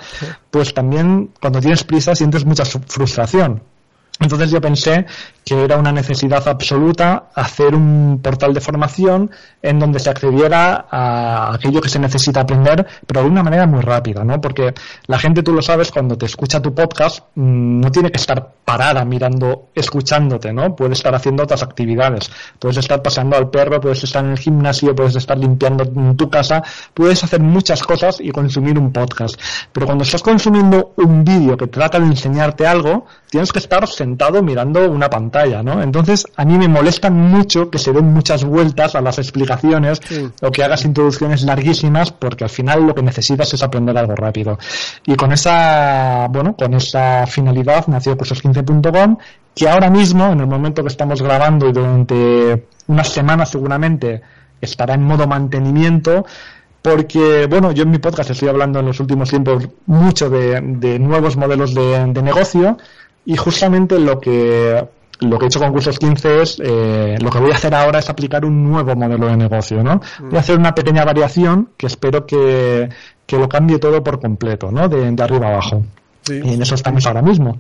pues 0.50 0.74
también 0.74 1.32
cuando 1.40 1.60
tienes 1.60 1.84
prisa 1.84 2.16
sientes 2.16 2.46
mucha 2.46 2.66
frustración. 2.66 3.62
Entonces 4.20 4.52
yo 4.52 4.60
pensé 4.60 5.06
que 5.50 5.64
era 5.64 5.78
una 5.78 5.92
necesidad 5.92 6.48
absoluta 6.48 7.30
hacer 7.34 7.74
un 7.74 8.20
portal 8.22 8.54
de 8.54 8.62
formación 8.62 9.32
en 9.64 9.80
donde 9.80 10.00
se 10.00 10.12
accediera 10.12 10.86
a 10.92 11.56
aquello 11.56 11.82
que 11.82 11.90
se 11.90 11.98
necesita 11.98 12.42
aprender, 12.42 12.86
pero 13.08 13.24
de 13.24 13.30
una 13.30 13.42
manera 13.42 13.66
muy 13.66 13.82
rápida, 13.82 14.24
¿no? 14.24 14.40
Porque 14.40 14.76
la 15.08 15.18
gente, 15.18 15.42
tú 15.42 15.52
lo 15.52 15.64
sabes, 15.64 15.92
cuando 15.92 16.16
te 16.16 16.28
escucha 16.28 16.62
tu 16.62 16.76
podcast, 16.76 17.22
mm, 17.34 17.80
no 17.80 17.92
tiene 17.92 18.12
que 18.12 18.18
estar 18.18 18.48
parada 18.64 19.04
mirando, 19.04 19.70
escuchándote, 19.74 20.54
¿no? 20.54 20.76
Puedes 20.76 21.00
estar 21.00 21.16
haciendo 21.16 21.42
otras 21.42 21.64
actividades. 21.64 22.30
Puedes 22.60 22.78
estar 22.78 23.02
pasando 23.02 23.36
al 23.36 23.50
perro, 23.50 23.82
puedes 23.82 24.04
estar 24.04 24.24
en 24.24 24.30
el 24.30 24.38
gimnasio, 24.38 24.94
puedes 24.94 25.16
estar 25.16 25.36
limpiando 25.36 25.84
tu 26.16 26.30
casa, 26.30 26.62
puedes 26.94 27.24
hacer 27.24 27.42
muchas 27.42 27.82
cosas 27.82 28.20
y 28.22 28.30
consumir 28.30 28.78
un 28.78 28.94
podcast. 28.94 29.42
Pero 29.72 29.88
cuando 29.88 30.04
estás 30.04 30.22
consumiendo 30.22 30.94
un 30.98 31.24
vídeo 31.24 31.58
que 31.58 31.66
trata 31.66 32.00
de 32.00 32.06
enseñarte 32.06 32.68
algo, 32.68 33.08
tienes 33.28 33.52
que 33.52 33.58
estar 33.58 33.88
sentado 33.88 34.44
mirando 34.44 34.88
una 34.88 35.10
pantalla, 35.10 35.39
¿no? 35.64 35.82
Entonces, 35.82 36.26
a 36.36 36.46
mí 36.46 36.58
me 36.58 36.68
molesta 36.68 37.10
mucho 37.10 37.70
que 37.70 37.78
se 37.78 37.94
den 37.94 38.14
muchas 38.14 38.44
vueltas 38.44 38.96
a 38.96 39.02
las 39.02 39.18
explicaciones 39.20 40.02
o 40.42 40.52
que 40.52 40.64
hagas 40.64 40.86
introducciones 40.86 41.44
larguísimas 41.44 42.12
porque 42.12 42.44
al 42.44 42.50
final 42.50 42.86
lo 42.86 42.94
que 42.94 43.02
necesitas 43.02 43.54
es 43.54 43.64
aprender 43.64 43.98
algo 43.98 44.16
rápido. 44.16 44.60
Y 45.06 45.16
con 45.16 45.32
esa, 45.32 46.28
bueno, 46.30 46.56
con 46.56 46.74
esa 46.74 47.26
finalidad 47.28 47.88
nació 47.88 48.18
cursos15.com 48.18 49.18
que 49.56 49.70
ahora 49.70 49.90
mismo, 49.90 50.32
en 50.32 50.40
el 50.42 50.48
momento 50.48 50.84
que 50.84 50.90
estamos 50.90 51.22
grabando 51.22 51.68
y 51.68 51.74
durante 51.74 52.68
unas 52.88 53.10
semanas 53.10 53.50
seguramente 53.50 54.22
estará 54.62 54.94
en 54.94 55.04
modo 55.04 55.28
mantenimiento, 55.28 56.26
porque, 56.82 57.46
bueno, 57.50 57.72
yo 57.72 57.84
en 57.84 57.92
mi 57.92 57.98
podcast 57.98 58.30
estoy 58.30 58.48
hablando 58.48 58.80
en 58.80 58.86
los 58.86 59.00
últimos 59.00 59.30
tiempos 59.30 59.68
mucho 59.86 60.30
de, 60.30 60.98
nuevos 61.00 61.36
modelos 61.36 61.74
de, 61.74 62.08
negocio 62.22 62.78
y 63.26 63.36
justamente 63.36 64.00
lo 64.00 64.20
que 64.20 64.88
lo 65.20 65.38
que 65.38 65.46
he 65.46 65.48
hecho 65.48 65.60
con 65.60 65.72
Cursos 65.72 66.00
15 66.00 66.42
es, 66.42 66.62
eh, 66.64 67.18
lo 67.20 67.30
que 67.30 67.40
voy 67.40 67.52
a 67.52 67.56
hacer 67.56 67.74
ahora 67.76 68.00
es 68.00 68.10
aplicar 68.10 68.46
un 68.46 68.64
nuevo 68.64 68.96
modelo 68.96 69.28
de 69.28 69.38
negocio, 69.38 69.84
¿no? 69.84 70.00
Voy 70.20 70.38
a 70.38 70.40
hacer 70.40 70.58
una 70.58 70.74
pequeña 70.74 71.04
variación 71.04 71.70
que 71.78 71.88
espero 71.88 72.26
que, 72.26 72.90
que 73.26 73.38
lo 73.38 73.50
cambie 73.50 73.80
todo 73.80 74.04
por 74.04 74.20
completo, 74.20 74.72
¿no? 74.72 74.88
De, 74.88 75.12
de 75.12 75.24
arriba 75.24 75.48
abajo. 75.48 75.84
y 76.30 76.54
en 76.54 76.62
eso 76.62 76.76
estamos 76.76 77.06
ahora 77.06 77.22
mismo. 77.22 77.58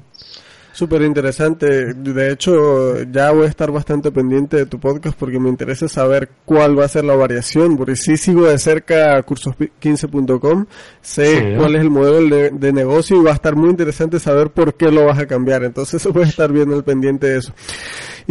Súper 0.79 1.01
interesante. 1.01 1.93
De 1.93 2.31
hecho, 2.31 3.03
ya 3.03 3.31
voy 3.31 3.47
a 3.47 3.49
estar 3.49 3.69
bastante 3.69 4.13
pendiente 4.13 4.55
de 4.55 4.65
tu 4.65 4.79
podcast 4.79 5.19
porque 5.19 5.37
me 5.37 5.49
interesa 5.49 5.89
saber 5.89 6.29
cuál 6.45 6.79
va 6.79 6.85
a 6.85 6.87
ser 6.87 7.03
la 7.03 7.17
variación. 7.17 7.75
Porque 7.75 7.97
sí 7.97 8.15
sigo 8.15 8.47
de 8.47 8.57
cerca 8.57 9.21
cursos15.com, 9.25 10.67
sé 11.01 11.55
cuál 11.57 11.75
es 11.75 11.81
el 11.81 11.89
modelo 11.89 12.49
de, 12.51 12.71
negocio 12.71 13.19
y 13.19 13.23
va 13.25 13.31
a 13.31 13.33
estar 13.33 13.57
muy 13.57 13.71
interesante 13.71 14.21
saber 14.21 14.51
por 14.51 14.75
qué 14.75 14.89
lo 14.89 15.03
vas 15.03 15.19
a 15.19 15.27
cambiar. 15.27 15.65
Entonces 15.65 16.01
voy 16.13 16.23
a 16.23 16.27
estar 16.27 16.49
bien 16.49 16.71
al 16.71 16.85
pendiente 16.85 17.27
de 17.27 17.39
eso. 17.39 17.53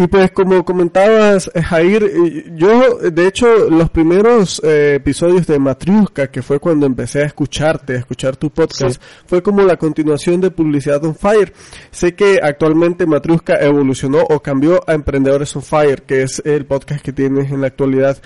Y 0.01 0.07
pues 0.07 0.31
como 0.31 0.65
comentabas, 0.65 1.51
eh, 1.55 1.61
Jair, 1.61 2.55
yo 2.55 2.99
de 2.99 3.27
hecho 3.27 3.69
los 3.69 3.91
primeros 3.91 4.63
eh, 4.63 4.95
episodios 4.95 5.45
de 5.49 5.59
Matriuska, 5.59 6.29
que 6.29 6.41
fue 6.41 6.61
cuando 6.61 6.87
empecé 6.87 7.23
a 7.23 7.27
escucharte, 7.27 7.95
a 7.95 7.99
escuchar 7.99 8.37
tu 8.37 8.49
podcast, 8.49 9.03
fue 9.27 9.43
como 9.43 9.63
la 9.63 9.77
continuación 9.77 10.41
de 10.41 10.53
Publicidad 10.53 11.05
on 11.05 11.17
Fire. 11.17 11.53
Sé 11.91 12.15
que 12.15 12.39
actualmente 12.41 13.07
Matriuska 13.07 13.57
evolucionó 13.57 14.21
o 14.21 14.39
cambió 14.39 14.85
a 14.87 14.95
Emprendedores 14.95 15.57
on 15.57 15.63
Fire, 15.63 16.03
que 16.03 16.23
es 16.23 16.41
el 16.45 16.65
podcast 16.65 17.03
que 17.03 17.13
tienes 17.13 17.51
en 17.51 17.61
la 17.63 17.67
actualidad. 17.67 18.19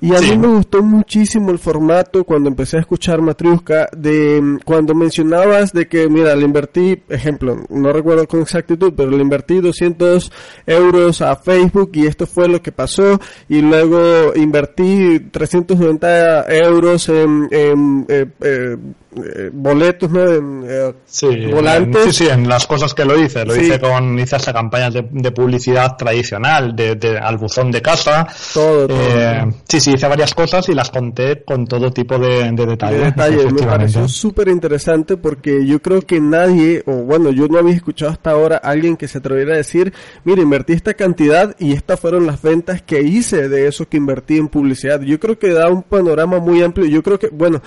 Y 0.00 0.16
a 0.16 0.20
mí 0.20 0.36
me 0.36 0.48
gustó 0.48 0.82
muchísimo 0.82 1.52
el 1.52 1.60
formato 1.60 2.24
cuando 2.24 2.48
empecé 2.48 2.78
a 2.78 2.80
escuchar 2.80 3.22
Matriuska, 3.22 3.88
de 3.96 4.42
mm, 4.42 4.58
cuando 4.64 4.96
mencionabas 4.96 5.72
de 5.72 5.86
que, 5.86 6.08
mira, 6.08 6.34
le 6.34 6.42
invertí, 6.42 7.00
ejemplo, 7.08 7.64
no 7.68 7.92
recuerdo 7.92 8.26
con 8.26 8.40
exactitud, 8.40 8.92
pero 8.96 9.12
le 9.12 9.22
invertí 9.22 9.60
200 9.60 10.32
euros 10.66 11.11
a 11.20 11.36
Facebook 11.36 11.90
y 11.94 12.06
esto 12.06 12.26
fue 12.26 12.48
lo 12.48 12.62
que 12.62 12.72
pasó. 12.72 13.20
Y 13.48 13.60
luego 13.60 14.34
invertí 14.34 15.20
390 15.30 16.46
euros 16.54 17.08
en, 17.08 17.48
en 17.50 18.06
eh, 18.08 18.26
eh, 18.40 18.76
eh, 19.16 19.50
boletos, 19.52 20.10
¿no? 20.10 20.24
En, 20.24 20.64
eh, 20.66 20.94
sí, 21.04 21.46
volantes. 21.46 22.06
En, 22.06 22.12
sí, 22.12 22.24
sí, 22.24 22.30
en 22.30 22.48
las 22.48 22.66
cosas 22.66 22.94
que 22.94 23.04
lo 23.04 23.20
hice. 23.20 23.44
Lo 23.44 23.54
hice 23.54 23.78
con, 23.78 24.18
hice 24.18 24.36
esa 24.36 24.52
campaña 24.52 24.90
de, 24.90 25.06
de 25.10 25.32
publicidad 25.32 25.96
tradicional, 25.96 26.74
de, 26.74 26.96
de, 26.96 27.18
al 27.18 27.36
buzón 27.36 27.70
de 27.70 27.82
casa. 27.82 28.26
Todo, 28.54 28.86
eh, 28.90 29.46
Sí, 29.68 29.80
sí, 29.80 29.92
hice 29.92 30.08
varias 30.08 30.34
cosas 30.34 30.68
y 30.68 30.74
las 30.74 30.90
conté 30.90 31.42
con 31.44 31.66
todo 31.66 31.92
tipo 31.92 32.18
de, 32.18 32.50
de 32.52 32.66
detalles. 32.66 32.98
De 32.98 33.04
detalles, 33.06 33.52
me 33.52 33.62
pareció 33.62 34.08
súper 34.08 34.48
interesante 34.48 35.16
porque 35.16 35.66
yo 35.66 35.80
creo 35.80 36.02
que 36.02 36.20
nadie, 36.20 36.82
o 36.86 36.92
bueno, 36.92 37.30
yo 37.30 37.48
no 37.48 37.58
había 37.58 37.74
escuchado 37.74 38.12
hasta 38.12 38.30
ahora 38.30 38.60
a 38.62 38.70
alguien 38.70 38.96
que 38.96 39.08
se 39.08 39.18
atreviera 39.18 39.54
a 39.54 39.56
decir, 39.58 39.92
mire, 40.24 40.42
invertí 40.42 40.72
esta 40.72 40.94
cantidad 40.94 41.54
y 41.58 41.72
estas 41.72 42.00
fueron 42.00 42.26
las 42.26 42.40
ventas 42.42 42.82
que 42.82 43.02
hice 43.02 43.48
de 43.48 43.66
eso 43.66 43.88
que 43.88 43.96
invertí 43.96 44.36
en 44.36 44.48
publicidad. 44.48 45.00
Yo 45.00 45.18
creo 45.20 45.38
que 45.38 45.50
da 45.50 45.68
un 45.68 45.82
panorama 45.82 46.38
muy 46.38 46.62
amplio. 46.62 46.86
Yo 46.86 47.02
creo 47.02 47.18
que, 47.18 47.28
bueno, 47.28 47.62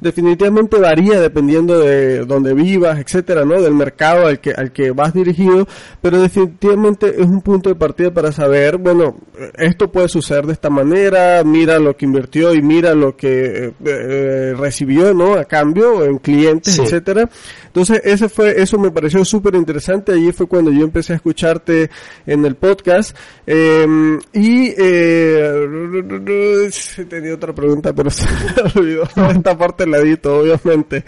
definitivamente 0.00 0.78
varía 0.78 1.20
dependiendo 1.20 1.78
de 1.78 2.24
donde 2.24 2.54
vivas, 2.54 2.98
etcétera, 2.98 3.44
¿no? 3.44 3.60
Del 3.60 3.74
mercado 3.74 4.26
al 4.26 4.40
que, 4.40 4.52
al 4.52 4.72
que 4.72 4.90
vas 4.90 5.14
dirigido, 5.14 5.66
pero 6.00 6.20
definitivamente 6.20 7.20
es 7.20 7.26
un 7.26 7.40
punto 7.42 7.68
de 7.68 7.74
partida 7.74 8.12
para 8.12 8.32
saber, 8.32 8.78
bueno, 8.78 9.16
esto 9.56 9.90
puede 9.90 10.08
suceder 10.08 10.46
de 10.46 10.52
esta 10.52 10.70
manera, 10.70 11.42
mira 11.44 11.78
lo 11.78 11.96
que 11.96 12.06
invirtió 12.06 12.54
y 12.54 12.62
mira 12.62 12.94
lo 12.94 13.16
que 13.16 13.66
eh, 13.66 13.72
eh, 13.84 14.54
recibió, 14.56 15.14
¿no? 15.14 15.34
A 15.34 15.44
cambio 15.44 16.04
en 16.04 16.18
clientes, 16.18 16.78
etcétera. 16.78 17.28
Entonces, 17.66 18.00
ese 18.04 18.28
fue, 18.28 18.60
eso 18.60 18.78
me 18.78 18.90
pareció 18.90 19.24
súper 19.24 19.54
interesante. 19.54 20.12
Allí 20.12 20.32
fue 20.32 20.46
cuando 20.46 20.72
yo 20.72 20.84
empecé 20.84 21.12
a 21.12 21.16
escucharte 21.16 21.90
en 22.26 22.44
el 22.44 22.56
podcast. 22.56 23.16
Em, 23.46 24.18
y 24.32 24.74
eh, 24.76 26.70
tenía 27.08 27.34
otra 27.34 27.54
pregunta, 27.54 27.92
pero 27.92 28.10
se 28.10 28.26
me 28.26 28.80
olvidó. 28.80 29.04
Esta 29.30 29.56
parte 29.56 29.86
obviamente. 29.94 31.04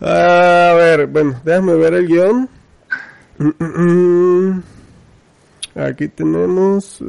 A 0.00 0.74
ver, 0.76 1.06
bueno, 1.06 1.40
déjame 1.44 1.74
ver 1.74 1.94
el 1.94 2.06
guion. 2.06 2.48
Aquí 5.74 6.08
tenemos. 6.08 7.02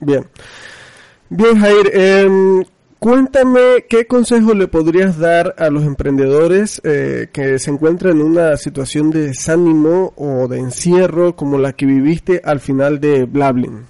Bien. 0.00 0.26
Bien, 1.30 1.58
Jair. 1.58 1.90
Eh, 1.92 2.64
Cuéntame 2.98 3.84
qué 3.88 4.08
consejo 4.08 4.54
le 4.54 4.66
podrías 4.66 5.18
dar 5.18 5.54
a 5.56 5.70
los 5.70 5.84
emprendedores 5.84 6.80
eh, 6.82 7.28
que 7.32 7.60
se 7.60 7.70
encuentran 7.70 8.16
en 8.16 8.26
una 8.26 8.56
situación 8.56 9.10
de 9.10 9.28
desánimo 9.28 10.12
o 10.16 10.48
de 10.48 10.58
encierro 10.58 11.36
como 11.36 11.58
la 11.58 11.74
que 11.74 11.86
viviste 11.86 12.40
al 12.42 12.58
final 12.58 12.98
de 12.98 13.24
Blablin. 13.24 13.84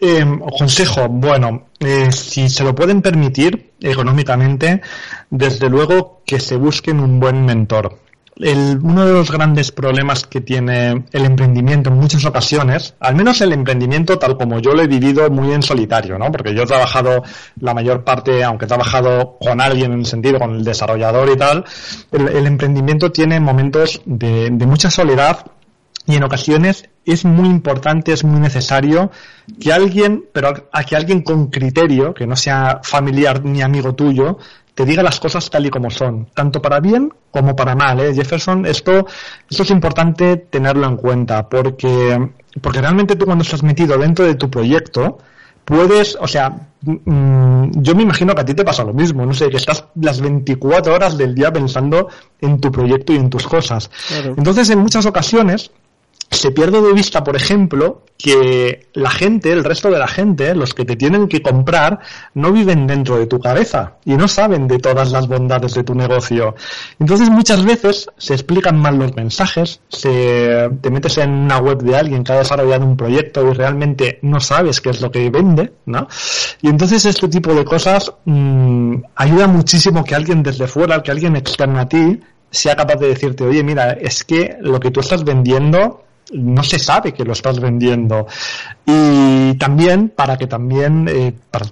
Eh, 0.00 0.24
consejo, 0.56 1.08
bueno, 1.08 1.68
eh, 1.78 2.10
si 2.10 2.48
se 2.48 2.64
lo 2.64 2.74
pueden 2.74 3.02
permitir 3.02 3.72
económicamente, 3.80 4.80
desde 5.28 5.68
luego 5.68 6.22
que 6.24 6.40
se 6.40 6.56
busquen 6.56 7.00
un 7.00 7.20
buen 7.20 7.44
mentor 7.44 7.98
uno 8.82 9.06
de 9.06 9.12
los 9.12 9.30
grandes 9.30 9.70
problemas 9.70 10.26
que 10.26 10.40
tiene 10.40 11.04
el 11.12 11.24
emprendimiento 11.24 11.90
en 11.90 11.96
muchas 11.96 12.24
ocasiones, 12.24 12.94
al 13.00 13.14
menos 13.14 13.40
el 13.42 13.52
emprendimiento 13.52 14.18
tal 14.18 14.36
como 14.36 14.60
yo 14.60 14.72
lo 14.72 14.82
he 14.82 14.86
vivido 14.86 15.30
muy 15.30 15.52
en 15.52 15.62
solitario, 15.62 16.18
¿no? 16.18 16.32
Porque 16.32 16.54
yo 16.54 16.62
he 16.62 16.66
trabajado 16.66 17.22
la 17.60 17.74
mayor 17.74 18.02
parte, 18.02 18.42
aunque 18.42 18.64
he 18.64 18.68
trabajado 18.68 19.36
con 19.38 19.60
alguien 19.60 19.92
en 19.92 20.00
el 20.00 20.06
sentido, 20.06 20.38
con 20.38 20.54
el 20.54 20.64
desarrollador 20.64 21.28
y 21.30 21.36
tal, 21.36 21.64
el, 22.12 22.46
emprendimiento 22.46 23.12
tiene 23.12 23.40
momentos 23.40 24.00
de, 24.06 24.50
mucha 24.50 24.90
soledad 24.90 25.44
y 26.06 26.16
en 26.16 26.24
ocasiones 26.24 26.88
es 27.04 27.24
muy 27.24 27.48
importante, 27.48 28.12
es 28.12 28.24
muy 28.24 28.40
necesario 28.40 29.10
que 29.60 29.72
alguien, 29.72 30.24
pero 30.32 30.68
a 30.72 30.84
que 30.84 30.96
alguien 30.96 31.22
con 31.22 31.48
criterio, 31.48 32.14
que 32.14 32.26
no 32.26 32.36
sea 32.36 32.80
familiar 32.82 33.44
ni 33.44 33.62
amigo 33.62 33.94
tuyo, 33.94 34.38
te 34.74 34.84
diga 34.84 35.02
las 35.02 35.20
cosas 35.20 35.50
tal 35.50 35.66
y 35.66 35.70
como 35.70 35.90
son, 35.90 36.26
tanto 36.34 36.62
para 36.62 36.80
bien 36.80 37.12
como 37.30 37.54
para 37.54 37.74
mal. 37.74 38.00
¿eh? 38.00 38.14
Jefferson, 38.14 38.66
esto, 38.66 39.06
esto 39.48 39.62
es 39.62 39.70
importante 39.70 40.36
tenerlo 40.36 40.86
en 40.86 40.96
cuenta, 40.96 41.48
porque, 41.48 42.30
porque 42.60 42.80
realmente 42.80 43.16
tú 43.16 43.26
cuando 43.26 43.42
estás 43.42 43.62
metido 43.62 43.98
dentro 43.98 44.24
de 44.24 44.34
tu 44.36 44.50
proyecto, 44.50 45.18
puedes, 45.64 46.16
o 46.20 46.26
sea, 46.26 46.68
mm, 46.82 47.82
yo 47.82 47.94
me 47.94 48.02
imagino 48.02 48.34
que 48.34 48.40
a 48.40 48.44
ti 48.44 48.54
te 48.54 48.64
pasa 48.64 48.84
lo 48.84 48.94
mismo, 48.94 49.26
no 49.26 49.34
sé, 49.34 49.50
que 49.50 49.58
estás 49.58 49.84
las 49.94 50.20
24 50.20 50.94
horas 50.94 51.16
del 51.16 51.34
día 51.34 51.52
pensando 51.52 52.08
en 52.40 52.60
tu 52.60 52.72
proyecto 52.72 53.12
y 53.12 53.16
en 53.16 53.30
tus 53.30 53.46
cosas. 53.46 53.90
Entonces, 54.36 54.70
en 54.70 54.78
muchas 54.78 55.06
ocasiones, 55.06 55.70
se 56.30 56.52
pierde 56.52 56.80
de 56.80 56.92
vista, 56.92 57.24
por 57.24 57.34
ejemplo, 57.34 58.04
que 58.16 58.86
la 58.92 59.10
gente, 59.10 59.50
el 59.50 59.64
resto 59.64 59.90
de 59.90 59.98
la 59.98 60.06
gente, 60.06 60.54
los 60.54 60.74
que 60.74 60.84
te 60.84 60.94
tienen 60.94 61.26
que 61.26 61.42
comprar, 61.42 62.00
no 62.34 62.52
viven 62.52 62.86
dentro 62.86 63.18
de 63.18 63.26
tu 63.26 63.40
cabeza 63.40 63.94
y 64.04 64.14
no 64.14 64.28
saben 64.28 64.68
de 64.68 64.78
todas 64.78 65.10
las 65.10 65.26
bondades 65.26 65.74
de 65.74 65.82
tu 65.82 65.94
negocio. 65.94 66.54
Entonces 66.98 67.30
muchas 67.30 67.64
veces 67.64 68.08
se 68.16 68.34
explican 68.34 68.78
mal 68.78 68.98
los 68.98 69.16
mensajes, 69.16 69.80
se, 69.88 70.70
te 70.80 70.90
metes 70.90 71.18
en 71.18 71.30
una 71.30 71.58
web 71.58 71.82
de 71.82 71.96
alguien 71.96 72.22
que 72.22 72.32
ha 72.32 72.38
desarrollado 72.38 72.84
un 72.84 72.96
proyecto 72.96 73.48
y 73.50 73.54
realmente 73.54 74.18
no 74.22 74.38
sabes 74.38 74.80
qué 74.80 74.90
es 74.90 75.00
lo 75.00 75.10
que 75.10 75.30
vende, 75.30 75.72
¿no? 75.86 76.06
Y 76.62 76.68
entonces 76.68 77.04
este 77.06 77.28
tipo 77.28 77.54
de 77.54 77.64
cosas 77.64 78.12
mmm, 78.24 78.96
ayuda 79.16 79.46
muchísimo 79.46 80.04
que 80.04 80.14
alguien 80.14 80.42
desde 80.42 80.68
fuera, 80.68 81.02
que 81.02 81.10
alguien 81.10 81.36
externo 81.36 81.80
a 81.80 81.88
ti, 81.88 82.20
sea 82.50 82.76
capaz 82.76 82.96
de 82.96 83.08
decirte, 83.08 83.44
oye, 83.44 83.62
mira, 83.62 83.92
es 83.92 84.24
que 84.24 84.56
lo 84.60 84.80
que 84.80 84.90
tú 84.90 85.00
estás 85.00 85.24
vendiendo 85.24 86.04
no 86.32 86.62
se 86.62 86.78
sabe 86.78 87.12
que 87.12 87.24
lo 87.24 87.32
estás 87.32 87.60
vendiendo. 87.60 88.26
Y 88.86 89.54
también, 89.54 90.10
para 90.10 90.36
que 90.36 90.46
también, 90.46 91.08
eh, 91.08 91.32
para, 91.50 91.66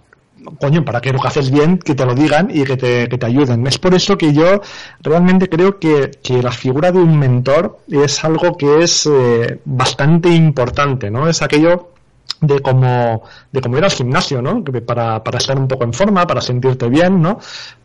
coño, 0.61 0.85
para 0.85 1.01
que 1.01 1.13
lo 1.13 1.21
que 1.21 1.29
haces 1.29 1.51
bien, 1.51 1.79
que 1.79 1.95
te 1.95 2.05
lo 2.05 2.15
digan 2.15 2.49
y 2.53 2.65
que 2.65 2.77
te, 2.77 3.09
que 3.09 3.19
te 3.19 3.27
ayuden. 3.27 3.67
Es 3.67 3.79
por 3.79 3.95
eso 3.95 4.17
que 4.17 4.33
yo 4.33 4.61
realmente 5.01 5.49
creo 5.49 5.79
que, 5.79 6.11
que 6.23 6.43
la 6.43 6.53
figura 6.53 6.93
de 6.93 6.99
un 6.99 7.19
mentor 7.19 7.79
es 7.89 8.25
algo 8.25 8.57
que 8.57 8.83
es 8.83 9.07
eh, 9.07 9.61
bastante 9.65 10.29
importante, 10.31 11.11
¿no? 11.11 11.29
Es 11.29 11.43
aquello 11.43 11.91
de 12.41 12.61
cómo, 12.61 13.23
de 13.51 13.61
cómo 13.61 13.79
ir 13.79 13.85
al 13.85 13.91
gimnasio, 13.91 14.41
¿no? 14.41 14.63
Para, 14.87 15.23
para 15.23 15.39
estar 15.39 15.59
un 15.59 15.69
poco 15.69 15.85
en 15.85 15.93
forma, 15.93 16.27
para 16.27 16.41
sentirte 16.41 16.89
bien, 16.89 17.21
¿no? 17.21 17.39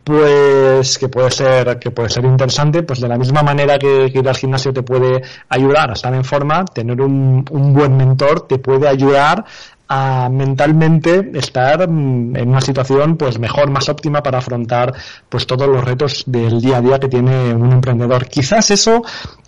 Pues 0.03 0.97
que 0.97 1.07
puede 1.07 1.31
ser, 1.31 1.79
que 1.79 1.91
puede 1.91 2.09
ser 2.09 2.25
interesante, 2.25 2.83
pues 2.83 2.99
de 2.99 3.07
la 3.07 3.17
misma 3.17 3.41
manera 3.41 3.79
que, 3.79 4.09
que 4.11 4.19
ir 4.19 4.27
al 4.27 4.35
gimnasio 4.35 4.73
te 4.73 4.83
puede 4.83 5.21
ayudar 5.49 5.91
a 5.91 5.93
estar 5.93 6.13
en 6.13 6.25
forma, 6.25 6.65
tener 6.65 7.01
un, 7.01 7.45
un 7.49 7.73
buen 7.73 7.95
mentor 7.95 8.47
te 8.47 8.57
puede 8.57 8.87
ayudar 8.87 9.45
a 9.93 10.29
mentalmente 10.29 11.31
estar 11.35 11.87
mm, 11.87 12.35
en 12.35 12.49
una 12.49 12.61
situación 12.61 13.15
pues 13.17 13.37
mejor, 13.37 13.69
más 13.69 13.89
óptima 13.89 14.23
para 14.23 14.39
afrontar 14.39 14.93
pues 15.29 15.45
todos 15.45 15.67
los 15.67 15.83
retos 15.83 16.23
del 16.25 16.59
día 16.61 16.77
a 16.77 16.81
día 16.81 16.99
que 16.99 17.07
tiene 17.07 17.53
un 17.53 17.71
emprendedor. 17.71 18.27
Quizás 18.27 18.71
eso 18.71 19.03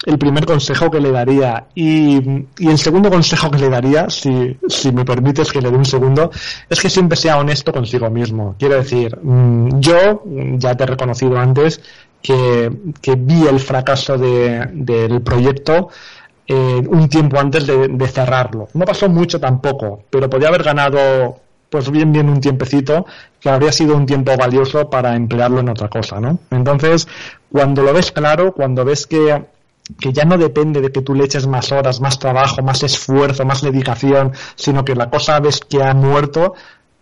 el 0.05 0.19
primer 0.19 0.45
consejo 0.45 0.91
que 0.91 0.99
le 0.99 1.11
daría 1.11 1.65
y, 1.73 2.17
y 2.59 2.67
el 2.67 2.77
segundo 2.77 3.09
consejo 3.09 3.49
que 3.49 3.57
le 3.57 3.69
daría, 3.69 4.09
si, 4.09 4.57
si 4.67 4.91
me 4.91 5.03
permites 5.03 5.51
que 5.51 5.61
le 5.61 5.71
dé 5.71 5.77
un 5.77 5.85
segundo, 5.85 6.29
es 6.69 6.79
que 6.79 6.89
siempre 6.89 7.17
sea 7.17 7.39
honesto 7.39 7.71
consigo 7.71 8.09
mismo. 8.09 8.55
Quiero 8.59 8.75
decir, 8.75 9.17
mm, 9.21 9.79
yo 9.79 10.23
ya 10.57 10.75
te 10.75 10.83
he 10.83 10.87
reconocido 10.87 11.37
antes 11.39 11.81
que, 12.21 12.71
que 13.01 13.15
vi 13.15 13.47
el 13.47 13.59
fracaso 13.59 14.17
de, 14.17 14.67
del 14.73 15.21
proyecto 15.21 15.89
eh, 16.47 16.81
un 16.87 17.09
tiempo 17.09 17.39
antes 17.39 17.65
de, 17.65 17.87
de, 17.87 18.07
cerrarlo. 18.07 18.67
No 18.73 18.85
pasó 18.85 19.09
mucho 19.09 19.39
tampoco, 19.39 20.03
pero 20.09 20.29
podía 20.29 20.49
haber 20.49 20.63
ganado 20.63 21.39
pues 21.69 21.89
bien 21.89 22.11
bien 22.11 22.29
un 22.29 22.39
tiempecito 22.39 23.05
que 23.39 23.49
habría 23.49 23.71
sido 23.71 23.95
un 23.95 24.05
tiempo 24.05 24.35
valioso 24.37 24.89
para 24.89 25.15
emplearlo 25.15 25.59
en 25.59 25.69
otra 25.69 25.89
cosa, 25.89 26.19
¿no? 26.19 26.39
Entonces, 26.51 27.07
cuando 27.51 27.81
lo 27.81 27.93
ves 27.93 28.11
claro, 28.11 28.53
cuando 28.53 28.85
ves 28.85 29.07
que 29.07 29.43
que 29.99 30.11
ya 30.11 30.25
no 30.25 30.37
depende 30.37 30.81
de 30.81 30.91
que 30.91 31.01
tú 31.01 31.13
le 31.13 31.25
eches 31.25 31.47
más 31.47 31.71
horas, 31.71 32.01
más 32.01 32.17
trabajo, 32.17 32.61
más 32.63 32.81
esfuerzo, 32.83 33.45
más 33.45 33.61
dedicación, 33.61 34.33
sino 34.55 34.83
que 34.83 34.95
la 34.95 35.09
cosa 35.09 35.39
ves 35.39 35.59
que 35.59 35.83
ha 35.83 35.93
muerto, 35.93 36.53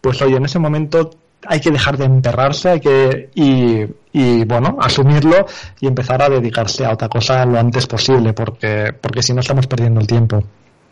pues 0.01 0.21
oye, 0.21 0.35
en 0.35 0.45
ese 0.45 0.59
momento 0.59 1.11
hay 1.45 1.61
que 1.61 1.71
dejar 1.71 1.97
de 1.97 2.05
enterrarse, 2.05 2.69
hay 2.69 2.79
que 2.81 3.29
y, 3.35 3.85
y, 4.13 4.45
bueno, 4.45 4.77
asumirlo 4.79 5.45
y 5.81 5.87
empezar 5.87 6.21
a 6.21 6.29
dedicarse 6.29 6.85
a 6.85 6.93
otra 6.93 7.09
cosa 7.09 7.43
lo 7.45 7.59
antes 7.59 7.87
posible, 7.87 8.33
porque 8.33 8.93
porque 8.99 9.23
si 9.23 9.33
no 9.33 9.41
estamos 9.41 9.67
perdiendo 9.67 9.99
el 9.99 10.07
tiempo. 10.07 10.43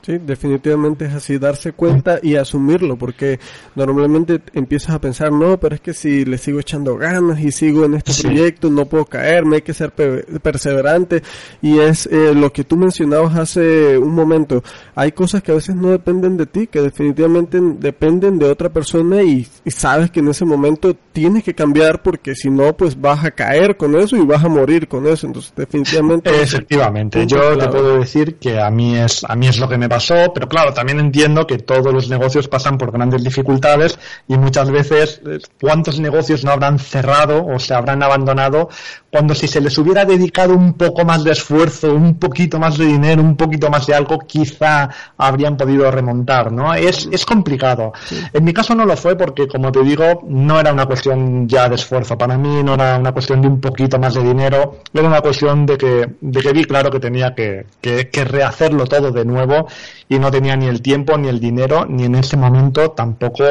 Sí, 0.02 0.18
definitivamente 0.18 1.06
es 1.06 1.14
así, 1.14 1.38
darse 1.38 1.74
cuenta 1.74 2.20
y 2.24 2.36
asumirlo, 2.36 2.98
porque 2.98 3.40
normalmente 3.76 4.42
empiezas 4.54 4.96
a 4.96 5.00
pensar, 5.00 5.32
no, 5.32 5.60
pero 5.60 5.76
es 5.76 5.82
que 5.82 5.94
si 5.94 6.26
le 6.26 6.40
sigo 6.40 6.60
echando 6.60 6.98
ganas 6.98 7.40
y 7.40 7.52
sigo 7.52 7.86
en 7.86 7.94
este 7.94 8.12
sí. 8.12 8.24
proyecto, 8.24 8.72
no 8.72 8.88
puedo 8.88 9.06
caerme, 9.06 9.58
hay 9.58 9.62
que 9.62 9.76
ser 9.76 9.92
perseverante, 9.92 11.22
y 11.62 11.78
es 11.78 12.08
eh, 12.08 12.34
lo 12.34 12.52
que 12.52 12.64
tú 12.64 12.78
mencionabas 12.78 13.38
hace 13.38 13.96
un 14.00 14.16
momento, 14.16 14.64
hay 14.96 15.12
cosas 15.12 15.44
que 15.44 15.52
a 15.52 15.56
veces 15.56 15.76
no 15.76 15.90
dependen 15.90 16.36
de 16.36 16.48
ti, 16.48 16.66
que 16.66 16.82
definitivamente 16.82 17.60
dependen 17.62 18.40
de 18.40 18.50
otra 18.50 18.70
persona 18.70 19.22
y, 19.22 19.48
y 19.64 19.70
sabes 19.70 20.10
que 20.10 20.22
en 20.22 20.30
ese 20.30 20.46
momento 20.46 20.96
tienes 21.12 21.44
que 21.44 21.54
cambiar 21.54 22.02
porque 22.02 22.34
si 22.34 22.50
no, 22.50 22.76
pues 22.76 23.00
vas 23.00 23.24
a 23.24 23.30
caer 23.30 23.78
con 23.78 23.96
eso 23.96 24.18
y 24.18 24.26
vas 24.26 24.44
a 24.44 24.50
morir 24.50 24.88
con 24.88 25.06
eso, 25.06 25.28
entonces 25.28 25.54
definitivamente... 25.56 26.32
Efectivamente, 26.42 27.28
yo 27.28 27.38
claro. 27.38 27.58
te 27.60 27.68
puedo 27.68 28.00
decir 28.00 28.38
que 28.38 28.60
a 28.60 28.72
mí 28.72 28.98
es, 28.98 29.24
a 29.28 29.36
mí 29.36 29.48
es 29.48 29.60
lo 29.60 29.70
que 29.70 29.78
me 29.78 29.91
pasó, 29.92 30.32
pero 30.34 30.48
claro, 30.48 30.74
también 30.74 31.02
entiendo 31.02 31.46
que 31.46 31.58
todos 31.58 31.94
los 31.94 32.08
negocios 32.10 32.48
pasan 32.48 32.78
por 32.78 32.94
grandes 32.94 33.22
dificultades 33.22 34.00
y 34.26 34.38
muchas 34.38 34.72
veces 34.72 35.20
cuántos 35.60 36.00
negocios 36.00 36.46
no 36.46 36.52
habrán 36.52 36.80
cerrado 36.80 37.46
o 37.46 37.60
se 37.60 37.74
habrán 37.74 38.02
abandonado 38.02 38.70
cuando 39.12 39.36
si 39.36 39.50
se 39.50 39.60
les 39.60 39.78
hubiera 39.78 40.06
dedicado 40.06 40.54
un 40.54 40.76
poco 40.76 41.04
más 41.04 41.26
de 41.26 41.32
esfuerzo, 41.32 41.94
un 41.94 42.18
poquito 42.18 42.58
más 42.58 42.78
de 42.78 42.86
dinero, 42.86 43.22
un 43.22 43.36
poquito 43.36 43.70
más 43.70 43.86
de 43.86 43.94
algo, 43.94 44.20
quizá 44.20 44.90
habrían 45.18 45.58
podido 45.58 45.92
remontar, 45.92 46.54
¿no? 46.54 46.74
Es, 46.74 47.10
es 47.12 47.26
complicado. 47.26 47.92
Sí. 48.06 48.24
En 48.32 48.46
mi 48.46 48.54
caso 48.54 48.74
no 48.74 48.86
lo 48.86 48.96
fue 48.96 49.18
porque, 49.18 49.50
como 49.50 49.74
te 49.74 49.84
digo, 49.84 50.22
no 50.26 50.58
era 50.58 50.72
una 50.72 50.86
cuestión 50.86 51.46
ya 51.50 51.68
de 51.68 51.76
esfuerzo. 51.76 52.18
Para 52.18 52.38
mí 52.38 52.64
no 52.64 52.76
era 52.76 52.98
una 52.98 53.12
cuestión 53.12 53.42
de 53.42 53.50
un 53.50 53.60
poquito 53.60 54.00
más 54.00 54.14
de 54.14 54.24
dinero, 54.24 54.78
era 54.94 55.08
una 55.08 55.20
cuestión 55.20 55.66
de 55.66 55.78
que, 55.78 56.10
de 56.22 56.42
que 56.42 56.54
vi 56.54 56.64
claro 56.64 56.90
que 56.90 57.02
tenía 57.02 57.36
que, 57.36 57.66
que, 57.82 58.10
que 58.10 58.24
rehacerlo 58.24 58.86
todo 58.86 59.12
de 59.12 59.26
nuevo 59.26 59.68
y 60.10 60.20
no 60.20 60.32
tenía 60.32 60.56
ni 60.56 60.68
el 60.68 60.82
tiempo, 60.82 61.18
ni 61.18 61.28
el 61.28 61.40
dinero, 61.40 61.86
ni 61.88 62.06
en 62.06 62.16
ese 62.16 62.38
momento 62.38 62.92
tampoco 62.92 63.44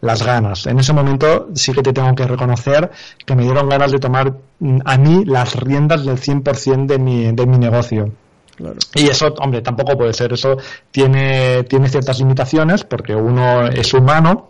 las 0.00 0.22
ganas. 0.22 0.66
En 0.66 0.78
ese 0.78 0.92
momento 0.92 1.48
sí 1.54 1.72
que 1.72 1.82
te 1.82 1.92
tengo 1.92 2.14
que 2.14 2.26
reconocer 2.26 2.90
que 3.24 3.34
me 3.34 3.44
dieron 3.44 3.68
ganas 3.68 3.92
de 3.92 3.98
tomar 3.98 4.34
mm, 4.58 4.78
a 4.84 4.98
mí 4.98 5.24
las 5.24 5.54
riendas 5.56 6.04
del 6.04 6.18
100% 6.18 6.86
de 6.86 6.98
mi, 6.98 7.32
de 7.32 7.46
mi 7.46 7.58
negocio. 7.58 8.12
Claro. 8.56 8.76
Y 8.94 9.08
eso, 9.08 9.34
hombre, 9.38 9.62
tampoco 9.62 9.96
puede 9.96 10.12
ser. 10.12 10.32
Eso 10.32 10.56
tiene, 10.90 11.62
tiene 11.64 11.88
ciertas 11.88 12.18
limitaciones 12.18 12.82
porque 12.82 13.14
uno 13.14 13.68
es 13.68 13.94
humano 13.94 14.48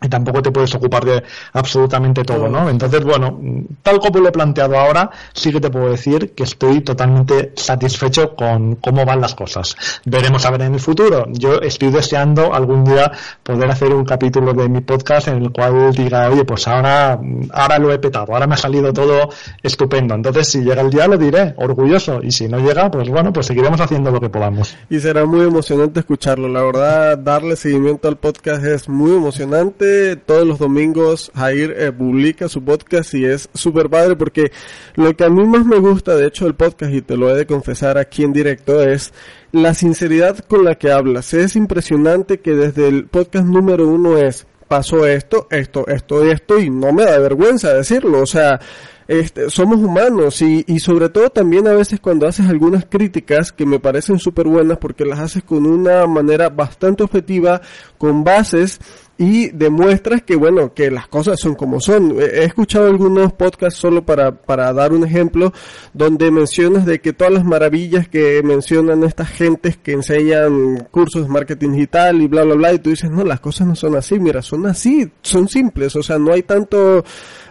y 0.00 0.08
tampoco 0.08 0.42
te 0.42 0.50
puedes 0.50 0.74
ocupar 0.74 1.04
de 1.04 1.22
absolutamente 1.52 2.22
todo, 2.22 2.48
¿no? 2.48 2.68
Entonces, 2.68 3.02
bueno, 3.02 3.38
tal 3.82 3.98
como 3.98 4.20
lo 4.20 4.28
he 4.28 4.32
planteado 4.32 4.78
ahora, 4.78 5.10
sí 5.32 5.52
que 5.52 5.60
te 5.60 5.70
puedo 5.70 5.90
decir 5.90 6.34
que 6.34 6.44
estoy 6.44 6.82
totalmente 6.82 7.52
satisfecho 7.56 8.34
con 8.36 8.76
cómo 8.76 9.04
van 9.04 9.20
las 9.20 9.34
cosas. 9.34 9.76
Veremos 10.04 10.46
a 10.46 10.50
ver 10.50 10.62
en 10.62 10.74
el 10.74 10.80
futuro. 10.80 11.26
Yo 11.30 11.60
estoy 11.60 11.90
deseando 11.90 12.54
algún 12.54 12.84
día 12.84 13.10
poder 13.42 13.70
hacer 13.70 13.92
un 13.92 14.04
capítulo 14.04 14.52
de 14.52 14.68
mi 14.68 14.80
podcast 14.80 15.28
en 15.28 15.42
el 15.42 15.52
cual 15.52 15.92
diga, 15.92 16.30
oye, 16.30 16.44
pues 16.44 16.68
ahora, 16.68 17.18
ahora 17.52 17.78
lo 17.78 17.92
he 17.92 17.98
petado, 17.98 18.32
ahora 18.32 18.46
me 18.46 18.54
ha 18.54 18.58
salido 18.58 18.92
todo 18.92 19.30
estupendo. 19.62 20.14
Entonces, 20.14 20.48
si 20.48 20.60
llega 20.60 20.82
el 20.82 20.90
día, 20.90 21.08
lo 21.08 21.18
diré, 21.18 21.54
orgulloso. 21.56 22.20
Y 22.22 22.30
si 22.30 22.46
no 22.46 22.58
llega, 22.60 22.90
pues 22.90 23.08
bueno, 23.08 23.32
pues 23.32 23.46
seguiremos 23.46 23.80
haciendo 23.80 24.10
lo 24.12 24.20
que 24.20 24.28
podamos. 24.28 24.76
Y 24.88 25.00
será 25.00 25.24
muy 25.24 25.40
emocionante 25.40 26.00
escucharlo. 26.00 26.48
La 26.48 26.62
verdad, 26.62 27.18
darle 27.18 27.56
seguimiento 27.56 28.08
al 28.08 28.16
podcast 28.16 28.64
es 28.64 28.88
muy 28.88 29.12
emocionante 29.12 29.87
todos 30.16 30.46
los 30.46 30.58
domingos 30.58 31.30
Jair 31.34 31.74
eh, 31.76 31.92
publica 31.92 32.48
su 32.48 32.62
podcast 32.62 33.14
y 33.14 33.24
es 33.24 33.48
súper 33.54 33.88
padre 33.88 34.16
porque 34.16 34.52
lo 34.94 35.16
que 35.16 35.24
a 35.24 35.30
mí 35.30 35.44
más 35.44 35.64
me 35.64 35.78
gusta 35.78 36.16
de 36.16 36.26
hecho 36.26 36.44
del 36.44 36.54
podcast 36.54 36.92
y 36.92 37.02
te 37.02 37.16
lo 37.16 37.30
he 37.30 37.36
de 37.36 37.46
confesar 37.46 37.98
aquí 37.98 38.24
en 38.24 38.32
directo 38.32 38.82
es 38.82 39.12
la 39.52 39.74
sinceridad 39.74 40.38
con 40.38 40.64
la 40.64 40.74
que 40.74 40.92
hablas. 40.92 41.32
Es 41.34 41.56
impresionante 41.56 42.40
que 42.40 42.54
desde 42.54 42.88
el 42.88 43.06
podcast 43.06 43.46
número 43.46 43.86
uno 43.86 44.18
es 44.18 44.46
pasó 44.68 45.06
esto, 45.06 45.46
esto, 45.50 45.86
esto 45.88 46.22
esto 46.30 46.60
y 46.60 46.70
no 46.70 46.92
me 46.92 47.04
da 47.04 47.18
vergüenza 47.18 47.72
decirlo. 47.72 48.20
O 48.20 48.26
sea, 48.26 48.60
este, 49.08 49.48
somos 49.48 49.78
humanos 49.78 50.42
y, 50.42 50.64
y, 50.66 50.80
sobre 50.80 51.08
todo 51.08 51.30
también 51.30 51.66
a 51.66 51.72
veces 51.72 51.98
cuando 51.98 52.28
haces 52.28 52.46
algunas 52.46 52.84
críticas 52.84 53.52
que 53.52 53.64
me 53.64 53.80
parecen 53.80 54.18
súper 54.18 54.46
buenas 54.46 54.76
porque 54.76 55.06
las 55.06 55.18
haces 55.18 55.42
con 55.42 55.64
una 55.64 56.06
manera 56.06 56.50
bastante 56.50 57.02
objetiva, 57.02 57.62
con 57.96 58.22
bases 58.22 58.78
y 59.18 59.48
demuestras 59.48 60.22
que 60.22 60.36
bueno, 60.36 60.72
que 60.72 60.92
las 60.92 61.08
cosas 61.08 61.40
son 61.40 61.56
como 61.56 61.80
son. 61.80 62.20
He 62.20 62.44
escuchado 62.44 62.86
algunos 62.86 63.32
podcasts 63.32 63.80
solo 63.80 64.02
para, 64.06 64.30
para 64.30 64.72
dar 64.72 64.92
un 64.92 65.04
ejemplo 65.04 65.52
donde 65.92 66.30
mencionas 66.30 66.86
de 66.86 67.00
que 67.00 67.12
todas 67.12 67.32
las 67.32 67.44
maravillas 67.44 68.08
que 68.08 68.40
mencionan 68.44 69.02
estas 69.02 69.28
gentes 69.28 69.76
que 69.76 69.92
enseñan 69.92 70.86
cursos 70.92 71.24
de 71.24 71.28
marketing 71.28 71.72
digital 71.72 72.22
y 72.22 72.28
bla 72.28 72.44
bla 72.44 72.54
bla 72.54 72.72
y 72.72 72.78
tú 72.78 72.90
dices, 72.90 73.10
no, 73.10 73.24
las 73.24 73.40
cosas 73.40 73.66
no 73.66 73.74
son 73.74 73.96
así, 73.96 74.20
mira, 74.20 74.40
son 74.40 74.66
así, 74.66 75.10
son 75.20 75.48
simples, 75.48 75.96
o 75.96 76.02
sea, 76.02 76.16
no 76.18 76.32
hay 76.32 76.44
tanto 76.44 77.04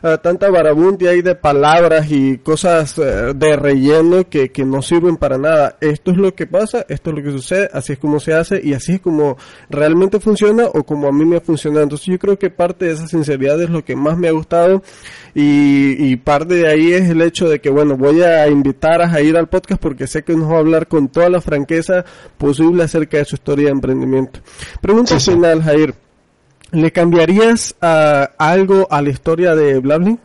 uh, 0.03 0.17
tanta 0.21 0.49
barabundia 0.49 1.11
ahí 1.11 1.21
de 1.21 1.35
palabras 1.35 2.11
y 2.11 2.37
cosas 2.37 2.97
uh, 2.97 3.33
de 3.35 3.55
relleno 3.55 4.29
que, 4.29 4.51
que 4.51 4.65
no 4.65 4.81
sirven 4.81 5.17
para 5.17 5.37
nada. 5.37 5.77
Esto 5.81 6.11
es 6.11 6.17
lo 6.17 6.33
que 6.33 6.47
pasa, 6.47 6.85
esto 6.89 7.09
es 7.09 7.15
lo 7.15 7.23
que 7.23 7.31
sucede, 7.31 7.69
así 7.73 7.93
es 7.93 7.99
como 7.99 8.19
se 8.19 8.33
hace 8.33 8.61
y 8.63 8.73
así 8.73 8.93
es 8.93 9.01
como 9.01 9.37
realmente 9.69 10.19
funciona 10.19 10.65
o 10.65 10.83
como 10.83 11.07
a 11.07 11.11
mí 11.11 11.25
me 11.25 11.37
ha 11.37 11.41
funcionado. 11.41 11.83
Entonces 11.83 12.07
yo 12.07 12.19
creo 12.19 12.37
que 12.37 12.49
parte 12.49 12.85
de 12.85 12.91
esa 12.93 13.07
sinceridad 13.07 13.61
es 13.61 13.69
lo 13.69 13.83
que 13.83 13.95
más 13.95 14.17
me 14.17 14.27
ha 14.27 14.31
gustado 14.31 14.83
y, 15.33 16.11
y 16.11 16.15
parte 16.17 16.55
de 16.55 16.67
ahí 16.67 16.93
es 16.93 17.09
el 17.09 17.21
hecho 17.21 17.47
de 17.47 17.59
que, 17.59 17.69
bueno, 17.69 17.97
voy 17.97 18.21
a 18.21 18.47
invitar 18.47 19.01
a 19.01 19.09
Jair 19.09 19.37
al 19.37 19.47
podcast 19.47 19.81
porque 19.81 20.07
sé 20.07 20.23
que 20.23 20.35
nos 20.35 20.49
va 20.49 20.55
a 20.55 20.59
hablar 20.59 20.87
con 20.87 21.09
toda 21.09 21.29
la 21.29 21.41
franqueza 21.41 22.05
posible 22.37 22.83
acerca 22.83 23.17
de 23.17 23.25
su 23.25 23.35
historia 23.35 23.65
de 23.65 23.71
emprendimiento. 23.71 24.39
Pregunta 24.81 25.19
final, 25.19 25.61
Jair. 25.61 26.06
¿Le 26.71 26.91
cambiarías 26.91 27.75
a, 27.81 28.29
algo 28.37 28.87
a 28.89 29.01
la 29.01 29.09
historia 29.09 29.55
de 29.55 29.79
Blablin? 29.79 30.19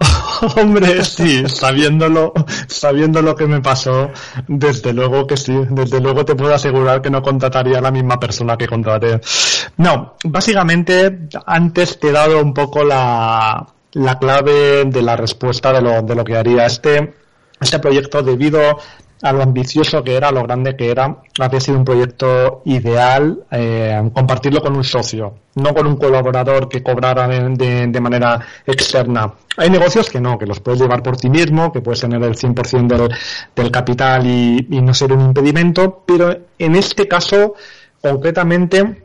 Hombre, 0.56 1.04
sí, 1.04 1.44
sabiéndolo, 1.48 2.32
sabiendo 2.66 3.22
lo 3.22 3.34
que 3.34 3.46
me 3.46 3.60
pasó, 3.60 4.10
desde 4.48 4.92
luego 4.92 5.26
que 5.26 5.36
sí, 5.36 5.54
desde 5.70 6.00
luego 6.00 6.24
te 6.24 6.34
puedo 6.34 6.54
asegurar 6.54 7.02
que 7.02 7.10
no 7.10 7.22
contrataría 7.22 7.78
a 7.78 7.82
la 7.82 7.90
misma 7.90 8.18
persona 8.18 8.56
que 8.56 8.66
contraté. 8.66 9.20
No, 9.76 10.16
básicamente 10.24 11.28
antes 11.46 11.98
te 11.98 12.08
he 12.08 12.12
dado 12.12 12.42
un 12.42 12.54
poco 12.54 12.84
la, 12.84 13.66
la 13.92 14.18
clave 14.18 14.84
de 14.84 15.02
la 15.02 15.16
respuesta 15.16 15.72
de 15.72 15.82
lo, 15.82 16.02
de 16.02 16.14
lo 16.14 16.24
que 16.24 16.36
haría 16.36 16.66
este, 16.66 17.14
este 17.60 17.78
proyecto 17.78 18.22
debido 18.22 18.78
a 19.22 19.32
lo 19.32 19.42
ambicioso 19.42 20.02
que 20.02 20.16
era, 20.16 20.28
a 20.28 20.32
lo 20.32 20.42
grande 20.42 20.76
que 20.76 20.90
era, 20.90 21.18
había 21.38 21.60
sido 21.60 21.78
un 21.78 21.84
proyecto 21.84 22.62
ideal 22.64 23.44
eh, 23.50 24.10
compartirlo 24.14 24.60
con 24.60 24.76
un 24.76 24.84
socio, 24.84 25.34
no 25.56 25.74
con 25.74 25.86
un 25.86 25.96
colaborador 25.96 26.68
que 26.68 26.82
cobrara 26.82 27.28
de, 27.28 28.00
manera 28.00 28.40
externa. 28.66 29.34
Hay 29.56 29.68
negocios 29.68 30.08
que 30.08 30.20
no, 30.20 30.38
que 30.38 30.46
los 30.46 30.60
puedes 30.60 30.80
llevar 30.80 31.02
por 31.02 31.16
ti 31.16 31.28
mismo, 31.28 31.72
que 31.72 31.82
puedes 31.82 32.00
tener 32.00 32.22
el 32.22 32.34
100% 32.34 32.86
del, 32.86 33.14
del 33.54 33.70
capital 33.70 34.26
y, 34.26 34.66
y 34.70 34.80
no 34.80 34.94
ser 34.94 35.12
un 35.12 35.20
impedimento, 35.20 36.02
pero 36.06 36.34
en 36.58 36.76
este 36.76 37.06
caso, 37.06 37.54
concretamente, 38.00 39.02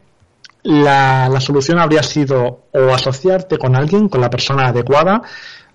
la, 0.63 1.29
la 1.29 1.39
solución 1.41 1.79
habría 1.79 2.03
sido 2.03 2.61
o 2.71 2.93
asociarte 2.93 3.57
con 3.57 3.75
alguien, 3.75 4.09
con 4.09 4.21
la 4.21 4.29
persona 4.29 4.67
adecuada, 4.67 5.21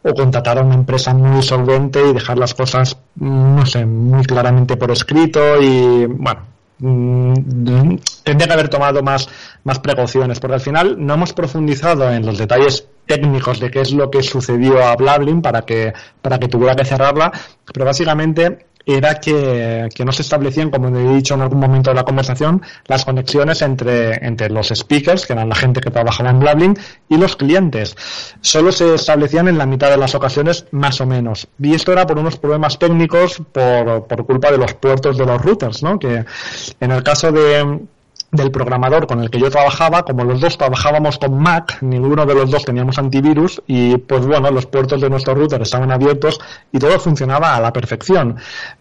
o 0.03 0.15
contratar 0.15 0.59
a 0.59 0.63
una 0.63 0.75
empresa 0.75 1.13
muy 1.13 1.43
solvente 1.43 2.01
y 2.09 2.13
dejar 2.13 2.39
las 2.39 2.55
cosas, 2.55 2.97
mm, 3.17 3.57
no 3.57 3.67
sé, 3.67 3.85
muy 3.85 4.25
claramente 4.25 4.77
por 4.77 4.91
escrito 4.91 5.61
y, 5.61 6.07
bueno, 6.07 6.41
mm, 6.79 7.97
tendría 8.25 8.47
que 8.47 8.55
haber 8.55 8.69
tomado 8.69 9.03
más, 9.03 9.29
más 9.65 9.79
precauciones, 9.79 10.41
porque 10.41 10.55
al 10.55 10.61
final 10.61 10.97
no 10.99 11.15
hemos 11.15 11.33
profundizado 11.33 12.11
en 12.11 12.25
los 12.25 12.39
detalles 12.39 12.87
técnicos 13.11 13.59
de 13.59 13.73
qué 13.73 13.81
es 13.81 13.93
lo 13.93 14.09
que 14.09 14.23
sucedió 14.23 14.87
a 14.87 14.95
Blablin 14.95 15.43
para 15.43 15.63
que, 15.63 15.93
para 16.23 16.39
que 16.39 16.47
tuviera 16.47 16.77
que 16.77 16.85
cerrarla, 16.85 17.33
pero 17.75 17.85
básicamente 17.85 18.67
era 18.87 19.17
que, 19.17 19.89
no 20.05 20.13
se 20.13 20.23
establecían, 20.23 20.71
como 20.71 20.97
he 20.97 21.17
dicho 21.17 21.35
en 21.35 21.43
algún 21.43 21.59
momento 21.59 21.91
de 21.91 21.97
la 21.97 22.05
conversación, 22.05 22.63
las 22.87 23.05
conexiones 23.05 23.63
entre, 23.63 24.25
entre 24.25 24.49
los 24.49 24.69
speakers, 24.69 25.27
que 25.27 25.33
eran 25.33 25.49
la 25.49 25.57
gente 25.57 25.81
que 25.81 25.91
trabajaba 25.91 26.31
en 26.31 26.39
Blabbling, 26.39 26.79
y 27.09 27.17
los 27.17 27.35
clientes. 27.35 27.97
Solo 28.41 28.71
se 28.71 28.95
establecían 28.95 29.49
en 29.49 29.59
la 29.59 29.67
mitad 29.67 29.91
de 29.91 29.97
las 29.97 30.15
ocasiones, 30.15 30.67
más 30.71 31.01
o 31.01 31.07
menos. 31.07 31.49
Y 31.59 31.75
esto 31.75 31.93
era 31.93 32.07
por 32.07 32.19
unos 32.19 32.37
problemas 32.37 32.79
técnicos 32.79 33.43
por, 33.53 34.07
por 34.07 34.25
culpa 34.25 34.53
de 34.53 34.59
los 34.59 34.75
puertos 34.75 35.19
de 35.19 35.27
los 35.27 35.43
routers, 35.43 35.83
¿no? 35.83 35.99
Que 35.99 36.25
en 36.79 36.91
el 36.93 37.03
caso 37.03 37.33
de, 37.33 37.81
del 38.33 38.51
programador 38.51 39.07
con 39.07 39.21
el 39.21 39.31
que 39.31 39.41
yo 39.41 39.51
trabajaba, 39.51 40.05
como 40.05 40.25
los 40.25 40.41
dos 40.41 40.57
trabajábamos 40.57 41.19
con 41.19 41.37
Mac, 41.39 41.79
ninguno 41.81 42.25
de 42.25 42.35
los 42.35 42.51
dos 42.51 42.65
teníamos 42.65 42.99
antivirus 42.99 43.61
y 43.67 43.97
pues 43.97 44.25
bueno, 44.25 44.51
los 44.51 44.67
puertos 44.67 45.01
de 45.01 45.11
nuestro 45.11 45.35
router 45.35 45.63
estaban 45.63 45.91
abiertos 45.91 46.41
y 46.71 46.79
todo 46.79 46.99
funcionaba 47.01 47.57
a 47.57 47.61
la 47.61 47.73
perfección. 47.73 48.37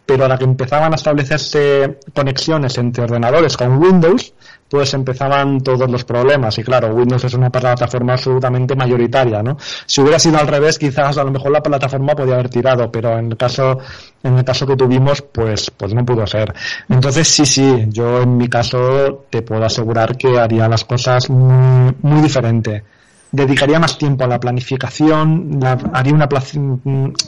Pero 0.05 0.25
a 0.25 0.27
la 0.27 0.37
que 0.37 0.43
empezaban 0.43 0.91
a 0.91 0.95
establecerse 0.95 1.99
conexiones 2.13 2.77
entre 2.77 3.03
ordenadores 3.03 3.57
con 3.57 3.77
Windows, 3.77 4.33
pues 4.69 4.93
empezaban 4.93 5.61
todos 5.61 5.89
los 5.89 6.03
problemas. 6.03 6.57
Y 6.57 6.63
claro, 6.63 6.93
Windows 6.93 7.23
es 7.23 7.33
una 7.33 7.49
plataforma 7.49 8.13
absolutamente 8.13 8.75
mayoritaria, 8.75 9.41
¿no? 9.41 9.57
Si 9.85 10.01
hubiera 10.01 10.19
sido 10.19 10.37
al 10.37 10.47
revés, 10.47 10.77
quizás 10.77 11.17
a 11.17 11.23
lo 11.23 11.31
mejor 11.31 11.51
la 11.51 11.61
plataforma 11.61 12.13
podía 12.13 12.35
haber 12.35 12.49
tirado, 12.49 12.91
pero 12.91 13.17
en 13.17 13.31
el 13.31 13.37
caso, 13.37 13.79
en 14.23 14.37
el 14.37 14.43
caso 14.43 14.67
que 14.67 14.75
tuvimos, 14.75 15.21
pues, 15.21 15.71
pues 15.71 15.93
no 15.93 16.05
pudo 16.05 16.25
ser. 16.27 16.53
Entonces 16.87 17.27
sí, 17.27 17.45
sí, 17.45 17.85
yo 17.87 18.21
en 18.21 18.37
mi 18.37 18.47
caso 18.47 19.25
te 19.29 19.41
puedo 19.41 19.65
asegurar 19.65 20.15
que 20.17 20.39
haría 20.39 20.67
las 20.67 20.85
cosas 20.85 21.29
muy, 21.29 21.93
muy 22.01 22.21
diferente 22.21 22.83
dedicaría 23.31 23.79
más 23.79 23.97
tiempo 23.97 24.23
a 24.23 24.27
la 24.27 24.39
planificación, 24.39 25.59
haría 25.93 26.13
una, 26.13 26.27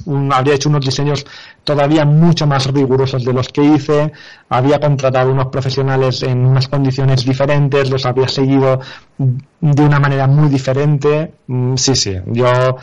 un, 0.06 0.34
habría 0.34 0.56
hecho 0.56 0.70
unos 0.70 0.86
diseños 0.86 1.26
todavía 1.64 2.06
mucho 2.06 2.47
más 2.47 2.66
rigurosos 2.68 3.24
de 3.24 3.34
los 3.34 3.49
que 3.49 3.64
hice, 3.64 4.12
había 4.49 4.80
contratado 4.80 5.32
unos 5.32 5.47
profesionales 5.47 6.24
en 6.24 6.45
unas 6.45 6.68
condiciones 6.68 7.24
diferentes, 7.24 7.89
los 7.89 8.06
había 8.06 8.28
seguido 8.28 8.80
de 9.18 9.84
una 9.84 9.99
manera 9.99 10.28
muy 10.28 10.49
diferente. 10.49 11.34
Mm, 11.47 11.76
sí, 11.76 11.95
sí, 11.95 12.16
yo 12.26 12.78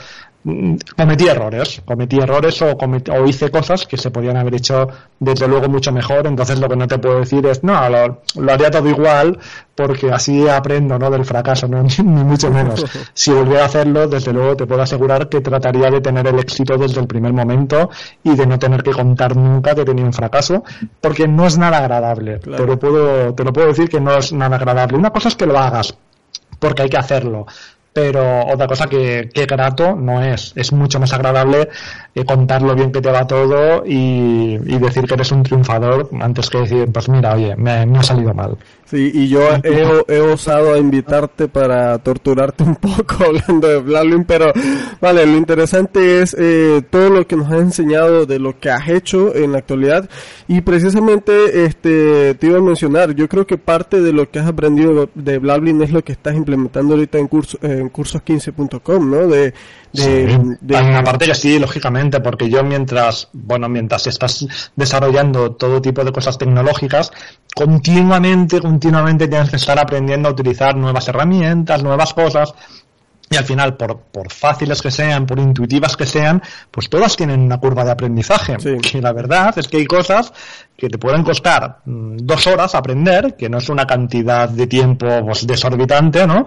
cometí 0.96 1.28
errores, 1.28 1.82
cometí 1.84 2.18
errores 2.18 2.60
o, 2.62 2.76
o 2.76 3.26
hice 3.26 3.50
cosas 3.50 3.86
que 3.86 3.96
se 3.96 4.10
podían 4.10 4.36
haber 4.36 4.54
hecho 4.54 4.88
desde 5.18 5.48
luego 5.48 5.68
mucho 5.68 5.92
mejor, 5.92 6.26
entonces 6.26 6.58
lo 6.58 6.68
que 6.68 6.76
no 6.76 6.86
te 6.86 6.98
puedo 6.98 7.20
decir 7.20 7.44
es, 7.46 7.62
no, 7.62 7.74
lo, 7.88 8.52
haría 8.52 8.70
todo 8.70 8.88
igual 8.88 9.38
porque 9.74 10.10
así 10.10 10.48
aprendo, 10.48 10.98
¿no? 10.98 11.10
Del 11.10 11.24
fracaso, 11.24 11.68
¿no? 11.68 11.82
Ni 12.04 12.24
mucho 12.24 12.50
menos. 12.50 12.84
Si 13.14 13.30
volviera 13.30 13.62
a 13.62 13.66
hacerlo, 13.66 14.08
desde 14.08 14.32
luego 14.32 14.56
te 14.56 14.66
puedo 14.66 14.82
asegurar 14.82 15.28
que 15.28 15.40
trataría 15.40 15.90
de 15.90 16.00
tener 16.00 16.26
el 16.26 16.38
éxito 16.38 16.76
desde 16.76 17.00
el 17.00 17.06
primer 17.06 17.32
momento 17.32 17.90
y 18.22 18.34
de 18.34 18.46
no 18.46 18.58
tener 18.58 18.82
que 18.82 18.92
contar 18.92 19.36
nunca 19.36 19.74
que 19.74 19.82
he 19.82 19.84
tenido 19.84 20.06
un 20.06 20.12
fracaso, 20.12 20.64
porque 21.00 21.28
no 21.28 21.46
es 21.46 21.58
nada 21.58 21.78
agradable, 21.78 22.38
te, 22.38 22.66
lo 22.66 22.78
puedo, 22.78 23.34
te 23.34 23.44
lo 23.44 23.52
puedo 23.52 23.68
decir 23.68 23.88
que 23.88 24.00
no 24.00 24.16
es 24.16 24.32
nada 24.32 24.56
agradable. 24.56 24.96
Una 24.96 25.10
cosa 25.10 25.28
es 25.28 25.36
que 25.36 25.46
lo 25.46 25.58
hagas, 25.58 25.96
porque 26.58 26.82
hay 26.82 26.88
que 26.88 26.98
hacerlo 26.98 27.46
pero 27.92 28.46
otra 28.46 28.66
cosa 28.66 28.86
que, 28.86 29.28
que 29.32 29.46
grato 29.46 29.96
no 29.96 30.22
es. 30.22 30.52
Es 30.54 30.72
mucho 30.72 31.00
más 31.00 31.12
agradable 31.12 31.68
eh, 32.14 32.24
contar 32.24 32.62
lo 32.62 32.74
bien 32.74 32.92
que 32.92 33.00
te 33.00 33.10
va 33.10 33.26
todo 33.26 33.84
y, 33.84 34.58
y, 34.64 34.78
decir 34.78 35.04
que 35.04 35.14
eres 35.14 35.32
un 35.32 35.42
triunfador 35.42 36.08
antes 36.20 36.48
que 36.50 36.58
decir, 36.58 36.88
pues 36.92 37.08
mira, 37.08 37.34
oye, 37.34 37.56
me, 37.56 37.86
me 37.86 37.98
ha 37.98 38.02
salido 38.02 38.34
mal. 38.34 38.56
Sí, 38.90 39.10
y 39.12 39.28
yo 39.28 39.42
he, 39.62 40.14
he, 40.16 40.20
osado 40.20 40.72
a 40.72 40.78
invitarte 40.78 41.46
para 41.46 41.98
torturarte 41.98 42.64
un 42.64 42.76
poco 42.76 43.24
hablando 43.24 43.68
de 43.68 43.78
Blalwin, 43.80 44.24
pero 44.24 44.50
vale, 44.98 45.26
lo 45.26 45.36
interesante 45.36 46.22
es 46.22 46.34
eh, 46.38 46.82
todo 46.88 47.10
lo 47.10 47.26
que 47.26 47.36
nos 47.36 47.52
has 47.52 47.60
enseñado 47.60 48.24
de 48.24 48.38
lo 48.38 48.58
que 48.58 48.70
has 48.70 48.88
hecho 48.88 49.34
en 49.34 49.52
la 49.52 49.58
actualidad 49.58 50.08
y 50.46 50.62
precisamente 50.62 51.66
este 51.66 52.34
te 52.34 52.46
iba 52.46 52.58
a 52.58 52.62
mencionar, 52.62 53.14
yo 53.14 53.28
creo 53.28 53.46
que 53.46 53.58
parte 53.58 54.00
de 54.00 54.14
lo 54.14 54.30
que 54.30 54.38
has 54.38 54.46
aprendido 54.46 55.10
de 55.14 55.38
Blalwin 55.38 55.82
es 55.82 55.90
lo 55.90 56.02
que 56.02 56.12
estás 56.12 56.34
implementando 56.34 56.94
ahorita 56.94 57.18
en 57.18 57.28
curso 57.28 57.58
en 57.78 57.92
cursos15.com, 57.92 59.10
¿no? 59.10 59.26
De, 59.26 59.54
de, 59.92 60.56
de... 60.60 60.76
Hay 60.76 60.86
una 60.86 61.04
parte 61.04 61.26
que 61.26 61.34
sí, 61.34 61.58
lógicamente, 61.58 62.20
porque 62.20 62.48
yo 62.48 62.62
mientras, 62.62 63.28
bueno, 63.32 63.68
mientras 63.68 64.06
estás 64.06 64.46
desarrollando 64.76 65.52
todo 65.52 65.80
tipo 65.80 66.04
de 66.04 66.12
cosas 66.12 66.38
tecnológicas, 66.38 67.10
continuamente, 67.54 68.60
continuamente 68.60 69.28
tienes 69.28 69.50
que 69.50 69.56
estar 69.56 69.78
aprendiendo 69.78 70.28
a 70.28 70.32
utilizar 70.32 70.76
nuevas 70.76 71.08
herramientas, 71.08 71.82
nuevas 71.82 72.14
cosas, 72.14 72.54
y 73.30 73.36
al 73.36 73.44
final, 73.44 73.76
por, 73.76 73.98
por 73.98 74.32
fáciles 74.32 74.80
que 74.80 74.90
sean, 74.90 75.26
por 75.26 75.38
intuitivas 75.38 75.96
que 75.96 76.06
sean, 76.06 76.42
pues 76.70 76.88
todas 76.88 77.16
tienen 77.16 77.40
una 77.40 77.58
curva 77.58 77.84
de 77.84 77.90
aprendizaje. 77.90 78.56
Y 78.94 79.00
la 79.00 79.12
verdad 79.12 79.56
es 79.58 79.68
que 79.68 79.78
hay 79.78 79.86
cosas 79.86 80.32
que 80.78 80.88
te 80.88 80.96
pueden 80.96 81.24
costar 81.24 81.80
mm, 81.84 82.18
dos 82.22 82.46
horas 82.46 82.74
aprender, 82.74 83.34
que 83.36 83.48
no 83.48 83.58
es 83.58 83.68
una 83.68 83.86
cantidad 83.86 84.48
de 84.48 84.66
tiempo 84.66 85.06
pues, 85.26 85.46
desorbitante, 85.46 86.26
¿no? 86.26 86.44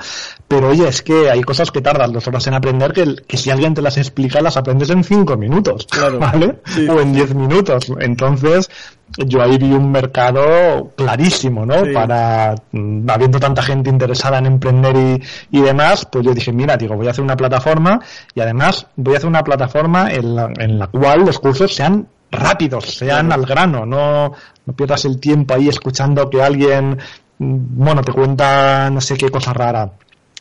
Pero 0.48 0.70
oye, 0.70 0.88
es 0.88 1.02
que 1.02 1.30
hay 1.30 1.42
cosas 1.42 1.70
que 1.70 1.82
tardan 1.82 2.14
dos 2.14 2.28
horas 2.28 2.48
en 2.48 2.54
aprender 2.54 2.94
que, 2.94 3.16
que 3.28 3.38
si 3.38 3.52
alguien 3.52 3.74
te 3.74 3.82
las 3.82 3.98
explica, 3.98 4.42
las 4.42 4.58
aprendes 4.58 4.90
en 4.90 5.04
cinco 5.04 5.36
minutos, 5.38 5.86
¿vale? 6.20 6.62
O 6.90 7.02
en 7.02 7.14
diez 7.14 7.36
minutos. 7.36 7.92
Entonces, 8.00 8.70
yo 9.18 9.42
ahí 9.42 9.58
vi 9.58 9.74
un 9.74 9.92
mercado 9.92 10.94
clarísimo, 10.96 11.66
¿no? 11.66 11.84
Para, 11.94 12.56
mm, 12.72 13.10
habiendo 13.10 13.40
tanta 13.40 13.62
gente 13.62 13.90
interesada 13.90 14.38
en 14.38 14.46
emprender 14.46 14.96
y, 14.96 15.58
y, 15.58 15.62
demás, 15.62 16.08
pues 16.10 16.26
yo 16.26 16.34
dije, 16.34 16.54
mira, 16.54 16.71
digo, 16.78 16.96
voy 16.96 17.08
a 17.08 17.12
hacer 17.12 17.24
una 17.24 17.36
plataforma 17.36 18.00
y 18.34 18.42
además 18.42 18.88
voy 18.96 19.16
a 19.16 19.18
hacer 19.18 19.30
una 19.30 19.44
plataforma 19.44 20.12
en 20.12 20.36
la, 20.36 20.52
en 20.58 20.80
la 20.80 20.88
cual 20.88 21.26
los 21.26 21.40
cursos 21.40 21.74
sean 21.74 22.08
rápidos, 22.32 22.96
sean 22.96 23.32
al 23.32 23.46
grano, 23.46 23.86
no, 23.86 24.34
no 24.66 24.74
pierdas 24.74 25.06
el 25.06 25.20
tiempo 25.20 25.54
ahí 25.54 25.68
escuchando 25.68 26.30
que 26.30 26.42
alguien, 26.42 26.98
mm, 27.38 27.56
bueno, 27.84 28.02
te 28.02 28.14
cuenta 28.14 28.90
no 28.90 29.02
sé 29.02 29.18
qué 29.18 29.30
cosa 29.30 29.54
rara. 29.54 29.92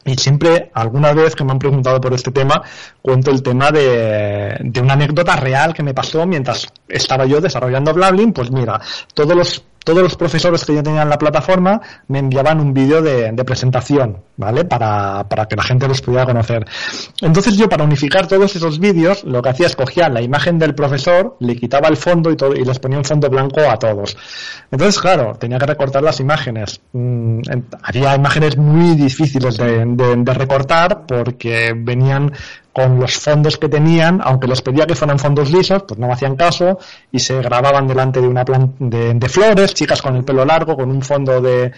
Y 0.04 0.14
siempre, 0.14 0.70
alguna 0.72 1.12
vez 1.12 1.36
que 1.36 1.44
me 1.44 1.52
han 1.52 1.58
preguntado 1.58 2.00
por 2.00 2.14
este 2.14 2.30
tema, 2.30 2.62
cuento 3.02 3.30
el 3.30 3.42
tema 3.42 3.70
de, 3.70 4.56
de 4.58 4.80
una 4.80 4.94
anécdota 4.94 5.36
real 5.36 5.74
que 5.74 5.82
me 5.82 5.92
pasó 5.92 6.26
mientras 6.26 6.66
estaba 6.88 7.26
yo 7.26 7.38
desarrollando 7.38 7.92
Blablin. 7.92 8.32
Pues 8.32 8.50
mira, 8.50 8.80
todos 9.12 9.36
los 9.36 9.62
todos 9.84 10.02
los 10.02 10.16
profesores 10.16 10.64
que 10.64 10.74
yo 10.74 10.82
tenía 10.82 11.02
en 11.02 11.08
la 11.08 11.18
plataforma 11.18 11.80
me 12.08 12.18
enviaban 12.18 12.60
un 12.60 12.74
vídeo 12.74 13.02
de, 13.02 13.32
presentación, 13.44 14.18
¿vale? 14.36 14.64
Para, 14.64 15.26
para, 15.28 15.46
que 15.46 15.56
la 15.56 15.62
gente 15.62 15.88
los 15.88 16.02
pudiera 16.02 16.26
conocer. 16.26 16.66
Entonces 17.22 17.56
yo 17.56 17.68
para 17.68 17.84
unificar 17.84 18.26
todos 18.26 18.54
esos 18.54 18.78
vídeos 18.78 19.24
lo 19.24 19.40
que 19.42 19.48
hacía 19.48 19.66
es 19.66 19.76
cogía 19.76 20.08
la 20.08 20.20
imagen 20.20 20.58
del 20.58 20.74
profesor, 20.74 21.36
le 21.40 21.56
quitaba 21.56 21.88
el 21.88 21.96
fondo 21.96 22.30
y, 22.30 22.36
todo, 22.36 22.54
y 22.54 22.64
les 22.64 22.78
ponía 22.78 22.98
un 22.98 23.04
fondo 23.04 23.30
blanco 23.30 23.60
a 23.60 23.78
todos. 23.78 24.16
Entonces, 24.70 25.00
claro, 25.00 25.34
tenía 25.38 25.58
que 25.58 25.66
recortar 25.66 26.02
las 26.02 26.20
imágenes. 26.20 26.80
Mm, 26.92 27.40
había 27.82 28.14
imágenes 28.14 28.56
muy 28.56 28.94
difíciles 28.96 29.56
de, 29.56 29.84
de 29.86 30.34
recortar 30.34 31.06
porque 31.06 31.72
venían 31.76 32.32
con 32.72 33.00
los 33.00 33.18
fondos 33.18 33.58
que 33.58 33.68
tenían, 33.68 34.20
aunque 34.22 34.46
les 34.46 34.62
pedía 34.62 34.86
que 34.86 34.94
fueran 34.94 35.18
fondos 35.18 35.50
lisos, 35.50 35.82
pues 35.82 35.98
no 35.98 36.06
me 36.06 36.12
hacían 36.12 36.36
caso 36.36 36.78
y 37.10 37.18
se 37.18 37.40
grababan 37.42 37.88
delante 37.88 38.20
de 38.20 38.28
una 38.28 38.44
planta 38.44 38.74
de, 38.78 39.28
flores, 39.28 39.74
chicas 39.74 40.00
con 40.00 40.16
el 40.16 40.24
pelo 40.24 40.44
largo, 40.44 40.76
con 40.76 40.90
un 40.90 41.02
fondo 41.02 41.40
de, 41.40 41.72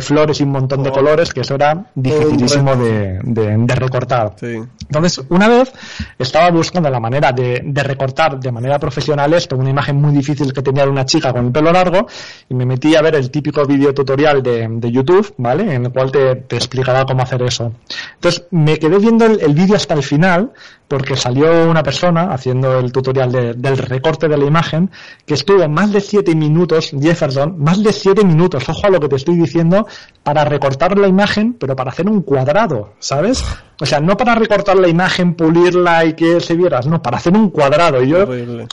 flores 0.00 0.40
y 0.40 0.44
un 0.44 0.50
montón 0.50 0.82
de 0.82 0.90
oh. 0.90 0.92
colores, 0.92 1.32
que 1.34 1.40
eso 1.42 1.54
era 1.54 1.84
dificilísimo 1.94 2.76
de, 2.76 3.18
de, 3.22 3.74
recortar. 3.74 4.34
Entonces, 4.40 5.24
una 5.28 5.48
vez 5.48 5.72
estaba 6.18 6.50
buscando 6.50 6.88
la 6.88 7.00
manera 7.00 7.32
de, 7.32 7.62
recortar 7.82 8.40
de 8.40 8.50
manera 8.50 8.78
profesional 8.78 9.34
esto, 9.34 9.56
una 9.56 9.70
imagen 9.70 10.00
muy 10.00 10.12
difícil 10.12 10.52
que 10.52 10.62
tenía 10.62 10.84
de 10.84 10.90
una 10.90 11.04
chica 11.04 11.32
con 11.32 11.46
el 11.46 11.52
pelo 11.52 11.72
largo, 11.72 12.06
y 12.48 12.54
me 12.54 12.64
metí 12.64 12.96
a 12.96 13.02
ver 13.02 13.16
el 13.16 13.30
típico 13.30 13.66
vídeo 13.66 13.92
tutorial 13.92 14.42
de, 14.42 14.88
YouTube, 14.90 15.34
¿vale? 15.36 15.74
En 15.74 15.84
el 15.84 15.92
cual 15.92 16.10
te, 16.10 16.36
te 16.36 16.56
explicaba 16.56 17.04
cómo 17.04 17.22
hacer 17.22 17.42
eso. 17.42 17.72
Entonces, 18.14 18.44
me 18.50 18.78
quedé 18.78 18.98
viendo 18.98 19.26
el 19.26 19.54
vídeo 19.54 19.76
hasta 19.76 19.92
el 19.92 20.02
final 20.02 20.37
final 20.38 20.54
porque 20.88 21.16
salió 21.16 21.68
una 21.70 21.82
persona 21.82 22.32
haciendo 22.32 22.78
el 22.78 22.90
tutorial 22.90 23.30
del 23.30 23.78
recorte 23.78 24.26
de 24.26 24.38
la 24.38 24.46
imagen 24.46 24.90
que 25.26 25.34
estuvo 25.34 25.68
más 25.68 25.92
de 25.92 26.00
7 26.00 26.34
minutos, 26.34 26.90
Jefferson, 26.98 27.62
más 27.62 27.82
de 27.82 27.92
7 27.92 28.24
minutos, 28.24 28.66
ojo 28.68 28.86
a 28.86 28.90
lo 28.90 28.98
que 28.98 29.08
te 29.08 29.16
estoy 29.16 29.36
diciendo, 29.36 29.86
para 30.22 30.44
recortar 30.44 30.98
la 30.98 31.06
imagen, 31.06 31.52
pero 31.52 31.76
para 31.76 31.90
hacer 31.90 32.08
un 32.08 32.22
cuadrado, 32.22 32.94
¿sabes? 32.98 33.44
O 33.80 33.86
sea, 33.86 34.00
no 34.00 34.16
para 34.16 34.34
recortar 34.34 34.76
la 34.76 34.88
imagen, 34.88 35.34
pulirla 35.34 36.04
y 36.04 36.14
que 36.14 36.40
se 36.40 36.56
viera, 36.56 36.80
no, 36.80 37.00
para 37.00 37.18
hacer 37.18 37.32
un 37.34 37.50
cuadrado. 37.50 38.02
Y 38.02 38.08
yo 38.08 38.26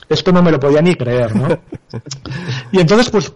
esto 0.10 0.32
no 0.32 0.42
me 0.42 0.52
lo 0.52 0.60
podía 0.60 0.82
ni 0.82 0.96
creer, 0.96 1.36
¿no? 1.36 1.48
y 2.72 2.80
entonces, 2.80 3.12
pues, 3.12 3.32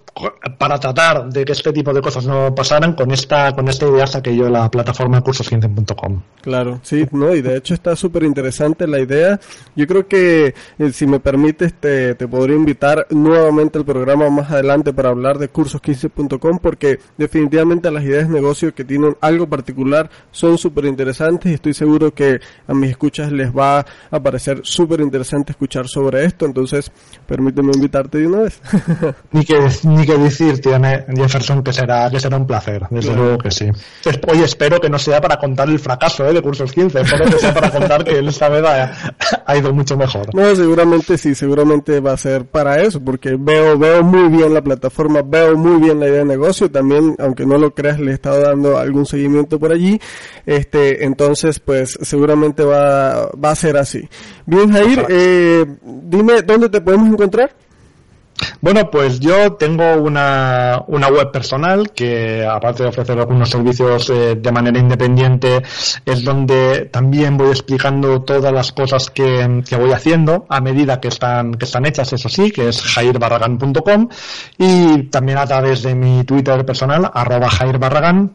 para 0.58 0.80
tratar 0.80 1.30
de 1.30 1.46
que 1.46 1.52
este 1.52 1.72
tipo 1.72 1.94
de 1.94 2.02
cosas 2.02 2.26
no 2.26 2.56
pasaran, 2.56 2.94
con 2.94 3.12
esta, 3.12 3.54
con 3.54 3.68
esta 3.68 3.88
idea 3.88 4.08
saqué 4.08 4.36
yo 4.36 4.50
la 4.50 4.70
plataforma 4.72 5.24
cursos15.com. 5.24 6.22
Claro, 6.42 6.80
sí, 6.82 7.08
no, 7.12 7.36
y 7.36 7.44
de 7.44 7.58
hecho 7.58 7.76
está 7.76 7.96
súper 7.96 8.24
interesante 8.24 8.69
la 8.88 9.00
idea. 9.00 9.40
Yo 9.76 9.88
creo 9.88 10.08
que, 10.08 10.54
eh, 10.78 10.92
si 10.92 11.06
me 11.06 11.20
permites, 11.20 11.74
te, 11.74 12.16
te 12.16 12.28
podría 12.28 12.56
invitar 12.56 13.08
nuevamente 13.10 13.78
al 13.78 13.86
programa 13.86 14.30
más 14.30 14.52
adelante 14.52 14.94
para 14.94 15.10
hablar 15.10 15.38
de 15.38 15.52
cursos15.com 15.52 16.60
porque 16.60 17.00
definitivamente 17.18 17.92
las 17.92 18.04
ideas 18.04 18.28
de 18.28 18.34
negocio 18.34 18.74
que 18.74 18.84
tienen 18.84 19.16
algo 19.22 19.48
particular 19.48 20.10
son 20.32 20.58
súper 20.58 20.86
interesantes 20.86 21.60
estoy 21.60 21.74
seguro 21.74 22.14
que 22.14 22.40
a 22.68 22.74
mis 22.74 22.92
escuchas 22.92 23.32
les 23.32 23.52
va 23.52 23.86
a 24.12 24.20
parecer 24.20 24.62
súper 24.64 25.02
interesante 25.02 25.52
escuchar 25.52 25.88
sobre 25.88 26.26
esto, 26.26 26.46
entonces 26.46 26.92
permíteme 27.26 27.72
invitarte 27.74 28.20
de 28.20 28.28
una 28.28 28.40
vez. 28.42 28.62
ni, 29.32 29.44
que, 29.44 29.60
ni 29.84 30.06
que 30.06 30.18
decir, 30.18 30.60
tiene 30.62 31.06
Jefferson, 31.16 31.64
que 31.64 31.74
será, 31.74 32.10
que 32.10 32.20
será 32.20 32.38
un 32.38 32.48
placer, 32.48 32.84
desde 32.90 33.16
luego 33.16 33.38
que 33.38 33.52
sí. 33.52 33.66
Hoy 34.28 34.40
espero 34.40 34.80
que 34.80 34.90
no 34.90 34.98
sea 34.98 35.22
para 35.22 35.38
contar 35.38 35.70
el 35.70 35.80
fracaso 35.80 36.28
¿eh? 36.28 36.34
de 36.34 36.42
Cursos 36.42 36.72
15, 36.72 37.02
espero 37.02 37.26
que 37.26 37.40
sea 37.40 37.54
para 37.54 37.72
contar 37.72 38.04
que 38.04 38.20
esta 38.20 38.50
ha, 39.46 39.58
ido 39.58 39.74
mucho 39.74 39.98
mejor. 39.98 40.34
No, 40.34 40.56
seguramente 40.56 41.18
sí, 41.18 41.36
seguramente 41.36 42.00
va 42.00 42.14
a 42.14 42.18
ser 42.18 42.46
para 42.46 42.82
eso, 42.82 43.00
porque 43.00 43.36
veo, 43.40 43.78
veo 43.78 44.04
muy 44.04 44.30
bien 44.30 44.54
la 44.54 44.62
plataforma, 44.62 45.22
veo 45.22 45.58
muy 45.58 45.82
bien 45.82 46.00
la 46.00 46.08
idea 46.08 46.20
de 46.20 46.26
negocio, 46.26 46.70
también, 46.70 47.16
aunque 47.20 47.46
no 47.46 47.58
lo 47.58 47.74
creas, 47.74 48.00
le 48.00 48.12
he 48.12 48.14
estado 48.14 48.42
dando 48.42 48.78
algún 48.78 49.06
seguimiento 49.06 49.60
por 49.60 49.72
allí, 49.72 50.00
este, 50.46 51.06
entonces 51.06 51.60
pues 51.60 51.98
seguramente 52.02 52.64
va, 52.64 53.30
va 53.32 53.52
a 53.52 53.56
ser 53.56 53.78
así. 53.78 54.08
Bien, 54.46 54.72
Jair, 54.72 55.06
eh, 55.10 55.66
dime 55.84 56.42
dónde 56.42 56.70
te 56.70 56.82
podemos 56.82 57.08
encontrar. 57.10 57.52
Bueno, 58.62 58.90
pues 58.90 59.20
yo 59.20 59.54
tengo 59.54 59.96
una, 59.96 60.84
una 60.88 61.08
web 61.08 61.32
personal 61.32 61.92
que, 61.92 62.46
aparte 62.46 62.84
de 62.84 62.90
ofrecer 62.90 63.18
algunos 63.18 63.50
servicios 63.50 64.10
eh, 64.10 64.36
de 64.36 64.52
manera 64.52 64.80
independiente, 64.80 65.62
es 66.06 66.24
donde 66.24 66.90
también 66.92 67.38
voy 67.38 67.50
explicando 67.50 68.22
todas 68.22 68.54
las 68.54 68.72
cosas 68.72 69.10
que, 69.10 69.64
que, 69.68 69.76
voy 69.76 69.92
haciendo 69.92 70.46
a 70.50 70.60
medida 70.62 71.00
que 71.00 71.08
están, 71.08 71.56
que 71.56 71.66
están 71.66 71.86
hechas, 71.86 72.12
eso 72.14 72.30
sí, 72.30 72.52
que 72.52 72.70
es 72.70 72.82
jairbarragan.com 72.82 74.10
y 74.58 75.04
también 75.04 75.38
a 75.38 75.46
través 75.46 75.84
de 75.84 75.96
mi 75.96 76.24
Twitter 76.24 76.66
personal, 76.66 77.10
arroba 77.14 77.50
jairbarragan 77.50 78.32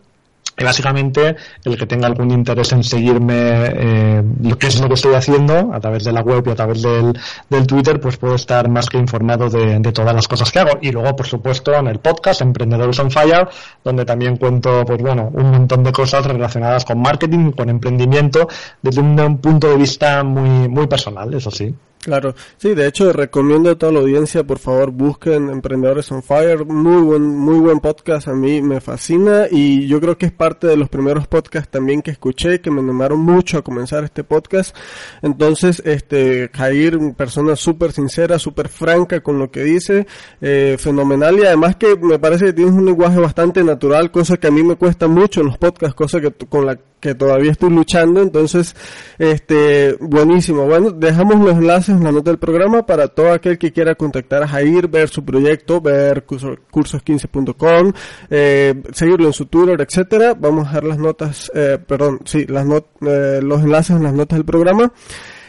y 0.57 0.64
básicamente, 0.64 1.36
el 1.64 1.76
que 1.76 1.86
tenga 1.86 2.07
algún 2.07 2.30
interés 2.30 2.72
en 2.72 2.84
seguirme, 2.84 3.34
eh, 3.36 4.22
lo 4.42 4.57
que 4.57 4.68
es 4.68 4.80
lo 4.80 4.86
que 4.86 4.94
estoy 4.94 5.14
haciendo, 5.14 5.72
a 5.72 5.80
través 5.80 6.05
de 6.05 6.12
la 6.12 6.20
web 6.20 6.44
y 6.46 6.50
a 6.50 6.55
través 6.55 6.82
del, 6.82 7.18
del 7.50 7.66
Twitter, 7.66 8.00
pues 8.00 8.16
puedo 8.16 8.36
estar 8.36 8.68
más 8.68 8.88
que 8.88 8.98
informado 8.98 9.50
de, 9.50 9.80
de, 9.80 9.92
todas 9.92 10.14
las 10.14 10.28
cosas 10.28 10.52
que 10.52 10.61
hago. 10.61 10.78
Y 10.80 10.92
luego, 10.92 11.16
por 11.16 11.26
supuesto, 11.26 11.74
en 11.74 11.88
el 11.88 11.98
podcast, 11.98 12.40
Emprendedores 12.40 12.98
on 13.00 13.11
Fire, 13.11 13.48
donde 13.82 14.05
también 14.05 14.36
cuento, 14.36 14.84
pues 14.84 15.00
bueno, 15.00 15.30
un 15.32 15.50
montón 15.50 15.82
de 15.82 15.90
cosas 15.90 16.24
relacionadas 16.24 16.84
con 16.84 17.00
marketing, 17.00 17.50
con 17.50 17.68
emprendimiento, 17.68 18.46
desde 18.80 19.00
un 19.00 19.38
punto 19.38 19.68
de 19.68 19.76
vista 19.76 20.22
muy, 20.22 20.68
muy 20.68 20.86
personal, 20.86 21.34
eso 21.34 21.50
sí. 21.50 21.74
Claro, 22.05 22.34
sí, 22.59 22.74
de 22.74 22.86
hecho 22.86 23.14
recomiendo 23.14 23.70
a 23.70 23.76
toda 23.76 23.90
la 23.90 24.00
audiencia, 24.00 24.44
por 24.44 24.59
favor, 24.59 24.90
busquen 24.90 25.48
Emprendedores 25.48 26.12
on 26.12 26.22
Fire, 26.22 26.66
muy 26.66 27.00
buen, 27.00 27.22
muy 27.22 27.59
buen 27.61 27.80
podcast, 27.80 28.28
a 28.28 28.34
mí 28.34 28.61
me 28.61 28.82
fascina 28.82 29.46
y 29.50 29.86
yo 29.86 30.02
creo 30.02 30.18
que 30.18 30.26
es 30.26 30.32
parte 30.32 30.66
de 30.66 30.76
los 30.76 30.90
primeros 30.90 31.26
podcasts 31.28 31.70
también 31.70 32.02
que 32.02 32.11
escuché, 32.11 32.61
que 32.61 32.70
me 32.70 32.80
animaron 32.80 33.20
mucho 33.20 33.57
a 33.57 33.62
comenzar 33.62 34.05
este 34.05 34.22
podcast. 34.22 34.76
Entonces, 35.22 35.80
este, 35.86 36.50
Jair, 36.52 36.98
persona 37.16 37.57
súper 37.57 37.92
sincera, 37.92 38.38
súper 38.38 38.68
franca 38.68 39.22
con 39.22 39.38
lo 39.38 39.50
que 39.50 39.62
dice, 39.64 40.07
eh, 40.42 40.76
fenomenal 40.78 41.38
y 41.38 41.46
además 41.46 41.76
que 41.76 41.96
me 41.96 42.18
parece 42.18 42.44
que 42.44 42.52
tienes 42.52 42.74
un 42.74 42.84
lenguaje 42.84 43.18
bastante 43.18 43.64
natural, 43.64 44.11
cosa 44.11 44.36
que 44.36 44.48
a 44.48 44.50
mí 44.50 44.62
me 44.62 44.76
cuesta 44.76 45.09
mucho 45.09 45.40
en 45.40 45.46
los 45.46 45.57
podcasts, 45.57 45.94
cosa 45.94 46.20
que 46.20 46.30
con 46.32 46.66
la 46.66 46.78
que 47.05 47.14
todavía 47.14 47.52
estoy 47.52 47.68
luchando, 47.68 48.22
entonces, 48.22 48.74
este, 49.18 49.94
buenísimo. 50.00 50.64
Bueno, 50.64 50.90
dejamos 50.90 51.38
los 51.38 51.52
enlaces 51.52 51.93
en 51.97 52.05
la 52.05 52.12
nota 52.12 52.30
del 52.30 52.38
programa 52.38 52.84
para 52.86 53.09
todo 53.09 53.32
aquel 53.32 53.59
que 53.59 53.72
quiera 53.72 53.95
contactar 53.95 54.42
a 54.42 54.49
Jair, 54.49 54.88
ver 54.88 55.09
su 55.09 55.24
proyecto, 55.24 55.80
ver 55.80 56.26
cursos15.com, 56.26 57.92
eh, 58.30 58.82
seguirlo 58.92 59.26
en 59.26 59.32
su 59.32 59.47
Twitter, 59.47 59.80
etcétera. 59.80 60.34
Vamos 60.34 60.64
a 60.64 60.68
dejar 60.68 60.84
las 60.84 60.99
notas, 60.99 61.53
eh, 61.55 61.78
perdón, 61.84 62.20
sí, 62.24 62.47
las 62.47 62.66
not 62.66 62.86
eh, 63.03 63.40
los 63.42 63.62
enlaces 63.62 63.97
en 63.97 64.03
las 64.03 64.14
notas 64.14 64.38
del 64.38 64.45
programa. 64.45 64.92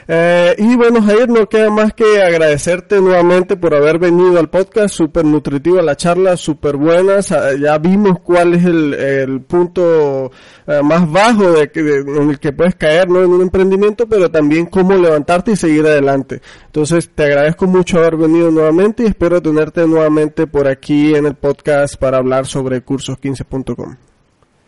Eh, 0.08 0.56
y 0.60 0.76
bueno, 0.76 1.02
Jair, 1.02 1.30
no 1.30 1.48
queda 1.50 1.70
más 1.72 1.94
que 1.94 2.22
agradecerte 2.22 3.02
nuevamente 3.02 3.58
por 3.58 3.74
haber 3.74 3.98
venido 3.98 4.38
al 4.38 4.50
podcast, 4.50 4.94
súper 4.94 5.26
nutritiva 5.26 5.82
la 5.82 5.96
charla, 5.96 6.38
súper 6.38 6.78
buena, 6.78 7.20
ya 7.22 7.78
vimos 7.80 8.20
cuál 8.20 8.54
es 8.54 8.66
el, 8.66 8.94
el 8.94 9.42
punto 9.42 10.32
eh, 10.68 10.82
más 10.84 11.12
bajo 11.12 11.52
de, 11.54 11.72
en 11.74 12.30
el 12.30 12.40
que 12.40 12.54
puedes 12.54 12.76
caer 12.76 13.10
¿no? 13.10 13.24
en 13.24 13.32
un 13.32 13.42
emprendimiento, 13.42 14.08
pero 14.08 14.30
también 14.30 14.68
cómo 14.68 14.96
levantarte 14.96 15.52
y 15.52 15.56
seguir 15.56 15.86
adelante. 15.86 16.42
Entonces, 16.68 17.10
te 17.14 17.24
agradezco 17.24 17.66
mucho 17.66 17.98
haber 17.98 18.16
venido 18.18 18.52
nuevamente 18.52 19.04
y 19.04 19.08
espero 19.08 19.42
tenerte 19.42 19.88
nuevamente 19.88 20.46
por 20.46 20.68
aquí 20.68 21.16
en 21.16 21.26
el 21.26 21.36
podcast 21.36 21.96
para 21.96 22.18
hablar 22.18 22.46
sobre 22.46 22.86
cursos15.com. 22.86 23.96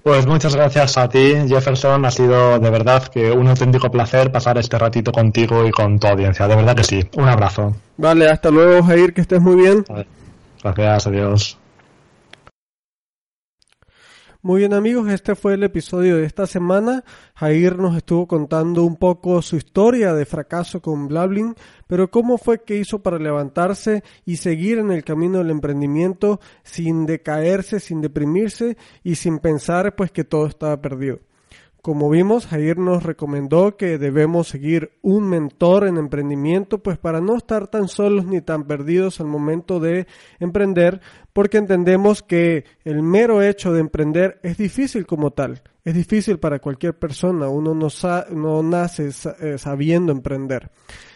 Pues 0.07 0.25
muchas 0.25 0.55
gracias 0.55 0.97
a 0.97 1.09
ti, 1.09 1.33
Jefferson. 1.49 2.05
Ha 2.05 2.11
sido 2.11 2.59
de 2.59 2.69
verdad 2.69 3.05
que 3.09 3.29
un 3.29 3.49
auténtico 3.49 3.91
placer 3.91 4.31
pasar 4.31 4.57
este 4.57 4.79
ratito 4.79 5.11
contigo 5.11 5.67
y 5.67 5.71
con 5.71 5.99
tu 5.99 6.07
audiencia. 6.07 6.47
De 6.47 6.55
verdad 6.55 6.77
que 6.77 6.85
sí. 6.85 7.09
Un 7.17 7.27
abrazo. 7.27 7.75
Vale, 7.97 8.29
hasta 8.29 8.49
luego, 8.49 8.81
Jair, 8.83 9.13
que 9.13 9.19
estés 9.19 9.41
muy 9.41 9.57
bien. 9.57 9.83
Gracias, 10.63 11.07
adiós. 11.07 11.57
Muy 14.47 14.59
bien 14.59 14.73
amigos, 14.73 15.09
este 15.09 15.35
fue 15.35 15.55
el 15.55 15.63
episodio 15.63 16.15
de 16.15 16.25
esta 16.25 16.47
semana. 16.47 17.03
Jair 17.35 17.77
nos 17.77 17.97
estuvo 17.97 18.29
contando 18.29 18.85
un 18.85 18.95
poco 18.95 19.41
su 19.41 19.57
historia 19.57 20.13
de 20.13 20.25
fracaso 20.25 20.81
con 20.81 21.09
Blablin, 21.09 21.53
pero 21.85 22.09
cómo 22.09 22.37
fue 22.37 22.63
que 22.63 22.77
hizo 22.77 23.03
para 23.03 23.19
levantarse 23.19 24.05
y 24.23 24.37
seguir 24.37 24.77
en 24.77 24.91
el 24.91 25.03
camino 25.03 25.39
del 25.39 25.49
emprendimiento 25.49 26.39
sin 26.63 27.05
decaerse, 27.05 27.81
sin 27.81 27.99
deprimirse 27.99 28.77
y 29.03 29.15
sin 29.15 29.39
pensar 29.39 29.97
pues 29.97 30.11
que 30.11 30.23
todo 30.23 30.47
estaba 30.47 30.81
perdido. 30.81 31.19
Como 31.87 32.09
vimos, 32.09 32.47
Jair 32.47 32.77
nos 32.79 33.03
recomendó 33.03 33.77
que 33.77 33.97
debemos 33.97 34.49
seguir 34.49 34.91
un 35.01 35.29
mentor 35.29 35.87
en 35.87 35.95
emprendimiento, 35.95 36.83
pues 36.83 36.97
para 36.97 37.21
no 37.21 37.37
estar 37.37 37.67
tan 37.67 37.87
solos 37.87 38.25
ni 38.25 38.41
tan 38.41 38.65
perdidos 38.65 39.21
al 39.21 39.27
momento 39.27 39.79
de 39.79 40.05
emprender, 40.41 40.99
porque 41.37 41.59
entendemos 41.59 42.23
que 42.23 42.65
el 42.83 43.03
mero 43.03 43.43
hecho 43.43 43.71
de 43.71 43.79
emprender 43.79 44.39
es 44.41 44.57
difícil 44.57 45.05
como 45.05 45.29
tal, 45.29 45.61
es 45.83 45.93
difícil 45.93 46.39
para 46.39 46.57
cualquier 46.57 46.97
persona, 46.97 47.47
uno 47.47 47.75
no, 47.75 47.89
no 48.31 48.63
nace 48.63 49.11
eh, 49.39 49.59
sabiendo 49.59 50.11
emprender. 50.11 50.71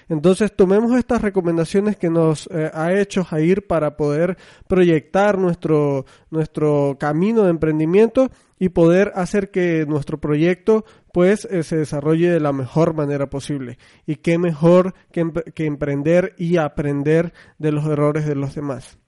Entonces 0.10 0.56
tomemos 0.56 0.96
estas 0.96 1.24
recomendaciones 1.24 1.98
que 1.98 2.12
nos 2.12 2.48
eh, 2.54 2.70
ha 2.72 2.94
hecho 2.94 3.24
Jair 3.24 3.66
para 3.66 3.98
poder 3.98 4.38
proyectar 4.68 5.40
nuestro, 5.40 6.06
nuestro 6.30 6.98
camino 7.00 7.42
de 7.46 7.50
emprendimiento 7.50 8.30
y 8.60 8.70
poder 8.70 9.14
hacer 9.16 9.50
que 9.50 9.88
nuestro 9.88 10.20
proyecto 10.20 10.86
pues 11.12 11.46
eh, 11.46 11.64
se 11.64 11.78
desarrolle 11.78 12.30
de 12.30 12.40
la 12.40 12.54
mejor 12.54 12.94
manera 12.94 13.28
posible. 13.28 13.80
Y 14.06 14.18
qué 14.18 14.38
mejor 14.38 14.94
que 15.12 15.66
emprender 15.66 16.36
y 16.38 16.58
aprender 16.58 17.34
de 17.58 17.72
los 17.72 17.88
errores 17.88 18.28
de 18.28 18.36
los 18.36 18.54
demás. 18.54 19.01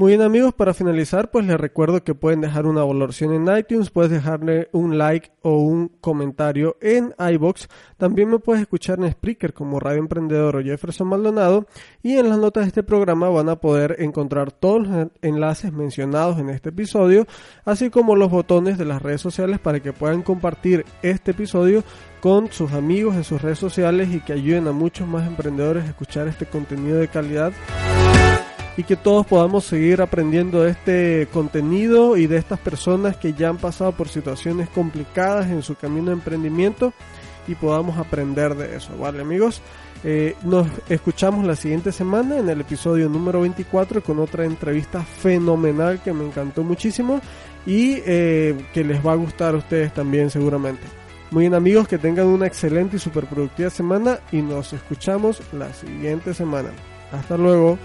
Muy 0.00 0.12
bien 0.12 0.22
amigos, 0.22 0.54
para 0.54 0.72
finalizar 0.72 1.30
pues 1.30 1.44
les 1.44 1.60
recuerdo 1.60 2.02
que 2.02 2.14
pueden 2.14 2.40
dejar 2.40 2.64
una 2.64 2.82
valoración 2.82 3.34
en 3.34 3.54
iTunes, 3.54 3.90
puedes 3.90 4.10
dejarle 4.10 4.70
un 4.72 4.96
like 4.96 5.30
o 5.42 5.58
un 5.58 5.88
comentario 6.00 6.78
en 6.80 7.14
iBox, 7.18 7.68
también 7.98 8.30
me 8.30 8.38
puedes 8.38 8.62
escuchar 8.62 8.98
en 8.98 9.12
Spreaker 9.12 9.52
como 9.52 9.78
Radio 9.78 9.98
Emprendedor 9.98 10.56
o 10.56 10.62
Jefferson 10.62 11.06
Maldonado. 11.06 11.66
Y 12.02 12.16
en 12.16 12.30
las 12.30 12.38
notas 12.38 12.64
de 12.64 12.68
este 12.68 12.82
programa 12.82 13.28
van 13.28 13.50
a 13.50 13.56
poder 13.56 13.96
encontrar 13.98 14.52
todos 14.52 14.88
los 14.88 15.08
enlaces 15.20 15.70
mencionados 15.70 16.38
en 16.38 16.48
este 16.48 16.70
episodio, 16.70 17.26
así 17.66 17.90
como 17.90 18.16
los 18.16 18.30
botones 18.30 18.78
de 18.78 18.86
las 18.86 19.02
redes 19.02 19.20
sociales 19.20 19.58
para 19.58 19.80
que 19.80 19.92
puedan 19.92 20.22
compartir 20.22 20.86
este 21.02 21.32
episodio 21.32 21.84
con 22.22 22.50
sus 22.50 22.72
amigos 22.72 23.16
en 23.16 23.24
sus 23.24 23.42
redes 23.42 23.58
sociales 23.58 24.08
y 24.14 24.20
que 24.20 24.32
ayuden 24.32 24.66
a 24.66 24.72
muchos 24.72 25.06
más 25.06 25.26
emprendedores 25.26 25.84
a 25.84 25.88
escuchar 25.88 26.26
este 26.26 26.46
contenido 26.46 26.96
de 26.96 27.08
calidad 27.08 27.52
y 28.76 28.84
que 28.84 28.96
todos 28.96 29.26
podamos 29.26 29.64
seguir 29.64 30.00
aprendiendo 30.00 30.62
de 30.62 30.70
este 30.70 31.28
contenido 31.32 32.16
y 32.16 32.26
de 32.26 32.36
estas 32.36 32.58
personas 32.58 33.16
que 33.16 33.34
ya 33.34 33.48
han 33.48 33.58
pasado 33.58 33.92
por 33.92 34.08
situaciones 34.08 34.68
complicadas 34.68 35.48
en 35.50 35.62
su 35.62 35.74
camino 35.74 36.06
de 36.06 36.14
emprendimiento 36.14 36.92
y 37.46 37.54
podamos 37.54 37.98
aprender 37.98 38.54
de 38.54 38.76
eso, 38.76 38.96
¿vale 38.98 39.20
amigos? 39.20 39.60
Eh, 40.02 40.34
nos 40.44 40.66
escuchamos 40.88 41.44
la 41.44 41.56
siguiente 41.56 41.92
semana 41.92 42.38
en 42.38 42.48
el 42.48 42.62
episodio 42.62 43.08
número 43.08 43.42
24 43.42 44.02
con 44.02 44.18
otra 44.18 44.46
entrevista 44.46 45.02
fenomenal 45.02 46.02
que 46.02 46.12
me 46.12 46.24
encantó 46.24 46.62
muchísimo 46.62 47.20
y 47.66 47.96
eh, 48.06 48.56
que 48.72 48.82
les 48.82 49.04
va 49.06 49.12
a 49.12 49.16
gustar 49.16 49.54
a 49.54 49.58
ustedes 49.58 49.92
también 49.92 50.30
seguramente. 50.30 50.82
Muy 51.30 51.42
bien 51.42 51.54
amigos, 51.54 51.86
que 51.86 51.98
tengan 51.98 52.26
una 52.26 52.46
excelente 52.46 52.96
y 52.96 52.98
super 52.98 53.26
productiva 53.26 53.70
semana 53.70 54.18
y 54.32 54.42
nos 54.42 54.72
escuchamos 54.72 55.42
la 55.52 55.72
siguiente 55.74 56.34
semana. 56.34 56.70
Hasta 57.12 57.36
luego. 57.36 57.78